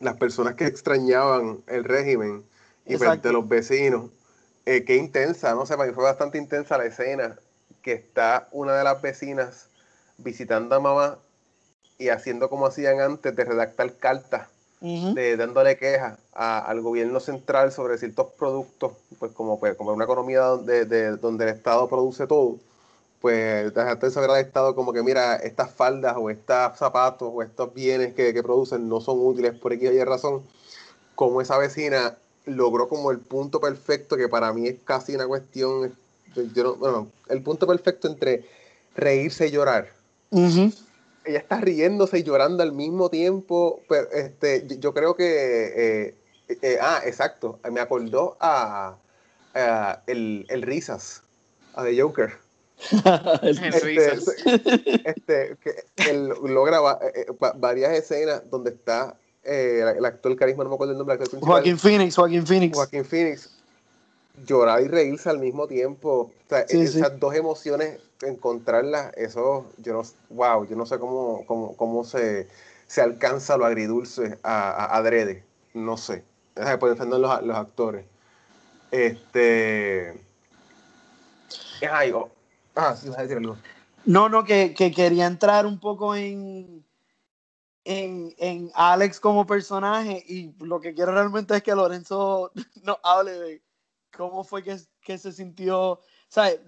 las 0.00 0.16
personas 0.16 0.54
que 0.54 0.66
extrañaban 0.66 1.62
el 1.66 1.84
régimen 1.84 2.42
y 2.86 2.96
de 2.96 3.32
los 3.32 3.48
vecinos, 3.48 4.10
eh, 4.64 4.84
qué 4.84 4.96
intensa, 4.96 5.54
no 5.54 5.66
sé, 5.66 5.76
para 5.76 5.88
mí 5.88 5.94
fue 5.94 6.04
bastante 6.04 6.38
intensa 6.38 6.78
la 6.78 6.86
escena 6.86 7.36
que 7.82 7.92
está 7.92 8.48
una 8.52 8.74
de 8.76 8.84
las 8.84 9.00
vecinas 9.00 9.68
visitando 10.18 10.74
a 10.74 10.80
mamá 10.80 11.18
y 11.98 12.08
haciendo 12.08 12.48
como 12.48 12.66
hacían 12.66 13.00
antes 13.00 13.34
de 13.34 13.44
redactar 13.44 13.94
cartas 13.96 14.48
de 14.80 15.36
dándole 15.36 15.76
quejas 15.76 16.18
al 16.32 16.80
gobierno 16.80 17.20
central 17.20 17.70
sobre 17.70 17.98
ciertos 17.98 18.28
productos, 18.38 18.92
pues 19.18 19.30
como, 19.32 19.60
pues, 19.60 19.76
como 19.76 19.92
una 19.92 20.04
economía 20.04 20.40
donde, 20.40 20.86
de, 20.86 21.16
donde 21.18 21.44
el 21.44 21.50
Estado 21.50 21.86
produce 21.86 22.26
todo, 22.26 22.56
pues 23.20 23.74
dejarte 23.74 24.10
saber 24.10 24.30
al 24.30 24.40
Estado 24.40 24.74
como 24.74 24.94
que 24.94 25.02
mira, 25.02 25.36
estas 25.36 25.70
faldas 25.70 26.16
o 26.18 26.30
estos 26.30 26.78
zapatos 26.78 27.30
o 27.30 27.42
estos 27.42 27.74
bienes 27.74 28.14
que, 28.14 28.32
que 28.32 28.42
producen 28.42 28.88
no 28.88 29.02
son 29.02 29.18
útiles 29.20 29.54
por 29.58 29.74
aquí 29.74 29.86
hay 29.86 30.02
razón, 30.02 30.42
como 31.14 31.42
esa 31.42 31.58
vecina 31.58 32.16
logró 32.46 32.88
como 32.88 33.10
el 33.10 33.18
punto 33.18 33.60
perfecto 33.60 34.16
que 34.16 34.28
para 34.28 34.50
mí 34.54 34.66
es 34.66 34.76
casi 34.82 35.14
una 35.14 35.26
cuestión, 35.26 35.94
bueno, 36.78 37.10
el 37.28 37.42
punto 37.42 37.66
perfecto 37.66 38.08
entre 38.08 38.44
reírse 38.94 39.48
y 39.48 39.50
llorar 39.50 39.88
ella 41.24 41.38
está 41.38 41.60
riéndose 41.60 42.18
y 42.18 42.22
llorando 42.22 42.62
al 42.62 42.72
mismo 42.72 43.08
tiempo. 43.10 43.82
Pero, 43.88 44.10
este, 44.12 44.66
yo 44.78 44.94
creo 44.94 45.14
que. 45.14 45.24
Eh, 46.48 46.58
eh, 46.62 46.78
ah, 46.80 47.00
exacto. 47.04 47.58
Me 47.70 47.80
acordó 47.80 48.36
a, 48.40 48.96
el, 50.06 50.46
el, 50.48 50.62
Risas, 50.62 51.22
a 51.74 51.84
The 51.84 52.00
Joker. 52.00 52.32
el 53.42 53.58
este, 53.62 54.12
este, 55.04 55.56
que 55.60 55.84
él 56.08 56.32
logra 56.44 56.78
eh, 57.14 57.26
varias 57.56 57.92
escenas 57.92 58.42
donde 58.50 58.70
está 58.70 59.16
el 59.42 60.04
actor 60.04 60.34
carisma, 60.36 60.64
no 60.64 60.70
me 60.70 60.74
acuerdo 60.74 60.92
el 60.92 60.98
nombre. 60.98 61.18
Joaquín 61.40 61.78
Phoenix, 61.78 62.16
Joaquín 62.16 62.46
Phoenix. 62.46 62.74
Joaquín 62.74 63.04
Phoenix. 63.04 63.50
Llorar 64.46 64.82
y 64.82 64.88
reírse 64.88 65.28
al 65.28 65.38
mismo 65.38 65.66
tiempo. 65.66 66.30
O 66.46 66.48
sea, 66.48 66.60
esas 66.60 67.18
dos 67.18 67.34
emociones 67.34 68.00
encontrarla, 68.22 69.12
eso, 69.16 69.66
yo 69.78 69.94
no, 69.94 70.02
wow, 70.30 70.66
yo 70.66 70.76
no 70.76 70.86
sé 70.86 70.98
cómo, 70.98 71.44
cómo, 71.46 71.76
cómo 71.76 72.04
se, 72.04 72.48
se 72.86 73.00
alcanza 73.00 73.56
lo 73.56 73.64
agridulce 73.64 74.38
a, 74.42 74.96
adrede, 74.96 75.44
no 75.74 75.96
sé. 75.96 76.24
Pensando 76.54 77.16
en 77.16 77.22
los, 77.22 77.42
los 77.42 77.56
actores. 77.56 78.04
Este. 78.90 80.20
Ay, 81.90 82.12
Ah, 82.74 82.94
sí, 82.96 83.08
vas 83.08 83.18
a 83.18 83.22
decir 83.22 83.38
algo. 83.38 83.56
No, 84.04 84.28
no, 84.28 84.44
que, 84.44 84.74
quería 84.74 85.26
entrar 85.26 85.66
un 85.66 85.78
poco 85.78 86.14
en, 86.14 86.84
en, 87.84 88.70
Alex 88.74 89.20
como 89.20 89.46
personaje 89.46 90.22
y 90.26 90.54
lo 90.64 90.80
que 90.80 90.94
quiero 90.94 91.12
realmente 91.12 91.56
es 91.56 91.62
que 91.62 91.74
Lorenzo 91.74 92.52
nos 92.82 92.98
hable 93.02 93.32
de 93.32 93.62
cómo 94.28 94.44
fue 94.44 94.62
que, 94.62 95.18
se 95.18 95.32
sintió. 95.32 96.00
¿sabes? 96.28 96.60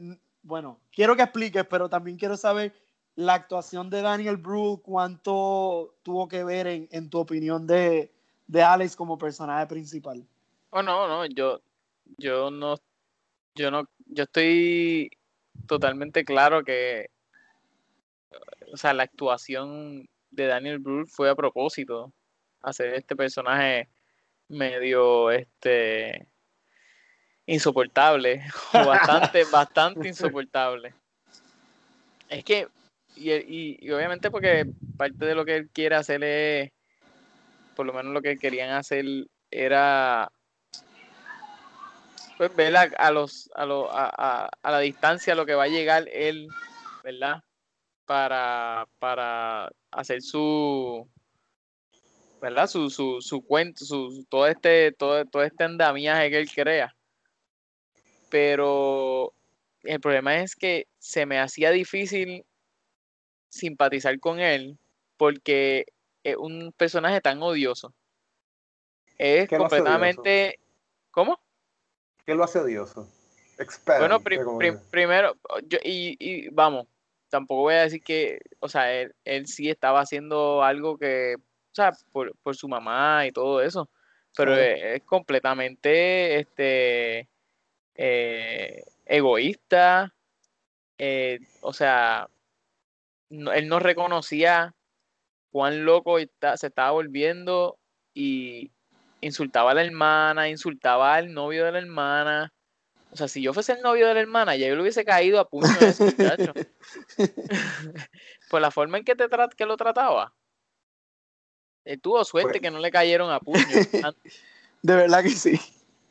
Bueno, 0.43 0.81
quiero 0.91 1.17
que 1.17 1.23
expliques, 1.23 1.65
pero 1.69 1.89
también 1.89 2.17
quiero 2.17 2.37
saber 2.37 2.75
la 3.15 3.35
actuación 3.35 3.91
de 3.91 4.03
Daniel 4.03 4.37
Brühl, 4.37 4.81
cuánto 4.81 5.95
tuvo 6.03 6.29
que 6.29 6.45
ver 6.45 6.67
en, 6.67 7.11
tu 7.11 7.19
opinión 7.19 7.67
de, 7.67 8.13
de, 8.47 8.63
Alex 8.63 8.97
como 8.97 9.19
personaje 9.19 9.67
principal. 9.67 10.27
Oh, 10.71 10.83
no, 10.83 11.07
no, 11.07 11.27
yo, 11.27 11.61
yo 12.17 12.51
no, 12.51 12.77
yo 13.55 13.71
no, 13.71 13.89
yo 14.07 14.25
estoy 14.25 15.11
totalmente 15.67 16.25
claro 16.25 16.65
que, 16.65 17.11
o 18.73 18.77
sea, 18.77 18.95
la 18.95 19.03
actuación 19.03 20.09
de 20.31 20.47
Daniel 20.47 20.79
Brühl 20.79 21.07
fue 21.07 21.29
a 21.29 21.35
propósito, 21.35 22.13
hacer 22.63 22.95
este 22.95 23.15
personaje 23.15 23.89
medio, 24.49 25.31
este, 25.31 26.27
insoportable, 27.47 28.45
bastante, 28.73 29.45
bastante 29.53 30.09
insoportable. 30.09 30.95
Es 32.29 32.45
que 32.45 32.69
y, 33.15 33.91
obviamente 33.91 34.31
porque 34.31 34.67
parte 34.97 35.27
de 35.27 35.35
lo 35.35 35.45
que 35.45 35.57
él 35.57 35.71
quiere 35.71 35.97
hacer 35.97 36.25
es, 36.25 36.71
por 37.77 37.87
lo 37.87 37.93
menos 37.93 38.13
lo 38.13 38.23
que 38.23 38.39
querían 38.39 38.71
hacer 38.71 39.05
era 39.51 40.33
pues 42.39 42.57
ver 42.57 42.75
a, 42.77 43.11
los 43.11 43.51
a, 43.55 43.65
a, 43.65 44.49
a, 44.63 44.71
la 44.71 44.79
distancia 44.79 45.35
lo 45.35 45.45
que 45.45 45.55
va 45.55 45.65
a 45.65 45.69
llegar 45.69 46.09
él, 46.11 46.49
¿verdad? 47.05 47.43
Para, 48.07 48.87
para 48.99 49.71
hacer 49.91 50.23
su 50.23 51.07
¿verdad? 52.41 52.67
Su, 52.67 52.91
su, 52.91 53.21
su 53.21 53.45
cuento, 53.45 53.85
su, 53.85 54.27
todo 54.29 54.49
este, 54.49 54.91
todo, 54.93 55.25
todo 55.27 55.45
este 55.45 55.63
andamiaje 55.63 56.31
que 56.31 56.39
él 56.39 56.51
crea. 56.51 56.93
Pero 58.33 59.35
el 59.83 60.01
problema 60.01 60.41
es 60.41 60.57
que 60.57 60.87
se 60.99 61.27
me 61.27 61.39
hacía 61.39 61.71
difícil 61.71 62.47
simpatizar 63.51 64.19
con 64.21 64.41
él 64.41 64.79
porque 65.19 65.85
es 66.25 66.37
un 66.39 66.73
personaje 66.75 67.21
tan 67.21 67.43
odioso. 67.43 67.93
Es 69.19 69.51
completamente. 69.51 70.59
¿Cómo? 71.11 71.39
¿Qué 72.25 72.35
lo 72.35 72.43
hace 72.43 72.61
odioso? 72.61 73.07
bueno, 73.99 74.21
primero, 74.91 75.37
y, 75.85 76.49
vamos, 76.49 76.87
tampoco 77.29 77.63
voy 77.65 77.75
a 77.75 77.83
decir 77.83 78.03
que, 78.03 78.41
o 78.61 78.69
sea, 78.69 78.91
él, 78.99 79.47
sí 79.47 79.69
estaba 79.69 80.01
haciendo 80.01 80.63
algo 80.63 80.97
que, 80.97 81.37
o 81.37 81.75
sea, 81.75 81.93
por, 82.13 82.35
su 82.57 82.67
mamá 82.67 83.27
y 83.27 83.31
todo 83.31 83.61
eso, 83.61 83.91
pero 84.35 84.57
es, 84.57 85.03
completamente 85.03 86.39
este 86.41 87.29
eh, 87.95 88.85
egoísta, 89.07 90.15
eh, 90.99 91.41
o 91.61 91.73
sea, 91.73 92.29
él 93.31 93.69
no 93.69 93.79
reconocía 93.79 94.75
cuán 95.51 95.85
loco 95.85 96.19
se 96.19 96.67
estaba 96.67 96.91
volviendo 96.91 97.79
y 98.15 98.71
insultaba 99.21 99.71
a 99.71 99.75
la 99.75 99.85
hermana, 99.85 100.49
insultaba 100.49 101.15
al 101.15 101.33
novio 101.33 101.65
de 101.65 101.73
la 101.73 101.79
hermana. 101.79 102.53
O 103.11 103.17
sea, 103.17 103.29
si 103.29 103.43
yo 103.43 103.53
fuese 103.53 103.73
el 103.73 103.83
novio 103.83 104.09
de 104.09 104.15
la 104.15 104.21
hermana, 104.21 104.57
ya 104.57 104.69
yo 104.69 104.75
le 104.75 104.83
hubiese 104.83 105.05
caído 105.05 105.39
a 105.39 105.49
puño 105.49 105.69
a 105.81 105.85
ese 105.87 106.05
muchacho. 106.05 106.53
Por 108.51 108.61
la 108.61 108.71
forma 108.71 108.99
en 108.99 109.05
que, 109.05 109.15
te 109.15 109.27
que 109.57 109.67
lo 109.67 109.77
trataba. 109.77 110.35
Él 111.85 112.01
tuvo 112.01 112.25
suerte 112.25 112.53
pues 112.53 112.61
que 112.63 112.71
no 112.71 112.79
le 112.79 112.91
cayeron 112.91 113.31
a 113.31 113.41
puño. 113.41 113.63
de 114.83 114.97
verdad 114.97 115.23
que 115.23 115.31
sí. 115.31 115.61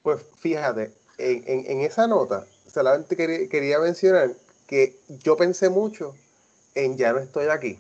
Pues 0.02 0.26
fíjate, 0.40 0.94
en, 1.22 1.82
esa 1.82 2.08
nota, 2.08 2.46
solamente 2.72 3.16
quería 3.16 3.80
mencionar 3.80 4.32
que 4.68 4.98
yo 5.24 5.36
pensé 5.36 5.70
mucho 5.70 6.16
en 6.76 6.98
Ya 6.98 7.14
no 7.14 7.20
estoy 7.20 7.48
aquí. 7.48 7.80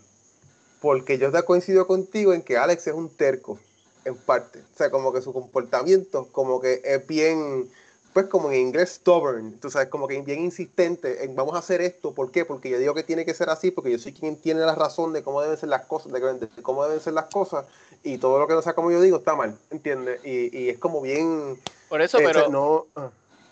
Porque 0.81 1.17
yo 1.17 1.31
te 1.31 1.41
coincido 1.43 1.87
contigo 1.87 2.33
en 2.33 2.41
que 2.41 2.57
Alex 2.57 2.87
es 2.87 2.93
un 2.93 3.09
terco, 3.09 3.59
en 4.03 4.15
parte. 4.15 4.59
O 4.59 4.77
sea, 4.77 4.89
como 4.89 5.13
que 5.13 5.21
su 5.21 5.31
comportamiento, 5.31 6.27
como 6.31 6.59
que 6.59 6.81
es 6.83 7.05
bien, 7.05 7.69
pues 8.13 8.25
como 8.25 8.51
en 8.51 8.59
inglés, 8.59 8.95
stubborn. 8.95 9.59
Tú 9.59 9.69
sabes, 9.69 9.89
como 9.89 10.07
que 10.07 10.19
bien 10.21 10.41
insistente 10.41 11.23
en 11.23 11.35
vamos 11.35 11.55
a 11.55 11.59
hacer 11.59 11.81
esto. 11.81 12.13
¿Por 12.13 12.31
qué? 12.31 12.45
Porque 12.45 12.69
yo 12.69 12.79
digo 12.79 12.95
que 12.95 13.03
tiene 13.03 13.25
que 13.25 13.33
ser 13.35 13.49
así, 13.49 13.69
porque 13.69 13.91
yo 13.91 13.99
soy 13.99 14.13
quien 14.13 14.35
tiene 14.35 14.61
la 14.61 14.75
razón 14.75 15.13
de 15.13 15.21
cómo 15.23 15.41
deben 15.41 15.57
ser 15.57 15.69
las 15.69 15.85
cosas, 15.85 16.11
de, 16.11 16.49
cómo 16.63 16.83
deben 16.83 16.99
ser 16.99 17.13
las 17.13 17.25
cosas. 17.25 17.65
Y 18.03 18.17
todo 18.17 18.39
lo 18.39 18.47
que 18.47 18.55
no 18.55 18.63
sea 18.63 18.73
como 18.73 18.91
yo 18.91 18.99
digo 18.99 19.17
está 19.17 19.35
mal, 19.35 19.55
¿entiendes? 19.69 20.19
Y, 20.25 20.57
y 20.57 20.69
es 20.69 20.79
como 20.79 20.99
bien. 20.99 21.59
Por 21.89 22.01
eso, 22.01 22.17
pero. 22.17 22.49
No, 22.49 22.87
ah. 22.95 23.11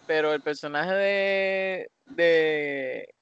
Pero 0.10 0.34
el 0.34 0.42
personaje 0.42 0.92
de, 0.92 1.92
de 2.08 3.14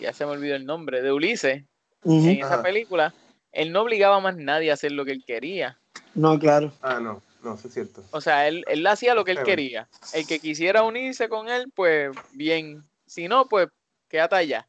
ya 0.00 0.12
se 0.12 0.26
me 0.26 0.32
olvidó 0.32 0.56
el 0.56 0.66
nombre, 0.66 1.00
de 1.00 1.12
Ulises, 1.12 1.62
en 2.04 2.26
esa 2.26 2.60
película, 2.64 3.14
él 3.52 3.70
no 3.70 3.82
obligaba 3.82 4.16
a 4.16 4.20
más 4.20 4.36
nadie 4.36 4.72
a 4.72 4.74
hacer 4.74 4.90
lo 4.90 5.04
que 5.04 5.12
él 5.12 5.22
quería. 5.24 5.78
No, 6.16 6.36
claro. 6.40 6.72
Ah, 6.82 6.98
no, 6.98 7.22
no, 7.44 7.54
eso 7.54 7.68
es 7.68 7.74
cierto. 7.74 8.02
O 8.10 8.20
sea, 8.20 8.48
él, 8.48 8.64
él 8.66 8.84
hacía 8.88 9.14
lo 9.14 9.24
que 9.24 9.30
él 9.30 9.44
quería. 9.44 9.88
El 10.14 10.26
que 10.26 10.40
quisiera 10.40 10.82
unirse 10.82 11.28
con 11.28 11.48
él, 11.48 11.70
pues 11.76 12.10
bien. 12.32 12.82
Si 13.06 13.28
no, 13.28 13.46
pues 13.46 13.68
quédate 14.08 14.34
allá. 14.34 14.68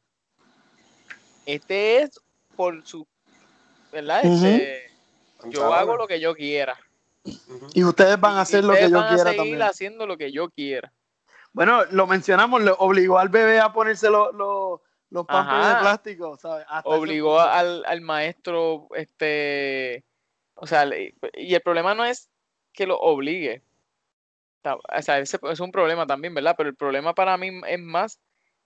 Este 1.47 2.03
es 2.03 2.11
por 2.55 2.85
su, 2.85 3.07
¿verdad? 3.91 4.23
Este, 4.23 4.91
yo 5.49 5.73
hago 5.73 5.97
lo 5.97 6.05
que 6.05 6.19
yo 6.19 6.35
quiera. 6.35 6.77
Y 7.73 7.83
ustedes 7.83 8.19
van 8.19 8.35
a 8.35 8.41
hacer 8.41 8.63
lo 8.63 8.75
que 8.75 8.91
yo 8.91 9.07
quiera 9.07 9.31
a 9.31 9.33
seguir 9.33 9.63
haciendo 9.63 10.05
lo 10.05 10.17
que 10.17 10.31
yo 10.31 10.51
quiera. 10.51 10.93
Bueno, 11.53 11.85
lo 11.91 12.07
mencionamos, 12.07 12.63
le 12.63 12.71
obligó 12.77 13.19
al 13.19 13.29
bebé 13.29 13.59
a 13.59 13.71
ponerse 13.71 14.09
los 14.09 14.33
los 15.13 15.27
pampers 15.27 15.67
de 15.67 15.75
plástico, 15.75 16.37
¿sabes? 16.37 16.65
Obligó 16.85 17.39
al, 17.39 18.01
maestro, 18.01 18.87
este, 18.95 20.03
o 20.55 20.65
sea, 20.65 20.89
y 21.33 21.53
el 21.53 21.61
problema 21.61 21.93
no 21.93 22.03
es 22.03 22.31
que 22.73 22.87
lo 22.87 22.99
obligue. 22.99 23.61
O 24.63 25.01
sea, 25.03 25.19
ese 25.19 25.39
es 25.51 25.59
un 25.59 25.71
problema 25.71 26.07
también, 26.07 26.33
¿verdad? 26.33 26.55
Pero 26.57 26.69
el 26.69 26.75
problema 26.75 27.13
para 27.13 27.37
mí 27.37 27.61
es 27.67 27.79
más 27.79 28.19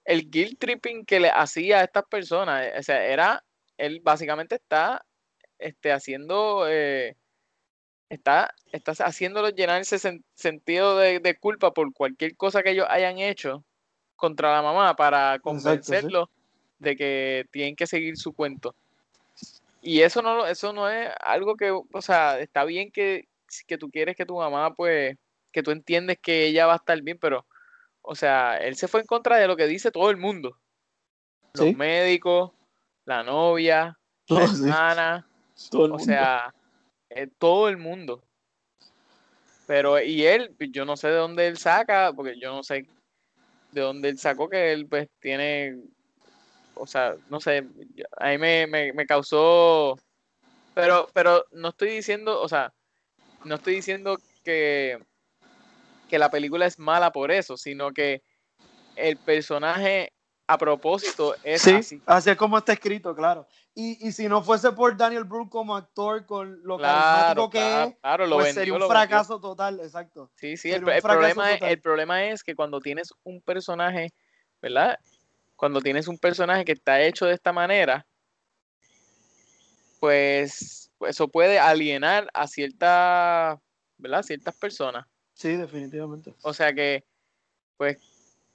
el 0.06 0.30
guilt 0.30 0.58
tripping 0.58 1.06
que 1.06 1.20
le 1.20 1.30
hacía 1.30 1.80
a 1.80 1.84
estas 1.84 2.06
personas. 2.06 2.66
O 2.80 2.84
sea, 2.84 3.06
era, 3.06 3.44
él 3.78 4.00
básicamente 4.02 4.56
está 4.56 5.06
este, 5.60 5.92
haciendo, 5.92 6.66
eh, 6.70 7.18
está, 8.10 8.54
está 8.72 8.92
haciéndolo 9.06 9.50
llenar 9.50 9.82
ese 9.82 10.22
sentido 10.34 10.98
de, 10.98 11.20
de, 11.20 11.38
culpa 11.38 11.74
por 11.74 11.94
cualquier 11.94 12.36
cosa 12.36 12.64
que 12.64 12.72
ellos 12.72 12.88
hayan 12.90 13.20
hecho 13.20 13.64
contra 14.16 14.52
la 14.52 14.62
mamá 14.62 14.96
para 14.96 15.40
convencerlo 15.40 16.30
de 16.80 16.96
que 16.96 17.46
tienen 17.52 17.76
que 17.76 17.88
seguir 17.88 18.18
su 18.18 18.34
cuento. 18.34 18.76
Y 19.82 20.02
eso 20.02 20.22
no, 20.22 20.46
eso 20.46 20.74
no 20.74 20.90
es 20.90 21.10
algo 21.22 21.56
que, 21.56 21.72
o 21.72 22.02
sea, 22.02 22.40
está 22.40 22.66
bien 22.66 22.92
que, 22.92 23.28
que 23.68 23.78
tú 23.78 23.90
quieres 23.90 24.16
que 24.16 24.26
tu 24.26 24.38
mamá, 24.38 24.74
pues, 24.74 25.16
que 25.52 25.64
tú 25.64 25.72
entiendes 25.72 26.18
que 26.22 26.46
ella 26.48 26.66
va 26.66 26.74
a 26.74 26.78
estar 26.78 27.02
bien, 27.02 27.18
pero, 27.20 27.46
o 28.02 28.16
sea, 28.16 28.58
él 28.58 28.76
se 28.76 28.88
fue 28.88 29.02
en 29.02 29.08
contra 29.08 29.38
de 29.38 29.48
lo 29.48 29.56
que 29.56 29.68
dice 29.68 29.92
todo 29.92 30.10
el 30.10 30.18
mundo. 30.18 30.58
Los 31.54 31.76
médicos, 31.76 32.52
la 33.06 33.24
novia, 33.24 33.98
la 34.28 34.44
hermana, 34.44 35.28
o 35.72 36.00
sea, 36.00 36.54
todo 37.38 37.70
el 37.70 37.78
mundo. 37.78 38.24
Pero, 39.66 40.02
y 40.02 40.26
él, 40.26 40.56
yo 40.72 40.86
no 40.86 40.96
sé 40.96 41.10
de 41.10 41.16
dónde 41.16 41.48
él 41.48 41.58
saca, 41.58 42.14
porque 42.14 42.40
yo 42.40 42.52
no 42.54 42.64
sé 42.64 42.88
de 43.72 43.82
dónde 43.82 44.10
él 44.10 44.18
sacó 44.18 44.48
que 44.50 44.72
él, 44.72 44.88
pues, 44.88 45.10
tiene 45.20 45.78
o 46.80 46.88
sea, 46.88 47.16
no 47.30 47.40
sé, 47.40 47.68
a 48.18 48.30
mí 48.30 48.38
me, 48.38 48.68
me, 48.68 49.06
causó, 49.06 49.98
pero, 50.74 51.10
pero 51.14 51.46
no 51.52 51.70
estoy 51.70 51.90
diciendo, 51.90 52.42
o 52.42 52.48
sea, 52.48 52.74
no 53.44 53.56
estoy 53.56 53.76
diciendo 53.76 54.18
que, 54.44 55.00
que 56.10 56.20
la 56.20 56.30
película 56.30 56.66
es 56.66 56.80
mala 56.80 57.12
por 57.12 57.32
eso, 57.32 57.58
sino 57.58 57.92
que 57.92 58.22
el 58.96 59.18
personaje 59.18 60.14
a 60.48 60.58
propósito 60.58 61.36
es 61.44 61.68
así. 61.68 62.02
Así 62.06 62.30
es 62.30 62.38
como 62.38 62.58
está 62.58 62.74
escrito, 62.74 63.16
claro. 63.16 63.48
Y, 63.76 64.08
y 64.08 64.12
si 64.12 64.28
no 64.28 64.42
fuese 64.42 64.72
por 64.72 64.96
Daniel 64.98 65.26
Brooke 65.26 65.52
como 65.52 65.76
actor 65.76 66.26
con 66.26 66.64
lo 66.64 66.80
carismático 66.80 67.50
que 67.50 67.84
es, 67.84 67.96
pues 68.30 68.54
sería 68.54 68.74
un 68.74 68.88
fracaso 68.88 69.40
total, 69.40 69.80
exacto. 69.82 70.32
Sí, 70.36 70.58
sí, 70.58 70.72
el, 70.72 70.84
problema 70.84 71.52
el 71.54 71.82
problema 71.82 72.26
es 72.26 72.44
que 72.44 72.56
cuando 72.56 72.80
tienes 72.80 73.14
un 73.24 73.42
personaje, 73.42 74.14
¿verdad? 74.62 74.98
cuando 75.58 75.82
tienes 75.82 76.08
un 76.08 76.18
personaje 76.18 76.64
que 76.64 76.72
está 76.72 77.02
hecho 77.02 77.26
de 77.26 77.34
esta 77.34 77.52
manera, 77.52 78.08
pues 80.00 80.92
eso 81.02 81.28
puede 81.28 81.60
alienar 81.60 82.30
a 82.34 82.48
ciertas, 82.48 83.60
¿verdad? 83.98 84.24
Ciertas 84.24 84.56
personas. 84.56 85.06
Sí, 85.34 85.56
definitivamente. 85.58 86.36
O 86.44 86.54
sea 86.54 86.74
que, 86.74 87.04
pues 87.76 87.98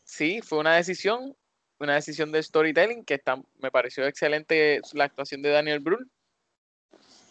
sí, 0.04 0.40
fue 0.42 0.58
una 0.58 0.76
decisión, 0.76 1.36
una 1.82 1.94
decisión 1.94 2.32
de 2.32 2.42
storytelling 2.42 3.04
que 3.04 3.14
está, 3.14 3.40
me 3.60 3.70
pareció 3.70 4.06
excelente 4.06 4.80
la 4.92 5.04
actuación 5.04 5.42
de 5.42 5.50
Daniel 5.50 5.80
Brühl. 5.80 6.10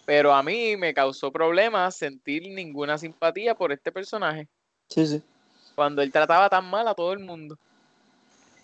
Pero 0.06 0.34
a 0.34 0.44
mí 0.44 0.76
me 0.78 0.94
causó 0.94 1.32
problemas 1.32 1.96
sentir 1.96 2.44
ninguna 2.50 2.98
simpatía 2.98 3.56
por 3.56 3.72
este 3.72 3.92
personaje. 3.92 4.48
Sí, 4.90 5.06
sí. 5.06 5.24
Cuando 5.76 6.02
él 6.02 6.12
trataba 6.12 6.50
tan 6.50 6.66
mal 6.66 6.88
a 6.88 6.96
todo 6.96 7.14
el 7.14 7.20
mundo. 7.20 7.58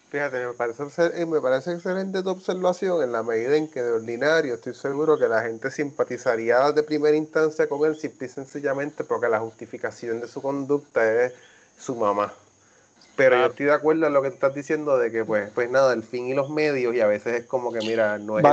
Fíjate, 0.09 0.45
me 0.45 0.53
parece, 0.53 1.25
me 1.25 1.41
parece 1.41 1.73
excelente 1.73 2.23
tu 2.23 2.29
observación 2.29 3.03
en 3.03 3.11
la 3.11 3.23
medida 3.23 3.57
en 3.57 3.69
que 3.69 3.81
de 3.81 3.91
ordinario 3.91 4.55
estoy 4.55 4.73
seguro 4.73 5.19
que 5.19 5.27
la 5.27 5.41
gente 5.41 5.69
simpatizaría 5.69 6.71
de 6.71 6.81
primera 6.81 7.15
instancia 7.15 7.67
con 7.67 7.85
él 7.85 7.97
simple 7.97 8.27
y 8.27 8.29
sencillamente 8.29 9.03
porque 9.03 9.27
la 9.27 9.39
justificación 9.39 10.21
de 10.21 10.27
su 10.29 10.41
conducta 10.41 11.25
es 11.25 11.33
su 11.77 11.95
mamá. 11.95 12.33
Pero 13.17 13.35
yo 13.35 13.45
estoy 13.47 13.65
de 13.65 13.73
acuerdo 13.73 14.05
en 14.05 14.13
lo 14.13 14.21
que 14.21 14.27
estás 14.27 14.53
diciendo 14.53 14.97
de 14.99 15.11
que 15.11 15.25
pues, 15.25 15.49
pues 15.53 15.69
nada, 15.71 15.91
el 15.93 16.03
fin 16.03 16.27
y 16.27 16.35
los 16.35 16.51
medios 16.51 16.93
y 16.93 17.01
a 17.01 17.07
veces 17.07 17.41
es 17.41 17.45
como 17.45 17.73
que 17.73 17.79
mira, 17.79 18.19
no 18.19 18.37
es, 18.37 18.43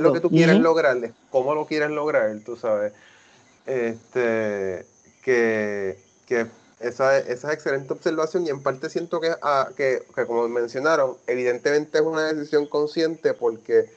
lo 0.00 0.12
que 0.12 0.20
tú 0.20 0.28
quieres 0.28 0.58
lograr, 0.58 0.96
es 1.02 1.12
cómo 1.30 1.54
lo 1.54 1.66
quieres 1.66 1.90
lograr, 1.90 2.36
tú 2.44 2.56
sabes. 2.56 2.92
Este, 3.64 4.84
que, 5.22 5.98
que 6.26 6.46
esa, 6.80 7.16
esa 7.18 7.48
es 7.48 7.54
excelente 7.54 7.92
observación 7.92 8.44
y 8.44 8.50
en 8.50 8.60
parte 8.60 8.90
siento 8.90 9.20
que, 9.20 9.30
ah, 9.40 9.68
que, 9.76 10.02
que, 10.14 10.26
como 10.26 10.48
mencionaron, 10.48 11.16
evidentemente 11.28 11.98
es 11.98 12.04
una 12.04 12.32
decisión 12.32 12.66
consciente 12.66 13.34
porque 13.34 13.88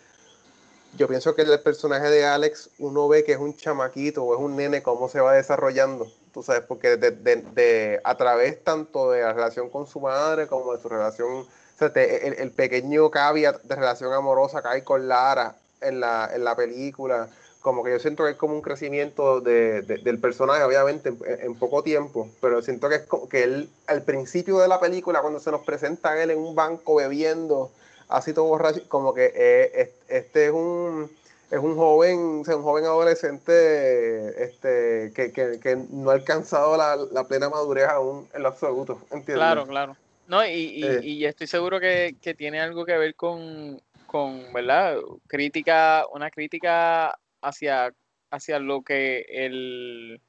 yo 0.98 1.08
pienso 1.08 1.34
que 1.34 1.42
el 1.42 1.60
personaje 1.62 2.12
de 2.12 2.26
Alex 2.26 2.70
uno 2.78 3.08
ve 3.08 3.24
que 3.24 3.32
es 3.32 3.40
un 3.40 3.58
chamaquito 3.58 4.24
o 4.24 4.36
es 4.36 4.40
un 4.40 4.56
nene, 4.56 4.84
cómo 4.84 5.10
se 5.10 5.20
va 5.20 5.34
desarrollando, 5.34 6.12
tú 6.34 6.44
sabes, 6.44 6.64
porque 6.68 6.98
de, 6.98 7.12
de, 7.12 8.02
a 8.04 8.16
través 8.16 8.64
tanto 8.64 9.12
de 9.12 9.22
la 9.22 9.34
relación 9.34 9.70
con 9.70 9.88
su 9.88 10.00
madre 10.00 10.48
como 10.48 10.74
de 10.74 10.82
su 10.82 10.90
relación, 10.90 11.30
o 11.32 11.48
sea, 11.78 11.88
el, 11.96 12.34
el, 12.34 12.52
pequeño 12.52 13.10
caveat 13.10 13.62
de 13.64 13.76
relación 13.76 14.14
amorosa 14.14 14.62
que 14.62 14.68
hay 14.68 14.82
con 14.84 15.08
Lara 15.08 15.56
en 15.82 16.00
la, 16.00 16.30
en 16.34 16.44
la 16.44 16.56
película, 16.56 17.30
como 17.62 17.84
que 17.84 17.92
yo 17.92 18.00
siento 18.00 18.24
que 18.24 18.32
es 18.32 18.38
como 18.38 18.56
un 18.56 18.62
crecimiento 18.62 19.40
de, 19.40 19.82
del 19.82 20.20
personaje, 20.20 20.64
obviamente, 20.64 21.14
en, 21.26 21.56
poco 21.56 21.84
tiempo, 21.84 22.30
pero 22.42 22.62
siento 22.62 22.90
que 22.90 22.96
es 22.96 23.02
como 23.04 23.30
que 23.30 23.44
él, 23.44 23.70
al 23.88 24.04
principio 24.04 24.60
de 24.60 24.68
la 24.68 24.80
película, 24.80 25.22
cuando 25.22 25.40
se 25.40 25.52
nos 25.52 25.62
presenta 25.62 26.12
a 26.12 26.24
él 26.24 26.32
en 26.32 26.40
un 26.40 26.56
banco 26.56 26.96
bebiendo, 26.96 27.72
así 28.10 28.34
todo 28.34 28.46
borracho, 28.46 28.82
como 28.88 29.14
que 29.14 29.32
eh, 29.36 29.94
este 30.08 30.48
es 30.48 30.52
un 30.52 31.10
es 31.52 31.60
un 31.60 31.76
joven, 31.76 32.18
un 32.18 32.44
joven 32.44 32.86
adolescente 32.86 34.44
este, 34.44 35.12
que, 35.14 35.34
que, 35.34 35.60
que 35.60 35.76
no 35.92 36.10
ha 36.10 36.14
alcanzado 36.14 36.78
la, 36.78 36.96
la, 37.12 37.28
plena 37.28 37.50
madurez 37.50 37.90
aún 37.90 38.28
en 38.34 38.44
lo 38.44 38.48
absoluto, 38.48 39.02
¿entiendes? 39.12 39.36
Claro, 39.36 39.68
claro. 39.68 39.98
No, 40.28 40.46
y, 40.46 40.50
y, 40.50 40.84
eh. 40.86 41.00
y 41.04 41.26
estoy 41.26 41.48
seguro 41.48 41.82
que, 41.82 42.16
que, 42.22 42.34
tiene 42.34 42.62
algo 42.62 42.86
que 42.86 42.98
ver 42.98 43.16
con, 43.16 43.82
con, 44.08 44.54
¿verdad? 44.54 44.96
Crítica, 45.28 46.06
una 46.14 46.32
crítica 46.32 47.20
hacia, 47.42 47.94
hacia 48.30 48.60
lo 48.60 48.82
que 48.82 49.26
el 49.28 50.22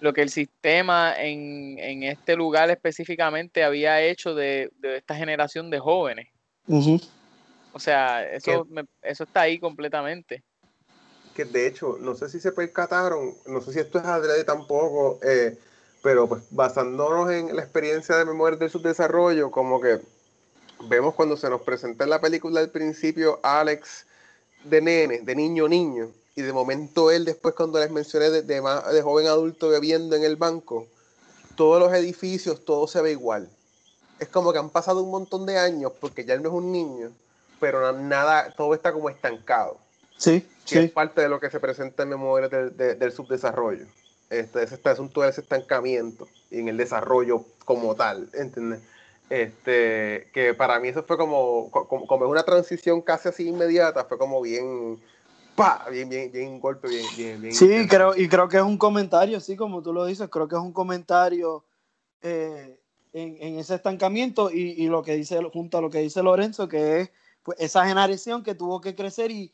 lo 0.00 0.12
que 0.12 0.20
el 0.20 0.28
sistema 0.28 1.14
en, 1.16 1.78
en 1.78 2.02
este 2.02 2.36
lugar 2.36 2.70
específicamente 2.70 3.64
había 3.64 4.02
hecho 4.02 4.34
de, 4.34 4.70
de 4.78 4.98
esta 4.98 5.14
generación 5.14 5.70
de 5.70 5.78
jóvenes. 5.78 6.28
O 7.72 7.78
sea, 7.78 8.30
eso, 8.30 8.66
eso 9.00 9.24
está 9.24 9.40
ahí 9.40 9.58
completamente. 9.58 10.44
Que 11.36 11.44
de 11.44 11.66
hecho, 11.66 11.98
no 12.00 12.14
sé 12.14 12.30
si 12.30 12.40
se 12.40 12.50
percataron, 12.50 13.34
no 13.44 13.60
sé 13.60 13.74
si 13.74 13.78
esto 13.80 13.98
es 13.98 14.06
adrede 14.06 14.42
tampoco, 14.44 15.18
eh, 15.22 15.58
pero 16.02 16.26
pues 16.26 16.44
basándonos 16.48 17.30
en 17.30 17.54
la 17.54 17.60
experiencia 17.60 18.16
de 18.16 18.24
memoria 18.24 18.58
del 18.58 18.70
subdesarrollo, 18.70 19.50
como 19.50 19.78
que 19.78 20.00
vemos 20.88 21.14
cuando 21.14 21.36
se 21.36 21.50
nos 21.50 21.60
presenta 21.60 22.04
en 22.04 22.10
la 22.10 22.22
película 22.22 22.60
al 22.60 22.70
principio 22.70 23.38
Alex 23.42 24.06
de 24.64 24.80
nene, 24.80 25.20
de 25.20 25.36
niño 25.36 25.68
niño, 25.68 26.10
y 26.34 26.40
de 26.40 26.54
momento 26.54 27.10
él 27.10 27.26
después 27.26 27.54
cuando 27.54 27.78
les 27.80 27.90
mencioné 27.90 28.30
de, 28.30 28.40
de, 28.40 29.02
joven 29.02 29.26
adulto 29.26 29.68
bebiendo 29.68 30.16
en 30.16 30.24
el 30.24 30.36
banco, 30.36 30.86
todos 31.54 31.78
los 31.78 31.92
edificios, 31.92 32.64
todo 32.64 32.88
se 32.88 33.02
ve 33.02 33.10
igual. 33.10 33.50
Es 34.20 34.28
como 34.28 34.54
que 34.54 34.58
han 34.58 34.70
pasado 34.70 35.02
un 35.02 35.10
montón 35.10 35.44
de 35.44 35.58
años 35.58 35.92
porque 36.00 36.24
ya 36.24 36.32
él 36.32 36.42
no 36.42 36.48
es 36.48 36.54
un 36.54 36.72
niño, 36.72 37.12
pero 37.60 37.92
nada, 37.92 38.54
todo 38.56 38.72
está 38.72 38.90
como 38.90 39.10
estancado. 39.10 39.84
Sí, 40.16 40.46
sí. 40.64 40.78
es 40.78 40.90
parte 40.90 41.20
de 41.20 41.28
lo 41.28 41.40
que 41.40 41.50
se 41.50 41.60
presenta 41.60 42.02
en 42.02 42.10
memoria 42.10 42.48
del, 42.48 42.76
del 42.76 43.12
subdesarrollo. 43.12 43.86
Este, 44.28 44.64
este 44.64 44.88
asunto 44.88 45.22
de 45.22 45.30
ese 45.30 45.40
estancamiento 45.40 46.26
y 46.50 46.58
en 46.58 46.68
el 46.68 46.76
desarrollo 46.76 47.44
como 47.64 47.94
tal, 47.94 48.28
¿entiendes? 48.34 48.82
Este, 49.30 50.30
que 50.32 50.52
para 50.54 50.80
mí 50.80 50.88
eso 50.88 51.04
fue 51.04 51.16
como, 51.16 51.70
como, 51.70 52.06
como 52.06 52.28
una 52.28 52.42
transición 52.42 53.02
casi 53.02 53.28
así 53.28 53.48
inmediata, 53.48 54.04
fue 54.04 54.18
como 54.18 54.42
bien, 54.42 55.00
pa, 55.54 55.86
bien, 55.90 56.08
bien, 56.08 56.32
bien 56.32 56.60
golpe, 56.60 56.88
bien, 56.88 57.06
bien, 57.16 57.40
bien. 57.40 57.54
Sí, 57.54 57.86
creo, 57.88 58.16
y 58.16 58.28
creo 58.28 58.48
que 58.48 58.56
es 58.56 58.62
un 58.64 58.78
comentario, 58.78 59.38
así 59.38 59.54
como 59.54 59.80
tú 59.80 59.92
lo 59.92 60.04
dices, 60.06 60.28
creo 60.28 60.48
que 60.48 60.56
es 60.56 60.62
un 60.62 60.72
comentario 60.72 61.64
eh, 62.20 62.80
en, 63.12 63.36
en, 63.40 63.58
ese 63.60 63.76
estancamiento 63.76 64.50
y, 64.50 64.74
y, 64.76 64.88
lo 64.88 65.04
que 65.04 65.14
dice, 65.14 65.40
junto 65.52 65.78
a 65.78 65.80
lo 65.80 65.90
que 65.90 65.98
dice 65.98 66.22
Lorenzo, 66.22 66.68
que 66.68 67.00
es 67.00 67.10
pues, 67.44 67.58
esa 67.60 67.86
generación 67.86 68.42
que 68.42 68.56
tuvo 68.56 68.80
que 68.80 68.96
crecer 68.96 69.30
y 69.30 69.52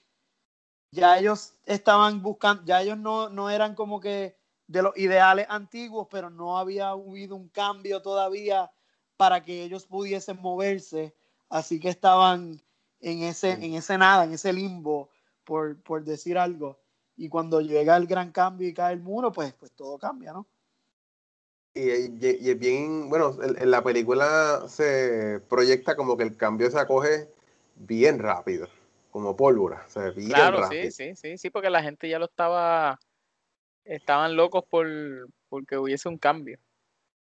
ya 0.93 1.19
ellos 1.19 1.55
estaban 1.67 2.23
buscando, 2.23 2.63
ya 2.65 2.83
ellos 2.83 2.99
no, 2.99 3.29
no 3.29 3.51
eran 3.51 3.75
como 3.75 4.01
que 4.01 4.37
de 4.67 4.83
los 4.83 4.97
ideales 4.97 5.47
antiguos, 5.49 6.07
pero 6.11 6.31
no 6.31 6.59
había 6.59 6.91
habido 6.91 7.35
un 7.35 7.49
cambio 7.49 8.01
todavía 8.01 8.71
para 9.17 9.43
que 9.43 9.65
ellos 9.65 9.87
pudiesen 9.87 10.41
moverse, 10.41 11.15
así 11.49 11.81
que 11.81 11.89
estaban 11.89 12.63
en 13.01 13.23
ese, 13.23 13.53
en 13.53 13.75
ese 13.75 13.99
nada, 13.99 14.25
en 14.25 14.33
ese 14.33 14.53
limbo 14.53 15.11
por, 15.45 15.81
por 15.83 16.05
decir 16.05 16.39
algo. 16.39 16.79
Y 17.17 17.29
cuando 17.29 17.61
llega 17.61 17.97
el 17.97 18.07
gran 18.07 18.31
cambio 18.33 18.69
y 18.69 18.75
cae 18.75 18.95
el 18.95 19.01
muro, 19.01 19.33
pues, 19.33 19.53
pues 19.55 19.73
todo 19.73 19.99
cambia, 19.99 20.33
¿no? 20.33 20.47
Y, 21.75 21.89
y, 21.91 22.51
es 22.51 22.59
bien, 22.59 23.09
bueno, 23.09 23.37
en, 23.43 23.71
la 23.71 23.83
película 23.83 24.65
se 24.69 25.41
proyecta 25.49 25.97
como 25.97 26.19
que 26.19 26.25
el 26.25 26.37
cambio 26.37 26.71
se 26.71 26.79
acoge 26.79 27.31
bien 27.77 28.19
rápido, 28.19 28.69
como 29.13 29.37
pólvora, 29.37 29.87
claro, 30.27 30.67
sí, 30.69 30.91
sí, 30.91 31.15
sí, 31.15 31.37
sí, 31.37 31.51
porque 31.51 31.69
la 31.69 31.83
gente 31.83 32.09
ya 32.09 32.19
lo 32.19 32.25
estaba, 32.25 32.99
estaban 33.85 34.35
locos 34.35 34.65
por, 34.65 34.89
porque 35.51 35.77
hubiese 35.77 36.09
un 36.09 36.17
cambio. 36.17 36.59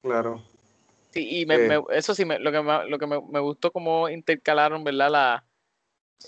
Claro. 0.03 0.43
Sí, 1.09 1.41
y 1.41 1.45
me, 1.47 1.55
eh. 1.55 1.81
eso 1.89 2.13
sí, 2.13 2.23
me, 2.23 2.37
lo 2.37 2.51
que, 2.51 2.61
me, 2.61 2.87
lo 2.87 2.99
que 2.99 3.07
me, 3.07 3.19
me 3.19 3.39
gustó 3.39 3.71
como 3.71 4.07
intercalaron, 4.09 4.83
¿verdad? 4.83 5.09
La, 5.09 5.45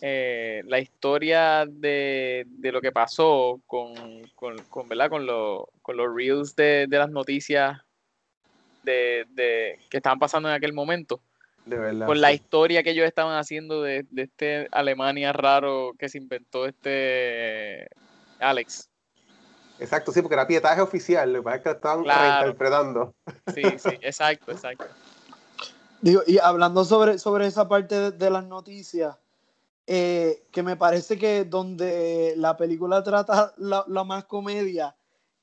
eh, 0.02 0.64
la 0.66 0.80
historia 0.80 1.68
de, 1.70 2.46
de, 2.48 2.72
lo 2.72 2.82
que 2.82 2.92
pasó 2.92 3.62
con, 3.68 3.94
con, 4.34 4.58
con, 4.70 4.90
¿verdad? 4.90 5.12
con, 5.12 5.28
lo, 5.28 5.70
con 5.84 5.98
los 5.98 6.08
reels 6.14 6.56
de, 6.56 6.88
de 6.90 6.98
las 6.98 7.12
noticias 7.12 7.80
de, 8.82 9.28
de, 9.30 9.78
que 9.88 9.98
estaban 9.98 10.18
pasando 10.18 10.50
en 10.50 10.56
aquel 10.56 10.74
momento. 10.74 11.22
De 11.66 11.78
verdad, 11.78 12.08
con 12.08 12.20
la 12.20 12.34
historia 12.34 12.84
que 12.84 12.92
ellos 12.92 13.06
estaban 13.06 13.38
haciendo 13.38 13.82
de, 13.82 14.06
de, 14.10 14.24
este 14.24 14.68
Alemania 14.72 15.32
raro 15.32 15.94
que 15.98 16.10
se 16.10 16.18
inventó 16.18 16.66
este 16.66 17.88
Alex. 18.40 18.90
Exacto, 19.80 20.12
sí, 20.12 20.22
porque 20.22 20.36
era 20.36 20.46
pietaje 20.46 20.82
oficial, 20.82 21.32
lo 21.32 21.40
que 21.40 21.44
pasa 21.44 21.58
es 21.58 21.64
que 21.64 21.70
estaban 21.72 22.06
reinterpretando. 22.06 23.16
Sí, 23.54 23.64
sí, 23.78 23.90
exacto, 24.02 24.52
exacto. 24.52 24.86
Digo, 26.02 26.22
y 26.28 26.38
hablando 26.38 26.84
sobre, 26.84 27.18
sobre 27.18 27.48
esa 27.48 27.68
parte 27.68 27.96
de, 27.96 28.12
de 28.12 28.30
las 28.30 28.46
noticias, 28.46 29.16
eh, 29.88 30.46
que 30.52 30.64
me 30.64 30.76
parece 30.76 31.18
que 31.18 31.44
donde 31.46 32.34
la 32.38 32.56
película 32.56 33.04
trata 33.04 33.54
la, 33.58 33.84
la 33.88 34.04
más 34.04 34.26
comedia 34.26 34.96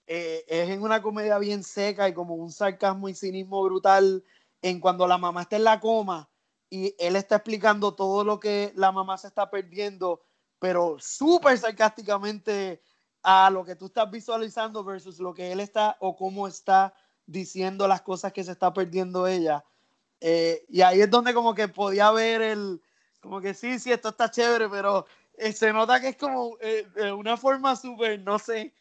eh, 0.07 0.45
es 0.49 0.71
en 0.71 0.83
una 0.83 1.03
comedia 1.03 1.39
bien 1.39 1.63
seca 1.63 2.09
y 2.09 2.15
como 2.15 2.35
un 2.35 2.51
sarcasmo 2.51 3.09
y 3.09 3.15
cinismo 3.15 3.63
brutal 3.63 4.25
en 4.63 4.81
cuando 4.81 5.07
la 5.07 5.19
mamá 5.19 5.43
está 5.43 5.57
en 5.57 5.65
la 5.65 5.81
coma 5.81 6.29
y 6.69 6.95
él 6.99 7.17
está 7.17 7.37
explicando 7.37 7.95
todo 7.95 8.25
lo 8.25 8.39
que 8.39 8.73
la 8.77 8.93
mamá 8.93 9.19
se 9.19 9.27
está 9.27 9.51
perdiendo, 9.51 10.23
pero 10.59 10.97
súper 11.01 11.59
sarcásticamente 11.59 12.83
a 13.23 13.51
lo 13.51 13.65
que 13.65 13.77
tú 13.77 13.87
estás 13.87 14.11
visualizando 14.11 14.85
versus 14.85 15.19
lo 15.19 15.35
que 15.35 15.53
él 15.53 15.61
está 15.61 15.97
o 16.01 16.17
cómo 16.17 16.47
está 16.47 16.95
diciendo 17.27 17.87
las 17.89 18.03
cosas 18.03 18.33
que 18.33 18.45
se 18.45 18.53
está 18.53 18.73
perdiendo 18.73 19.27
ella. 19.27 19.65
Eh, 20.21 20.65
y 20.69 20.83
ahí 20.83 21.01
es 21.01 21.11
donde 21.11 21.33
como 21.33 21.55
que 21.55 21.69
podía 21.69 22.11
ver 22.11 22.43
el, 22.43 22.83
como 23.21 23.41
que 23.41 23.55
sí, 23.55 23.79
sí, 23.79 23.93
esto 23.93 24.11
está 24.11 24.31
chévere, 24.31 24.69
pero 24.69 25.07
eh, 25.35 25.53
se 25.53 25.73
nota 25.73 26.01
que 26.01 26.09
es 26.09 26.17
como 26.17 26.57
eh, 26.61 26.87
una 27.13 27.37
forma 27.37 27.77
súper, 27.77 28.21
no 28.21 28.39
sé, 28.39 28.73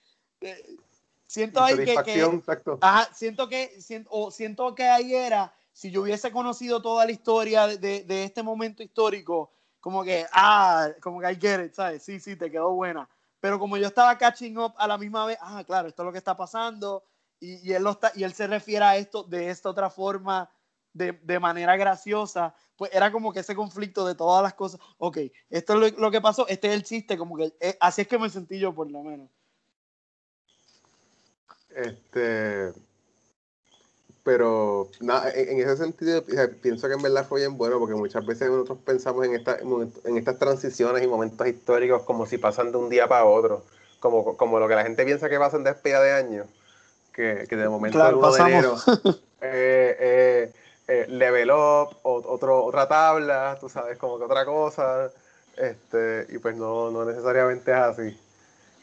eh, 0.41 0.77
siento 1.25 1.61
ahí 1.61 1.77
que, 1.77 1.95
que 2.03 2.41
ajá, 2.81 3.13
siento 3.13 3.49
que, 3.49 3.81
siento, 3.81 4.09
o 4.11 4.31
siento 4.31 4.73
que 4.75 4.83
ahí 4.83 5.13
era, 5.13 5.53
si 5.79 5.91
yo 5.91 6.01
hubiese 6.01 6.29
conocido 6.29 6.81
toda 6.81 7.05
la 7.05 7.13
historia 7.13 7.65
de, 7.65 8.03
de, 8.03 8.23
este 8.25 8.43
momento 8.43 8.83
histórico, 8.83 9.53
como 9.79 10.03
que, 10.03 10.25
ah, 10.33 10.89
como 10.99 11.21
que 11.21 11.31
I 11.31 11.37
get 11.39 11.63
it, 11.63 11.73
¿sabes? 11.73 12.03
Sí, 12.03 12.19
sí, 12.19 12.35
te 12.35 12.51
quedó 12.51 12.73
buena. 12.73 13.07
Pero 13.39 13.57
como 13.57 13.77
yo 13.77 13.87
estaba 13.87 14.17
catching 14.17 14.57
up 14.57 14.73
a 14.77 14.85
la 14.87 14.97
misma 14.97 15.25
vez, 15.25 15.37
ah, 15.39 15.63
claro, 15.65 15.87
esto 15.87 16.01
es 16.01 16.05
lo 16.05 16.11
que 16.11 16.17
está 16.17 16.35
pasando, 16.35 17.05
y, 17.39 17.65
y 17.65 17.71
él, 17.71 17.83
lo 17.83 17.91
está, 17.91 18.11
y 18.13 18.25
él 18.25 18.33
se 18.33 18.45
refiere 18.47 18.83
a 18.83 18.97
esto 18.97 19.23
de 19.23 19.49
esta 19.49 19.69
otra 19.69 19.89
forma 19.89 20.51
de, 20.91 21.39
manera 21.39 21.77
graciosa, 21.77 22.53
pues 22.75 22.91
era 22.93 23.09
como 23.09 23.31
que 23.31 23.39
ese 23.39 23.55
conflicto 23.55 24.05
de 24.05 24.15
todas 24.15 24.43
las 24.43 24.55
cosas. 24.55 24.81
Ok, 24.97 25.19
esto 25.49 25.81
es 25.81 25.97
lo, 25.97 26.11
que 26.11 26.19
pasó, 26.19 26.45
este 26.49 26.67
es 26.67 26.73
el 26.73 26.83
chiste, 26.83 27.17
como 27.17 27.37
que 27.37 27.53
eh, 27.61 27.77
así 27.79 28.01
es 28.01 28.07
que 28.09 28.19
me 28.19 28.29
sentí 28.29 28.59
yo 28.59 28.75
por 28.75 28.91
lo 28.91 29.01
menos. 29.01 29.29
Este, 31.69 32.73
pero 34.29 34.91
en 35.01 35.59
ese 35.59 35.75
sentido 35.75 36.23
pienso 36.61 36.87
que 36.87 36.93
en 36.93 37.01
verdad 37.01 37.25
fue 37.27 37.39
bien 37.39 37.57
bueno 37.57 37.79
porque 37.79 37.95
muchas 37.95 38.23
veces 38.23 38.47
nosotros 38.47 38.77
pensamos 38.85 39.25
en, 39.25 39.33
esta, 39.33 39.57
en 39.57 40.17
estas 40.17 40.37
transiciones 40.37 41.03
y 41.03 41.07
momentos 41.07 41.47
históricos 41.47 42.03
como 42.03 42.27
si 42.27 42.37
pasan 42.37 42.71
de 42.71 42.77
un 42.77 42.89
día 42.89 43.07
para 43.07 43.25
otro, 43.25 43.65
como, 43.99 44.37
como 44.37 44.59
lo 44.59 44.67
que 44.67 44.75
la 44.75 44.83
gente 44.83 45.03
piensa 45.03 45.29
que 45.29 45.39
pasa 45.39 45.57
en 45.57 45.63
despedida 45.63 45.99
de 46.03 46.11
año, 46.11 46.43
que, 47.11 47.47
que 47.49 47.55
de 47.55 47.67
momento 47.67 47.97
claro, 47.97 48.31
de 48.31 48.39
enero 48.39 48.75
eh, 49.41 49.97
eh, 49.99 50.53
eh, 50.87 51.05
level 51.09 51.49
up, 51.49 51.97
otro, 52.03 52.65
otra 52.65 52.87
tabla, 52.87 53.57
tú 53.59 53.67
sabes, 53.67 53.97
como 53.97 54.19
que 54.19 54.25
otra 54.25 54.45
cosa, 54.45 55.09
este, 55.57 56.27
y 56.29 56.37
pues 56.37 56.55
no, 56.55 56.91
no 56.91 57.03
necesariamente 57.03 57.71
es 57.71 57.77
así. 57.77 58.19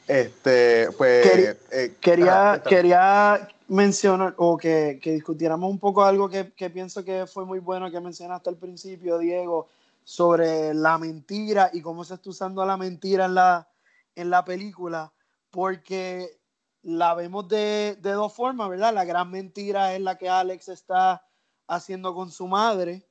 Este, 0.09 0.88
pues. 0.99 1.57
quería, 2.01 2.62
quería 2.68 3.49
mencionar 3.69 4.35
o 4.39 4.57
que, 4.57 4.99
que, 5.03 5.12
discutiéramos 5.12 5.71
un 5.71 5.79
poco 5.79 6.05
algo 6.05 6.29
que, 6.29 6.53
que, 6.53 6.71
pienso 6.71 7.05
que 7.05 7.27
fue 7.27 7.45
muy 7.45 7.59
bueno 7.59 7.91
que 7.91 8.01
mencionaste 8.01 8.51
al 8.51 8.57
principio, 8.57 9.19
Diego, 9.19 9.69
sobre 10.05 10.73
la 10.73 10.99
mentira 10.99 11.71
y 11.73 11.81
cómo 11.81 12.05
se 12.05 12.14
está 12.14 12.31
usando 12.31 12.64
la 12.64 12.77
mentira 12.77 13.25
en 13.25 13.35
la, 13.35 13.69
en 14.14 14.31
la 14.31 14.45
película, 14.45 15.12
porque 15.51 16.39
la 16.83 17.14
vemos 17.14 17.49
de, 17.49 17.97
de 18.01 18.12
dos 18.12 18.33
formas, 18.33 18.69
¿verdad? 18.69 18.95
La 18.95 19.05
gran 19.05 19.31
mentira 19.31 19.95
es 19.95 20.01
la 20.01 20.17
que 20.17 20.29
Alex 20.29 20.69
está 20.69 21.27
haciendo 21.67 22.14
con 22.14 22.31
su 22.31 22.47
madre, 22.47 23.09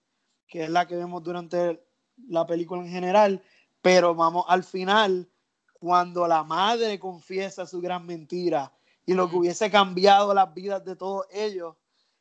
que 0.48 0.64
es 0.64 0.70
la 0.70 0.88
que 0.88 0.96
vemos 0.96 1.22
durante 1.22 1.86
la 2.30 2.46
película 2.46 2.82
en 2.82 2.90
general, 2.90 3.44
pero 3.82 4.16
vamos 4.16 4.46
al 4.48 4.64
final, 4.64 5.30
cuando 5.74 6.28
la 6.28 6.44
madre 6.44 6.98
confiesa 6.98 7.66
su 7.66 7.82
gran 7.82 8.06
mentira 8.06 8.72
y 9.06 9.14
lo 9.14 9.30
que 9.30 9.36
hubiese 9.36 9.70
cambiado 9.70 10.34
las 10.34 10.54
vidas 10.54 10.84
de 10.84 10.96
todos 10.96 11.26
ellos, 11.32 11.76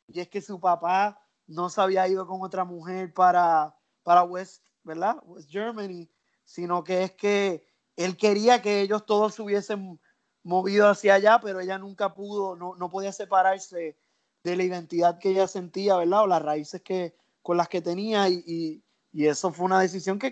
y 0.07 0.19
es 0.19 0.29
que 0.29 0.41
su 0.41 0.59
papá 0.59 1.19
no 1.47 1.69
se 1.69 1.81
había 1.81 2.07
ido 2.07 2.27
con 2.27 2.41
otra 2.41 2.63
mujer 2.63 3.13
para, 3.13 3.75
para 4.03 4.23
West, 4.23 4.63
¿verdad? 4.83 5.17
West 5.25 5.49
Germany, 5.49 6.09
sino 6.43 6.83
que 6.83 7.03
es 7.03 7.11
que 7.11 7.67
él 7.95 8.17
quería 8.17 8.61
que 8.61 8.81
ellos 8.81 9.05
todos 9.05 9.35
se 9.35 9.41
hubiesen 9.41 9.99
movido 10.43 10.87
hacia 10.89 11.15
allá, 11.15 11.39
pero 11.41 11.59
ella 11.59 11.77
nunca 11.77 12.13
pudo, 12.13 12.55
no, 12.55 12.75
no 12.75 12.89
podía 12.89 13.11
separarse 13.11 13.97
de 14.43 14.55
la 14.55 14.63
identidad 14.63 15.17
que 15.17 15.29
ella 15.29 15.47
sentía, 15.47 15.97
¿verdad? 15.97 16.23
O 16.23 16.27
las 16.27 16.41
raíces 16.41 16.81
que, 16.81 17.15
con 17.41 17.57
las 17.57 17.67
que 17.67 17.81
tenía 17.81 18.29
y, 18.29 18.83
y, 19.11 19.25
eso 19.25 19.51
fue 19.51 19.65
una 19.65 19.79
decisión 19.79 20.19
que, 20.19 20.31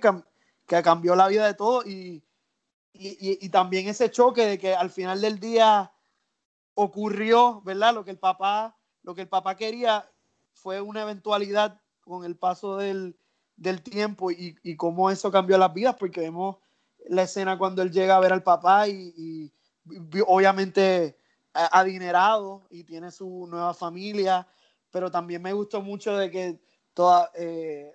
que 0.68 0.84
cambió 0.84 1.16
la 1.16 1.30
vida 1.30 1.48
de 1.48 1.54
todos 1.54 1.88
y, 1.88 2.22
y, 2.94 3.50
también 3.50 3.88
ese 3.88 4.12
choque 4.12 4.46
de 4.46 4.58
que 4.58 4.76
al 4.76 4.92
final 4.92 5.22
del 5.22 5.40
día 5.40 5.93
ocurrió, 6.76 7.62
¿verdad? 7.62 7.94
Lo 7.94 8.04
que 8.04 8.12
el 8.12 8.20
papá, 8.20 8.78
lo 9.04 9.16
que 9.16 9.22
el 9.22 9.28
papá 9.28 9.56
quería 9.56 10.10
fue 10.54 10.82
una 10.82 11.04
eventualidad 11.04 11.80
con 12.02 12.26
el 12.26 12.36
paso 12.36 12.78
del, 12.78 13.18
del 13.56 13.82
tiempo 13.82 14.32
y, 14.32 14.58
y, 14.64 14.76
cómo 14.76 15.10
eso 15.10 15.32
cambió 15.32 15.58
las 15.58 15.74
vidas, 15.74 15.96
porque 15.98 16.22
vemos 16.22 16.58
la 17.08 17.24
escena 17.24 17.58
cuando 17.58 17.82
él 17.82 17.92
llega 17.92 18.16
a 18.16 18.20
ver 18.20 18.34
al 18.34 18.44
papá 18.44 18.88
y, 18.88 19.52
obviamente 20.28 21.18
adinerado 21.54 22.66
y 22.70 22.84
tiene 22.84 23.12
su 23.12 23.48
nueva 23.48 23.74
familia, 23.74 24.48
pero 24.90 25.12
también 25.12 25.42
me 25.42 25.54
gustó 25.54 25.82
mucho 25.82 26.18
de 26.18 26.32
que 26.32 26.60
toda, 26.94 27.32
eh, 27.36 27.92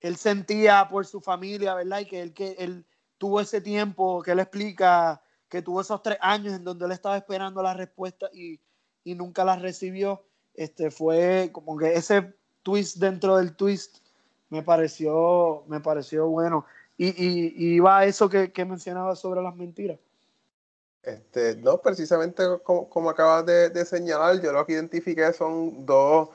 él 0.00 0.16
sentía 0.16 0.88
por 0.88 1.06
su 1.06 1.20
familia, 1.20 1.74
¿verdad? 1.74 2.00
Y 2.00 2.06
que 2.06 2.22
él, 2.22 2.32
que 2.32 2.56
él 2.58 2.84
tuvo 3.18 3.40
ese 3.40 3.60
tiempo 3.60 4.22
que 4.22 4.32
él 4.32 4.40
explica 4.40 5.22
que 5.50 5.60
tuvo 5.60 5.82
esos 5.82 6.02
tres 6.02 6.16
años 6.20 6.54
en 6.54 6.64
donde 6.64 6.86
él 6.86 6.92
estaba 6.92 7.18
esperando 7.18 7.62
la 7.62 7.74
respuesta 7.74 8.30
y, 8.32 8.60
y 9.04 9.14
nunca 9.14 9.44
la 9.44 9.56
recibió, 9.56 10.22
este, 10.54 10.90
fue 10.90 11.50
como 11.52 11.76
que 11.76 11.92
ese 11.92 12.32
twist 12.62 12.98
dentro 12.98 13.36
del 13.36 13.56
twist 13.56 13.98
me 14.48 14.62
pareció, 14.62 15.64
me 15.66 15.80
pareció 15.80 16.28
bueno. 16.28 16.64
Y, 16.96 17.08
y, 17.08 17.54
y 17.56 17.74
iba 17.74 17.98
a 17.98 18.04
eso 18.04 18.28
que, 18.28 18.52
que 18.52 18.64
mencionaba 18.64 19.16
sobre 19.16 19.42
las 19.42 19.56
mentiras. 19.56 19.98
Este, 21.02 21.56
no, 21.56 21.78
precisamente 21.78 22.42
como, 22.62 22.88
como 22.88 23.10
acabas 23.10 23.46
de, 23.46 23.70
de, 23.70 23.84
señalar, 23.86 24.40
yo 24.42 24.52
lo 24.52 24.66
que 24.66 24.74
identifiqué 24.74 25.32
son 25.32 25.86
dos 25.86 26.28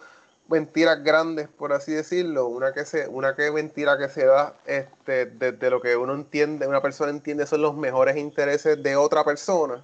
mentiras 0.48 1.04
grandes, 1.04 1.48
por 1.48 1.74
así 1.74 1.94
decirlo. 1.94 2.48
Una 2.48 2.74
que 2.74 2.86
se, 2.86 3.08
una 3.08 3.36
que 3.36 3.52
mentira 3.52 3.98
que 3.98 4.10
se 4.10 4.26
da 4.26 4.56
este, 4.66 5.26
desde 5.26 5.70
lo 5.70 5.82
que 5.82 5.96
uno 5.98 6.14
entiende, 6.14 6.68
una 6.68 6.82
persona 6.82 7.12
entiende 7.12 7.46
son 7.46 7.62
los 7.62 7.76
mejores 7.76 8.18
intereses 8.18 8.82
de 8.82 8.96
otra 8.96 9.24
persona, 9.24 9.84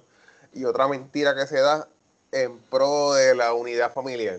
y 0.52 0.64
otra 0.64 0.86
mentira 0.88 1.34
que 1.34 1.46
se 1.46 1.60
da 1.60 1.88
en 2.30 2.58
pro 2.70 3.14
de 3.14 3.34
la 3.34 3.54
unidad 3.54 3.92
familiar. 3.92 4.38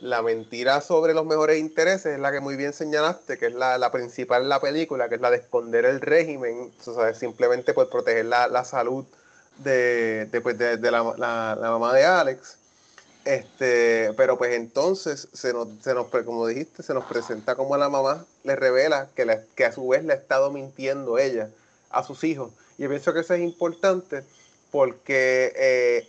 La 0.00 0.22
mentira 0.22 0.80
sobre 0.80 1.12
los 1.12 1.26
mejores 1.26 1.58
intereses 1.58 2.14
es 2.14 2.20
la 2.20 2.30
que 2.30 2.40
muy 2.40 2.54
bien 2.56 2.72
señalaste, 2.72 3.36
que 3.36 3.46
es 3.46 3.54
la, 3.54 3.78
la 3.78 3.90
principal 3.90 4.42
en 4.42 4.48
la 4.48 4.60
película, 4.60 5.08
que 5.08 5.16
es 5.16 5.20
la 5.20 5.30
de 5.30 5.38
esconder 5.38 5.84
el 5.84 6.00
régimen, 6.00 6.72
o 6.86 6.94
sea, 6.94 7.12
simplemente 7.14 7.74
por 7.74 7.90
proteger 7.90 8.26
la, 8.26 8.46
la 8.46 8.64
salud 8.64 9.04
de, 9.58 10.26
de, 10.26 10.40
pues, 10.40 10.56
de, 10.56 10.76
de 10.76 10.90
la, 10.90 11.02
la, 11.16 11.56
la 11.60 11.70
mamá 11.70 11.92
de 11.94 12.04
Alex 12.04 12.58
este, 13.28 14.14
pero 14.16 14.38
pues 14.38 14.54
entonces 14.54 15.28
se 15.34 15.52
nos, 15.52 15.68
se 15.82 15.92
nos, 15.92 16.06
como 16.06 16.46
dijiste, 16.46 16.82
se 16.82 16.94
nos 16.94 17.04
presenta 17.04 17.56
como 17.56 17.76
la 17.76 17.90
mamá 17.90 18.24
le 18.42 18.56
revela 18.56 19.10
que, 19.14 19.40
que 19.54 19.66
a 19.66 19.72
su 19.72 19.86
vez 19.86 20.02
le 20.02 20.14
ha 20.14 20.16
estado 20.16 20.50
mintiendo 20.50 21.18
ella 21.18 21.50
a 21.90 22.02
sus 22.02 22.24
hijos. 22.24 22.52
Y 22.78 22.84
yo 22.84 22.88
pienso 22.88 23.12
que 23.12 23.20
eso 23.20 23.34
es 23.34 23.42
importante 23.42 24.24
porque 24.70 25.52
eh, 25.56 26.08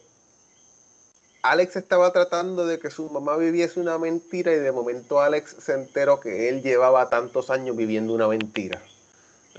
Alex 1.41 1.75
estaba 1.75 2.13
tratando 2.13 2.65
de 2.65 2.79
que 2.79 2.89
su 2.89 3.09
mamá 3.09 3.35
viviese 3.35 3.81
una 3.81 3.97
mentira 3.97 4.53
y 4.53 4.59
de 4.59 4.71
momento 4.71 5.19
Alex 5.19 5.57
se 5.59 5.73
enteró 5.73 6.21
que 6.21 6.47
él 6.47 6.61
llevaba 6.63 7.09
tantos 7.09 7.49
años 7.49 7.75
viviendo 7.75 8.13
una 8.13 8.29
mentira. 8.29 8.81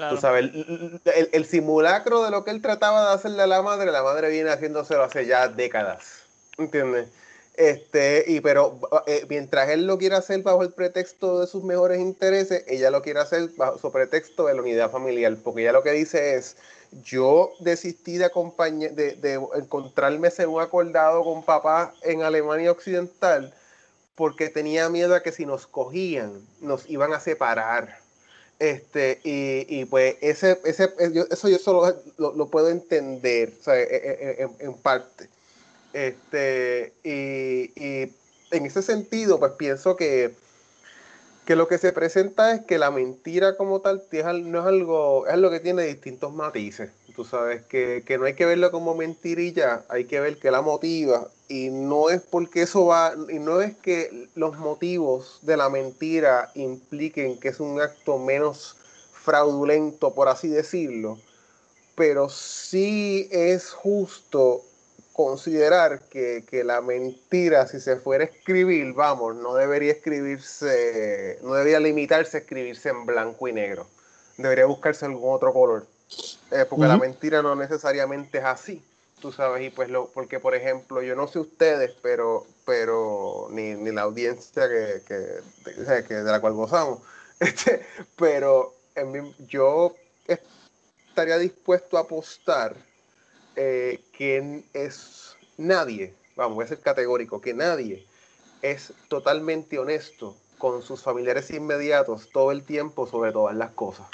Tú 0.09 0.17
sabes, 0.17 0.51
el, 0.55 1.29
el, 1.31 1.45
simulacro 1.45 2.25
de 2.25 2.31
lo 2.31 2.43
que 2.43 2.53
él 2.53 2.63
trataba 2.63 3.09
de 3.09 3.15
hacerle 3.17 3.43
a 3.43 3.47
la 3.47 3.61
madre, 3.61 3.93
la 3.93 4.03
madre 4.03 4.31
viene 4.31 4.49
haciéndoselo 4.49 5.03
hace 5.03 5.27
ya 5.27 5.49
décadas. 5.49 6.23
¿Entiendes? 6.57 7.11
Este, 7.61 8.25
y 8.27 8.41
pero 8.41 8.81
eh, 9.07 9.27
mientras 9.29 9.69
él 9.69 9.87
lo 9.87 9.99
quiere 9.99 10.17
hacer 10.17 10.43
bajo 10.43 10.63
el 10.63 10.73
pretexto 10.73 11.41
de 11.41 11.47
sus 11.47 11.63
mejores 11.63 12.01
intereses, 12.01 12.65
ella 12.67 12.91
lo 12.91 13.03
quiere 13.03 13.21
hacer 13.21 13.51
bajo 13.55 13.77
su 13.79 13.93
pretexto 13.93 14.47
de 14.47 14.55
la 14.55 14.63
unidad 14.63 14.91
familiar, 14.91 15.37
porque 15.45 15.61
ella 15.61 15.73
lo 15.73 15.83
que 15.83 15.93
dice 15.93 16.37
es, 16.37 16.57
yo 17.05 17.53
desistí 17.61 18.17
de, 18.17 18.31
de, 18.95 19.13
de 19.13 19.35
encontrarme 19.57 20.31
un 20.49 20.63
acordado 20.63 21.23
con 21.23 21.45
papá 21.45 21.93
en 22.01 22.23
Alemania 22.23 22.73
Occidental 22.73 23.53
porque 24.15 24.49
tenía 24.49 24.89
miedo 24.89 25.15
a 25.15 25.23
que 25.23 25.31
si 25.31 25.45
nos 25.45 25.67
cogían, 25.67 26.33
nos 26.63 26.89
iban 26.89 27.13
a 27.13 27.21
separar. 27.21 27.99
Este, 28.59 29.21
y, 29.23 29.67
y 29.69 29.85
pues 29.85 30.17
ese, 30.23 30.59
ese, 30.65 30.95
eso 31.31 31.49
yo 31.51 31.59
solo 31.59 31.95
lo, 32.17 32.47
puedo 32.49 32.71
entender 32.71 33.53
o 33.61 33.63
sea, 33.63 33.79
e, 33.79 33.83
e, 33.83 34.45
e, 34.45 34.49
en 34.61 34.73
parte. 34.73 35.29
Este, 35.93 36.93
y, 37.03 38.12
en 38.53 38.66
ese 38.66 38.82
sentido, 38.82 39.38
pues 39.38 39.53
pienso 39.53 39.97
que, 39.97 40.34
que 41.47 41.57
lo 41.57 41.68
que 41.68 41.78
se 41.78 41.93
presenta 41.93 42.55
es 42.55 42.62
que 42.62 42.78
la 42.78 42.91
mentira 42.91 43.57
como 43.57 43.80
tal 43.80 44.03
no 44.45 44.61
es 44.61 44.66
algo, 44.66 45.26
es 45.26 45.32
algo 45.32 45.51
que 45.51 45.61
tiene 45.61 45.84
distintos 45.84 46.32
matices. 46.32 46.91
Tú 47.14 47.24
sabes 47.24 47.62
que, 47.62 48.03
que 48.07 48.18
no 48.18 48.24
hay 48.24 48.34
que 48.34 48.47
verlo 48.47 48.70
como 48.70 48.95
mentirilla, 48.95 49.84
hay 49.88 50.05
que 50.05 50.20
ver 50.20 50.38
que 50.38 50.51
la 50.51 50.62
motiva. 50.62 51.28
Y 51.49 51.70
no 51.70 52.11
es 52.11 52.20
porque 52.22 52.62
eso 52.62 52.86
va, 52.86 53.14
y 53.28 53.38
no 53.41 53.61
es 53.61 53.76
que 53.76 54.28
los 54.36 54.57
motivos 54.59 55.41
de 55.43 55.57
la 55.57 55.68
mentira 55.68 56.51
impliquen 56.55 57.38
que 57.38 57.49
es 57.49 57.59
un 57.59 57.80
acto 57.80 58.18
menos 58.18 58.76
fraudulento, 59.12 60.14
por 60.14 60.28
así 60.28 60.49
decirlo, 60.49 61.18
pero 61.95 62.28
sí 62.28 63.28
es 63.30 63.70
justo 63.72 64.62
considerar 65.25 66.01
que, 66.09 66.62
la 66.64 66.81
mentira, 66.81 67.66
si 67.66 67.81
se 67.81 67.97
fuera 67.97 68.25
a 68.25 68.27
escribir, 68.27 68.93
vamos, 68.95 69.37
no 69.37 69.55
debería 69.55 69.93
escribirse, 69.93 71.39
no 71.43 71.55
debería 71.55 71.81
limitarse 71.81 72.39
a 72.39 72.41
escribirse 72.41 72.89
en 72.89 73.07
blanco 73.07 73.49
y 73.49 73.53
negro. 73.53 73.87
Debería 74.37 74.66
buscarse 74.66 75.05
algún 75.05 75.35
otro 75.35 75.53
color. 75.53 75.87
Eh, 76.51 76.64
porque 76.68 76.87
la 76.87 76.97
mentira 76.97 77.43
no 77.43 77.55
necesariamente 77.55 78.39
es 78.39 78.45
así, 78.45 78.83
tú 79.21 79.31
sabes, 79.31 79.64
y 79.64 79.71
pues 79.71 79.89
lo, 79.91 80.09
porque 80.09 80.41
por 80.41 80.57
ejemplo, 80.57 81.03
yo 81.03 81.14
no 81.14 81.29
sé 81.29 81.39
ustedes, 81.39 81.95
pero, 82.03 82.47
pero, 82.64 83.47
ni, 83.51 83.77
la 83.93 84.03
audiencia 84.03 84.68
que, 84.68 85.03
que, 85.07 86.05
que, 86.09 86.14
de 86.14 86.31
la 86.33 86.41
cual 86.41 86.55
gozamos, 86.55 87.01
este, 87.39 87.87
pero 88.16 88.75
en 88.97 89.33
yo 89.47 89.95
estaría 90.27 91.39
dispuesto 91.39 91.97
a 91.97 92.01
apostar 92.01 92.75
eh, 93.57 94.01
que 94.13 94.65
es 94.73 95.37
nadie, 95.57 96.15
vamos, 96.37 96.65
a 96.65 96.69
ser 96.69 96.81
categórico, 96.81 97.41
que 97.41 97.55
nadie 97.55 98.07
es 98.63 98.93
totalmente 99.09 99.79
honesto 99.79 100.37
con 100.59 100.83
sus 100.83 101.03
familiares 101.03 101.51
inmediatos 101.51 102.31
todo 102.31 102.53
el 102.53 102.63
tiempo 102.63 103.07
sobre 103.07 103.33
todas 103.33 103.57
las 103.57 103.71
cosas. 103.71 104.07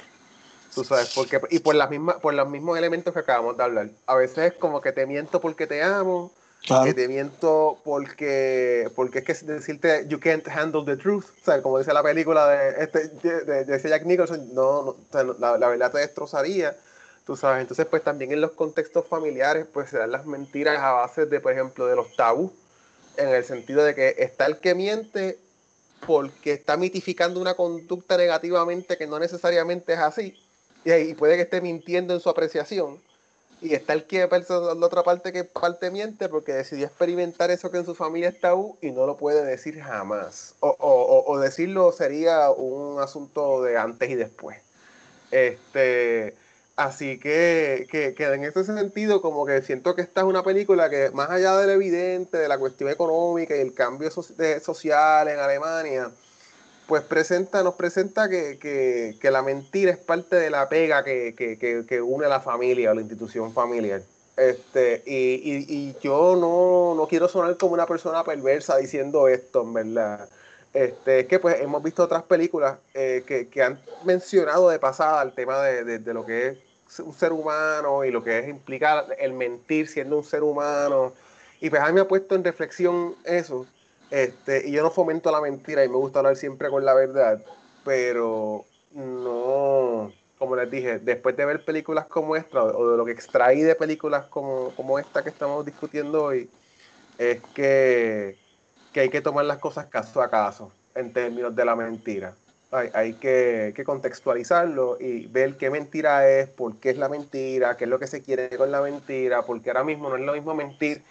Tú 0.74 0.84
sabes, 0.84 1.12
porque, 1.14 1.40
y 1.50 1.58
por, 1.58 1.74
las 1.74 1.90
mismas, 1.90 2.16
por 2.16 2.34
los 2.34 2.48
mismos 2.48 2.76
elementos 2.76 3.12
que 3.14 3.20
acabamos 3.20 3.56
de 3.56 3.64
hablar. 3.64 3.88
A 4.06 4.14
veces 4.14 4.52
es 4.52 4.54
como 4.54 4.80
que 4.80 4.92
te 4.92 5.06
miento 5.06 5.40
porque 5.40 5.66
te 5.66 5.82
amo, 5.82 6.32
que 6.84 6.94
te 6.94 7.08
miento 7.08 7.78
porque, 7.84 8.90
porque 8.94 9.20
es 9.20 9.24
que 9.24 9.34
decirte 9.46 10.06
you 10.08 10.18
can't 10.18 10.46
handle 10.48 10.84
the 10.84 10.96
truth, 10.96 11.24
o 11.40 11.44
sea, 11.44 11.62
como 11.62 11.78
dice 11.78 11.92
la 11.92 12.02
película 12.02 12.48
de, 12.48 12.84
este, 12.84 13.08
de, 13.64 13.88
Jack 13.88 14.04
Nicholson, 14.04 14.52
no, 14.52 14.96
la, 15.38 15.58
la, 15.58 15.68
verdad 15.68 15.92
te 15.92 15.98
destrozaría, 15.98 16.76
tú 17.26 17.36
sabes. 17.36 17.60
Entonces, 17.60 17.86
pues 17.86 18.02
también 18.02 18.32
en 18.32 18.40
los 18.40 18.52
contextos 18.52 19.06
familiares, 19.06 19.66
pues 19.70 19.90
se 19.90 19.98
dan 19.98 20.12
las 20.12 20.24
mentiras 20.24 20.78
a 20.78 20.92
base 20.92 21.26
de, 21.26 21.40
por 21.40 21.52
ejemplo, 21.52 21.86
de 21.86 21.96
los 21.96 22.14
tabús, 22.16 22.52
en 23.16 23.28
el 23.28 23.44
sentido 23.44 23.84
de 23.84 23.94
que 23.94 24.14
está 24.18 24.46
el 24.46 24.58
que 24.58 24.74
miente 24.74 25.38
porque 26.06 26.52
está 26.52 26.76
mitificando 26.76 27.40
una 27.40 27.54
conducta 27.54 28.16
negativamente 28.16 28.96
que 28.96 29.06
no 29.06 29.18
necesariamente 29.18 29.94
es 29.94 29.98
así 29.98 30.46
y, 30.94 31.14
puede 31.14 31.36
que 31.36 31.42
esté 31.42 31.60
mintiendo 31.60 32.14
en 32.14 32.20
su 32.20 32.30
apreciación. 32.30 33.00
Y 33.62 33.74
está 33.74 33.94
el 33.94 34.04
que 34.04 34.18
la 34.28 34.86
otra 34.86 35.02
parte 35.02 35.32
que 35.32 35.42
parte 35.44 35.90
miente 35.90 36.28
porque 36.28 36.52
decidió 36.52 36.86
experimentar 36.86 37.50
eso 37.50 37.70
que 37.70 37.78
en 37.78 37.86
su 37.86 37.94
familia 37.94 38.28
está 38.28 38.48
tabú 38.48 38.76
y 38.82 38.90
no 38.90 39.06
lo 39.06 39.16
puede 39.16 39.44
decir 39.44 39.80
jamás. 39.80 40.54
O, 40.60 41.38
decirlo 41.40 41.90
sería 41.90 42.50
un 42.50 43.00
asunto 43.00 43.62
de 43.62 43.78
antes 43.78 44.10
y 44.10 44.14
después. 44.14 44.58
Este, 45.30 46.36
así 46.76 47.18
que, 47.18 47.86
que, 47.90 48.14
en 48.24 48.44
ese 48.44 48.64
sentido, 48.64 49.20
como 49.22 49.46
que 49.46 49.62
siento 49.62 49.94
que 49.94 50.02
esta 50.02 50.20
es 50.20 50.26
una 50.26 50.42
película 50.42 50.90
que, 50.90 51.10
más 51.10 51.30
allá 51.30 51.56
de 51.58 51.66
lo 51.66 51.72
evidente, 51.72 52.36
de 52.38 52.48
la 52.48 52.58
cuestión 52.58 52.90
económica 52.90 53.56
y 53.56 53.60
el 53.60 53.74
cambio 53.74 54.10
social 54.10 55.28
en 55.28 55.38
Alemania, 55.38 56.10
pues 56.86 57.02
presenta, 57.02 57.62
nos 57.62 57.74
presenta 57.74 58.28
que, 58.28 59.18
la 59.22 59.42
mentira 59.42 59.90
es 59.90 59.98
parte 59.98 60.36
de 60.36 60.50
la 60.50 60.68
pega 60.68 61.02
que, 61.04 62.02
une 62.04 62.26
a 62.26 62.28
la 62.28 62.40
familia 62.40 62.90
o 62.90 62.94
la 62.94 63.00
institución 63.00 63.52
familiar. 63.52 64.02
Este, 64.36 65.02
y, 65.06 65.94
yo 66.00 66.36
no, 66.36 67.06
quiero 67.08 67.28
sonar 67.28 67.56
como 67.56 67.74
una 67.74 67.86
persona 67.86 68.22
perversa 68.22 68.76
diciendo 68.76 69.28
esto, 69.28 69.62
en 69.62 69.72
verdad. 69.72 70.28
Este, 70.74 71.20
es 71.20 71.26
que 71.26 71.38
pues 71.38 71.58
hemos 71.62 71.82
visto 71.82 72.04
otras 72.04 72.22
películas 72.24 72.76
eh, 72.92 73.24
que, 73.26 73.62
han 73.62 73.80
mencionado 74.04 74.68
de 74.68 74.78
pasada 74.78 75.22
el 75.22 75.32
tema 75.32 75.62
de, 75.62 75.98
de, 75.98 76.14
lo 76.14 76.26
que 76.26 76.48
es 76.48 76.58
un 76.98 77.12
ser 77.12 77.32
humano 77.32 78.04
y 78.04 78.10
lo 78.10 78.22
que 78.22 78.38
es 78.38 78.48
implicar 78.48 79.16
el 79.18 79.32
mentir 79.32 79.88
siendo 79.88 80.16
un 80.16 80.24
ser 80.24 80.42
humano. 80.42 81.12
Y 81.60 81.70
pues 81.70 81.82
a 81.82 81.86
mí 81.86 81.92
me 81.92 82.00
ha 82.00 82.08
puesto 82.08 82.34
en 82.34 82.44
reflexión 82.44 83.14
eso 83.24 83.66
este, 84.10 84.68
y 84.68 84.72
yo 84.72 84.82
no 84.82 84.90
fomento 84.90 85.32
la 85.32 85.40
mentira 85.40 85.84
y 85.84 85.88
me 85.88 85.96
gusta 85.96 86.20
hablar 86.20 86.36
siempre 86.36 86.70
con 86.70 86.84
la 86.84 86.94
verdad, 86.94 87.42
pero 87.84 88.64
no, 88.92 90.12
como 90.38 90.56
les 90.56 90.70
dije, 90.70 90.98
después 91.00 91.36
de 91.36 91.44
ver 91.44 91.64
películas 91.64 92.06
como 92.06 92.36
esta 92.36 92.62
o 92.62 92.90
de 92.92 92.96
lo 92.96 93.04
que 93.04 93.12
extraí 93.12 93.62
de 93.62 93.74
películas 93.74 94.26
como, 94.26 94.70
como 94.76 94.98
esta 94.98 95.24
que 95.24 95.30
estamos 95.30 95.64
discutiendo 95.66 96.24
hoy, 96.24 96.48
es 97.18 97.42
que, 97.54 98.38
que, 98.92 99.00
hay 99.00 99.08
que 99.08 99.20
tomar 99.20 99.44
las 99.44 99.58
cosas 99.58 99.86
caso 99.86 100.22
a 100.22 100.30
caso 100.30 100.70
en 100.94 101.12
términos 101.12 101.54
de 101.56 101.64
la 101.64 101.74
mentira. 101.74 102.34
Hay, 102.76 102.90
hay 102.92 103.12
que, 103.14 103.72
que, 103.74 103.84
contextualizarlo 103.84 104.98
y 105.00 105.26
ver 105.26 105.56
qué 105.56 105.70
mentira 105.70 106.28
es, 106.28 106.48
por 106.48 106.76
qué 106.76 106.90
es 106.90 106.98
la 106.98 107.08
mentira, 107.08 107.76
qué 107.76 107.84
es 107.84 107.90
lo 107.90 107.98
que 107.98 108.06
se 108.06 108.22
quiere 108.22 108.50
con 108.56 108.70
la 108.70 108.80
mentira, 108.80 109.42
porque 109.42 109.70
ahora 109.70 109.84
mismo 109.84 110.08
no 110.08 110.16
es 110.16 110.22
lo 110.22 110.32
mismo 110.34 110.54
mentir 110.54 111.02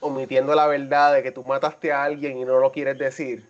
omitiendo 0.00 0.54
la 0.54 0.66
verdad 0.66 1.14
de 1.14 1.22
que 1.22 1.30
tú 1.30 1.44
mataste 1.44 1.92
a 1.92 2.02
alguien 2.02 2.36
y 2.36 2.44
no 2.44 2.58
lo 2.58 2.72
quieres 2.72 2.98
decir, 2.98 3.48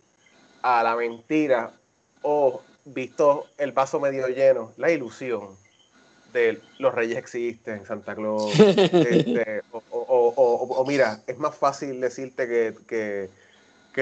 a 0.63 0.83
la 0.83 0.95
mentira 0.95 1.73
o 2.23 2.63
visto 2.85 3.47
el 3.59 3.73
vaso 3.73 3.99
medio 4.01 4.29
lleno, 4.29 4.73
la 4.77 4.91
ilusión 4.91 5.57
de 6.33 6.61
los 6.79 6.95
reyes 6.95 7.19
existen, 7.19 7.85
Santa 7.85 8.15
Claus, 8.15 8.59
este, 8.61 9.63
o, 9.91 10.85
mira, 10.87 11.21
es 11.27 11.39
más 11.39 11.57
fácil 11.57 12.01
decirte 12.01 12.47
que, 12.47 12.75
que, 12.87 13.31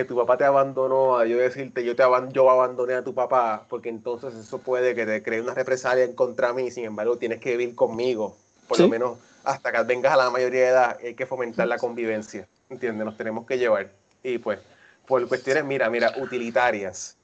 tu 0.05 0.17
papá 0.17 0.37
te 0.37 0.45
abandonó 0.45 1.19
a 1.19 1.27
yo 1.27 1.37
decirte 1.39 1.85
yo 1.85 1.97
te 1.97 2.05
yo 2.33 2.51
abandoné 2.51 2.95
a 2.95 3.05
tu 3.05 3.15
papá, 3.15 3.67
porque 3.69 3.89
entonces 3.89 4.35
eso 4.35 4.59
puede 4.59 4.95
que 4.95 5.05
te 5.05 5.23
cree 5.23 5.41
una 5.41 5.55
represalia 5.55 6.05
en 6.05 6.15
contra 6.15 6.53
mí, 6.53 6.71
sin 6.71 6.85
embargo 6.85 7.19
tienes 7.19 7.41
que 7.41 7.57
vivir 7.57 7.75
conmigo, 7.75 8.37
por 8.69 8.79
lo 8.79 8.89
menos 8.89 9.19
hasta 9.45 9.73
que 9.73 9.83
vengas 9.83 10.13
a 10.13 10.17
la 10.17 10.31
mayoría 10.31 10.61
de 10.61 10.69
edad, 10.69 10.99
hay 11.03 11.15
que 11.15 11.27
fomentar 11.27 11.67
la 11.67 11.79
convivencia, 11.79 12.47
¿entiendes? 12.69 13.05
Nos 13.05 13.17
tenemos 13.17 13.47
que 13.47 13.59
llevar. 13.59 13.91
Y 14.23 14.39
pues, 14.39 14.59
por 15.07 15.27
cuestiones, 15.29 15.65
mira, 15.65 15.89
mira, 15.91 16.13
utilitarias, 16.19 17.17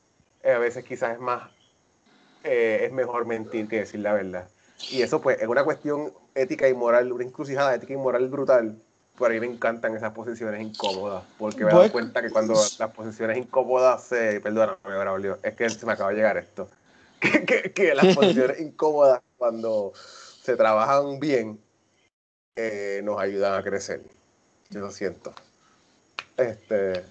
eh, 0.42 0.52
a 0.52 0.58
veces 0.58 0.84
quizás 0.84 1.12
es 1.12 1.20
más, 1.20 1.50
eh, 2.42 2.80
es 2.84 2.92
mejor 2.92 3.26
mentir 3.26 3.68
que 3.68 3.80
decir 3.80 4.00
la 4.00 4.14
verdad. 4.14 4.48
Y 4.90 5.02
eso 5.02 5.20
pues 5.20 5.40
es 5.40 5.48
una 5.48 5.64
cuestión 5.64 6.12
ética 6.34 6.68
y 6.68 6.74
moral, 6.74 7.12
una 7.12 7.24
encrucijada 7.24 7.74
ética 7.74 7.94
y 7.94 7.96
moral 7.96 8.28
brutal. 8.28 8.76
Por 9.16 9.30
ahí 9.30 9.40
me 9.40 9.46
encantan 9.46 9.96
esas 9.96 10.12
posiciones 10.12 10.60
incómodas, 10.60 11.24
porque 11.38 11.64
me 11.64 11.70
he 11.70 11.74
dado 11.74 11.90
cuenta 11.90 12.20
que 12.20 12.30
cuando 12.30 12.54
las 12.54 12.90
posiciones 12.92 13.38
incómodas 13.38 14.04
se... 14.04 14.40
Perdóname, 14.40 14.76
Braulio, 14.84 15.38
es 15.42 15.54
que 15.54 15.70
se 15.70 15.86
me 15.86 15.92
acaba 15.92 16.10
de 16.10 16.16
llegar 16.16 16.36
esto. 16.36 16.68
Que, 17.46 17.72
que 17.72 17.94
las 17.94 18.14
posiciones 18.14 18.60
incómodas 18.60 19.22
cuando 19.38 19.92
se 20.42 20.54
trabajan 20.54 21.18
bien 21.18 21.58
eh, 22.54 23.00
nos 23.04 23.18
ayudan 23.18 23.54
a 23.54 23.62
crecer. 23.62 24.02
Yo 24.70 24.80
lo 24.80 24.90
siento. 24.90 25.32
Este... 26.36 27.04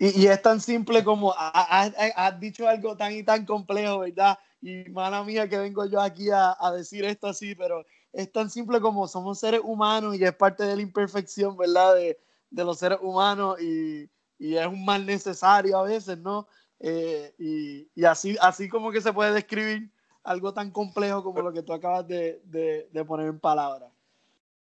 Y, 0.00 0.28
es 0.28 0.42
tan 0.42 0.60
simple 0.60 1.02
como 1.02 1.34
has 1.36 2.40
dicho 2.40 2.68
algo 2.68 2.96
tan 2.96 3.12
y 3.12 3.24
tan 3.24 3.44
complejo, 3.44 4.00
¿verdad? 4.00 4.38
Y 4.62 4.84
mala 4.90 5.24
mía 5.24 5.48
que 5.48 5.58
vengo 5.58 5.86
yo 5.86 6.00
aquí 6.00 6.28
a, 6.32 6.56
decir 6.72 7.04
esto 7.04 7.26
así, 7.26 7.56
pero 7.56 7.84
es 8.18 8.32
tan 8.32 8.50
simple 8.50 8.80
como 8.80 9.06
somos 9.06 9.38
seres 9.38 9.60
humanos 9.62 10.16
y 10.16 10.24
es 10.24 10.34
parte 10.34 10.64
de 10.64 10.74
la 10.74 10.82
imperfección, 10.82 11.56
¿verdad? 11.56 11.94
De, 11.94 12.18
los 12.50 12.76
seres 12.76 12.98
humanos 13.00 13.60
y, 13.62 14.10
es 14.40 14.66
un 14.66 14.84
mal 14.84 15.06
necesario 15.06 15.78
a 15.78 15.84
veces, 15.84 16.18
¿no? 16.18 16.48
Eh, 16.80 17.32
y, 17.38 18.04
así, 18.04 18.36
así 18.40 18.68
como 18.68 18.90
que 18.90 19.00
se 19.00 19.12
puede 19.12 19.32
describir 19.32 19.92
algo 20.24 20.52
tan 20.52 20.72
complejo 20.72 21.22
como 21.22 21.42
lo 21.42 21.52
que 21.52 21.62
tú 21.62 21.72
acabas 21.72 22.08
de, 22.08 22.42
de 22.44 23.04
poner 23.04 23.28
en 23.28 23.38
palabras. 23.38 23.92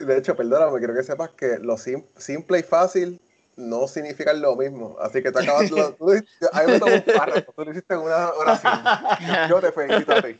De 0.00 0.18
hecho, 0.18 0.34
perdóname, 0.34 0.78
quiero 0.78 0.94
que 0.94 1.04
sepas 1.04 1.30
que 1.30 1.58
lo 1.60 1.76
simple 1.78 2.58
y 2.58 2.62
fácil 2.64 3.20
no 3.56 3.86
significan 3.86 4.40
lo 4.40 4.56
mismo. 4.56 4.96
Así 5.00 5.22
que 5.22 5.30
te 5.30 5.42
acabas 5.42 5.70
de. 5.70 5.92
Tú, 5.92 6.10
ahí 6.52 6.66
me 6.66 6.80
tomo 6.80 6.94
un 6.94 7.02
párrafo, 7.02 7.52
tú 7.52 7.64
lo 7.64 7.70
hiciste 7.70 7.94
en 7.94 8.00
una 8.00 8.32
oración. 8.32 8.72
Yo 9.48 9.60
te 9.60 9.70
felicito 9.72 10.12
a 10.12 10.22
ti. 10.22 10.36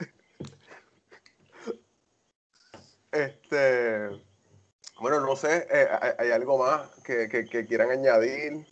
este. 3.24 4.08
Bueno, 5.00 5.20
no 5.20 5.36
sé, 5.36 5.66
eh, 5.70 5.88
hay, 6.18 6.30
algo 6.30 6.58
más 6.58 6.90
que, 7.04 7.28
que, 7.28 7.66
quieran 7.66 7.90
añadir. 7.90 8.66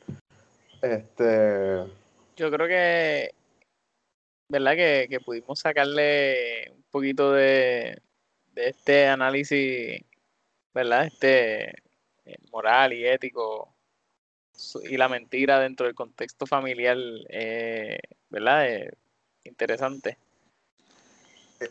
Este. 0.82 1.84
Yo 2.36 2.50
creo 2.50 2.66
que. 2.66 3.30
¿Verdad? 4.48 4.74
Que, 4.74 5.06
que 5.10 5.20
pudimos 5.20 5.58
sacarle 5.58 6.70
un 6.70 6.84
poquito 6.90 7.32
de, 7.32 8.00
de 8.52 8.68
este 8.68 9.06
análisis, 9.06 10.02
¿verdad? 10.72 11.06
Este 11.06 11.70
eh, 12.24 12.38
moral 12.50 12.92
y 12.92 13.06
ético 13.06 13.72
y 14.84 14.96
la 14.96 15.08
mentira 15.08 15.60
dentro 15.60 15.86
del 15.86 15.94
contexto 15.94 16.46
familiar, 16.46 16.96
eh, 17.28 17.98
¿verdad? 18.30 18.68
Eh, 18.68 18.90
interesante. 19.44 20.18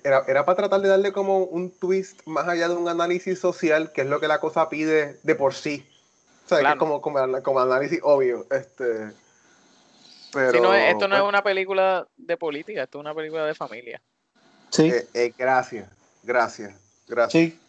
Era, 0.03 0.23
era, 0.27 0.45
para 0.45 0.55
tratar 0.55 0.81
de 0.81 0.89
darle 0.89 1.11
como 1.13 1.39
un 1.43 1.69
twist 1.69 2.21
más 2.25 2.47
allá 2.47 2.67
de 2.67 2.75
un 2.75 2.87
análisis 2.87 3.39
social, 3.39 3.91
que 3.91 4.01
es 4.01 4.07
lo 4.07 4.19
que 4.19 4.27
la 4.27 4.39
cosa 4.39 4.67
pide 4.69 5.19
de 5.21 5.35
por 5.35 5.53
sí. 5.53 5.87
O 6.45 6.49
sea, 6.49 6.59
que 6.59 6.67
es 6.67 6.75
como, 6.75 7.01
como, 7.01 7.19
como, 7.43 7.59
análisis 7.59 7.99
obvio. 8.03 8.45
Este, 8.49 9.11
pero, 10.33 10.73
esto 10.73 11.07
no 11.07 11.15
es 11.15 11.21
una 11.21 11.43
película 11.43 12.07
de 12.17 12.37
política, 12.37 12.83
esto 12.83 12.97
es 12.97 13.01
una 13.01 13.13
película 13.13 13.45
de 13.45 13.53
familia. 13.53 14.01
Sí. 14.69 14.91
gracias. 15.37 15.87
Gracias, 16.25 16.73
gracias. 17.07 17.31
Sí. 17.31 17.59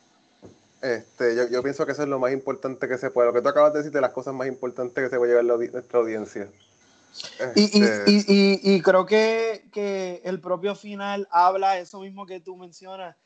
Este, 0.80 1.36
yo, 1.36 1.48
yo, 1.48 1.62
pienso 1.62 1.84
que 1.84 1.92
eso 1.92 2.02
es 2.02 2.08
lo 2.08 2.18
más 2.18 2.32
importante 2.32 2.88
que 2.88 2.96
se 2.96 3.10
puede. 3.10 3.28
Lo 3.28 3.34
que 3.34 3.42
tú 3.42 3.48
acabas 3.48 3.72
de 3.72 3.80
decir 3.80 3.92
de 3.92 4.00
las 4.00 4.12
cosas 4.12 4.34
más 4.34 4.46
importantes 4.48 5.04
que 5.04 5.10
se 5.10 5.18
puede 5.18 5.32
llevar 5.32 5.44
la, 5.44 5.56
nuestra 5.72 5.98
audiencia. 5.98 6.48
Y, 7.54 7.78
y, 7.78 7.82
este, 7.82 8.10
y, 8.10 8.74
y, 8.74 8.82
creo 8.82 9.06
que, 9.06 9.68
que, 9.72 10.20
el 10.24 10.40
propio 10.40 10.74
final 10.74 11.26
habla 11.30 11.78
eso 11.78 12.00
mismo 12.00 12.26
que 12.26 12.40
tú 12.40 12.56
mencionas, 12.56 13.16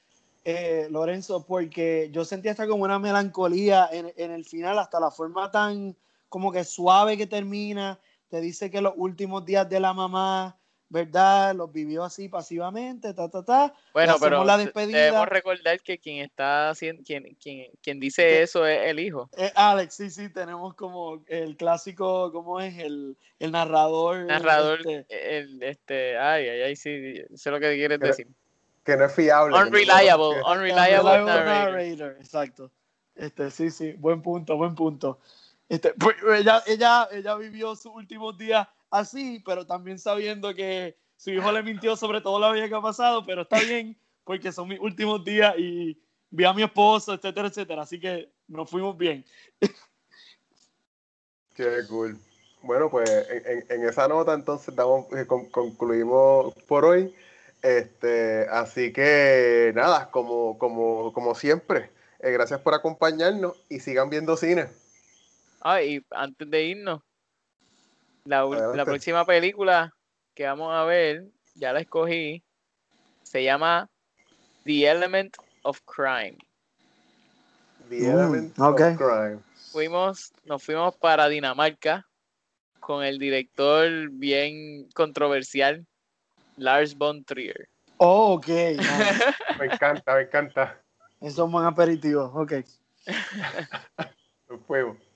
eh, 0.44 0.86
Lorenzo, 0.90 1.44
porque 1.44 2.08
yo 2.12 2.24
sentía 2.24 2.52
hasta 2.52 2.68
como 2.68 2.84
una 2.84 2.98
melancolía 2.98 3.88
en, 3.90 4.12
en, 4.16 4.30
el 4.30 4.44
final, 4.44 4.78
hasta 4.78 5.00
la 5.00 5.10
forma 5.10 5.50
tan 5.50 5.96
como 6.28 6.52
que 6.52 6.64
suave 6.64 7.16
que 7.16 7.26
termina. 7.26 7.98
Te 8.28 8.40
dice 8.40 8.70
que 8.70 8.80
los 8.80 8.94
últimos 8.96 9.44
días 9.44 9.68
de 9.68 9.80
la 9.80 9.92
mamá 9.92 10.59
¿verdad? 10.90 11.54
Los 11.54 11.72
vivió 11.72 12.04
así 12.04 12.28
pasivamente, 12.28 13.14
ta, 13.14 13.30
ta, 13.30 13.44
ta. 13.44 13.72
Bueno, 13.94 14.16
pero 14.20 14.44
la 14.44 14.58
despedida. 14.58 14.98
debemos 14.98 15.28
recordar 15.28 15.80
que 15.80 15.98
quien 15.98 16.22
está 16.24 16.70
haciendo, 16.70 17.02
quien, 17.04 17.36
quien, 17.36 17.70
quien 17.80 18.00
dice 18.00 18.42
eso 18.42 18.66
es 18.66 18.88
el 18.88 18.98
hijo. 18.98 19.30
Alex, 19.54 19.94
sí, 19.94 20.10
sí, 20.10 20.28
tenemos 20.30 20.74
como 20.74 21.22
el 21.28 21.56
clásico, 21.56 22.32
¿cómo 22.32 22.60
es? 22.60 22.76
El, 22.76 23.16
el 23.38 23.52
narrador. 23.52 24.26
Narrador, 24.26 24.80
este, 24.80 25.38
el, 25.38 25.62
este, 25.62 26.18
ay, 26.18 26.48
ay, 26.48 26.62
ay, 26.62 26.76
sí, 26.76 27.22
sé 27.34 27.50
lo 27.50 27.60
que 27.60 27.74
quieres 27.76 28.00
decir. 28.00 28.26
Que 28.84 28.96
no 28.96 29.04
es 29.04 29.14
fiable. 29.14 29.56
Unreliable, 29.56 30.42
unreliable, 30.44 31.24
narrator. 31.24 32.16
Exacto. 32.18 32.72
Este, 33.14 33.50
sí, 33.52 33.70
sí, 33.70 33.92
buen 33.92 34.22
punto, 34.22 34.56
buen 34.56 34.74
punto. 34.74 35.20
Este, 35.68 35.94
pues, 35.94 36.16
ella, 36.36 36.64
ella, 36.66 37.08
ella 37.12 37.36
vivió 37.36 37.76
sus 37.76 37.92
últimos 37.94 38.36
días 38.36 38.66
así, 38.90 39.42
pero 39.44 39.66
también 39.66 39.98
sabiendo 39.98 40.54
que 40.54 40.96
su 41.16 41.30
hijo 41.30 41.52
le 41.52 41.62
mintió 41.62 41.96
sobre 41.96 42.20
todo 42.20 42.38
la 42.38 42.52
vida 42.52 42.68
que 42.68 42.74
ha 42.74 42.80
pasado, 42.80 43.24
pero 43.24 43.42
está 43.42 43.60
bien 43.60 43.96
porque 44.24 44.52
son 44.52 44.68
mis 44.68 44.80
últimos 44.80 45.24
días 45.24 45.54
y 45.58 46.00
vi 46.30 46.44
a 46.44 46.52
mi 46.52 46.62
esposo, 46.62 47.14
etcétera, 47.14 47.48
etcétera. 47.48 47.82
Así 47.82 48.00
que 48.00 48.30
nos 48.48 48.70
fuimos 48.70 48.96
bien. 48.96 49.24
Qué 51.54 51.80
cool. 51.88 52.18
Bueno, 52.62 52.90
pues 52.90 53.10
en, 53.68 53.84
esa 53.84 54.06
nota 54.06 54.34
entonces 54.34 54.74
damos, 54.74 55.06
eh, 55.12 55.26
concluimos 55.26 56.54
por 56.66 56.84
hoy. 56.84 57.14
Este, 57.62 58.46
así 58.48 58.92
que 58.92 59.72
nada, 59.74 60.10
como, 60.10 60.58
como, 60.58 61.12
como 61.12 61.34
siempre, 61.34 61.90
eh, 62.20 62.30
gracias 62.30 62.60
por 62.60 62.74
acompañarnos 62.74 63.56
y 63.68 63.80
sigan 63.80 64.08
viendo 64.10 64.36
cine. 64.36 64.68
Ah, 65.60 65.82
y 65.82 66.04
antes 66.10 66.48
de 66.50 66.64
irnos, 66.64 67.02
la, 68.30 68.84
próxima 68.84 69.24
película 69.24 69.94
que 70.34 70.46
vamos 70.46 70.72
a 70.72 70.84
ver, 70.84 71.26
ya 71.54 71.72
la 71.72 71.80
escogí, 71.80 72.42
se 73.22 73.42
llama 73.42 73.88
The 74.64 74.88
Element 74.88 75.36
of 75.62 75.80
Crime. 75.84 76.38
The 77.88 78.00
mm, 78.00 78.10
Element 78.10 78.58
of 78.58 78.76
Crime. 78.76 79.40
Fuimos, 79.72 80.32
nos 80.44 80.62
fuimos 80.62 80.96
para 80.96 81.28
Dinamarca 81.28 82.06
con 82.78 83.04
el 83.04 83.18
director 83.18 84.08
bien 84.10 84.88
controversial, 84.94 85.86
Lars 86.56 86.96
von 86.96 87.24
Trier. 87.24 87.68
Oh, 87.98 88.34
ok. 88.34 88.46
me 89.58 89.66
encanta, 89.66 90.14
me 90.14 90.22
encanta. 90.22 90.80
Eso 91.20 91.28
es 91.28 91.38
un 91.38 91.52
buen 91.52 91.66
aperitivo, 91.66 92.32
ok. 92.34 92.52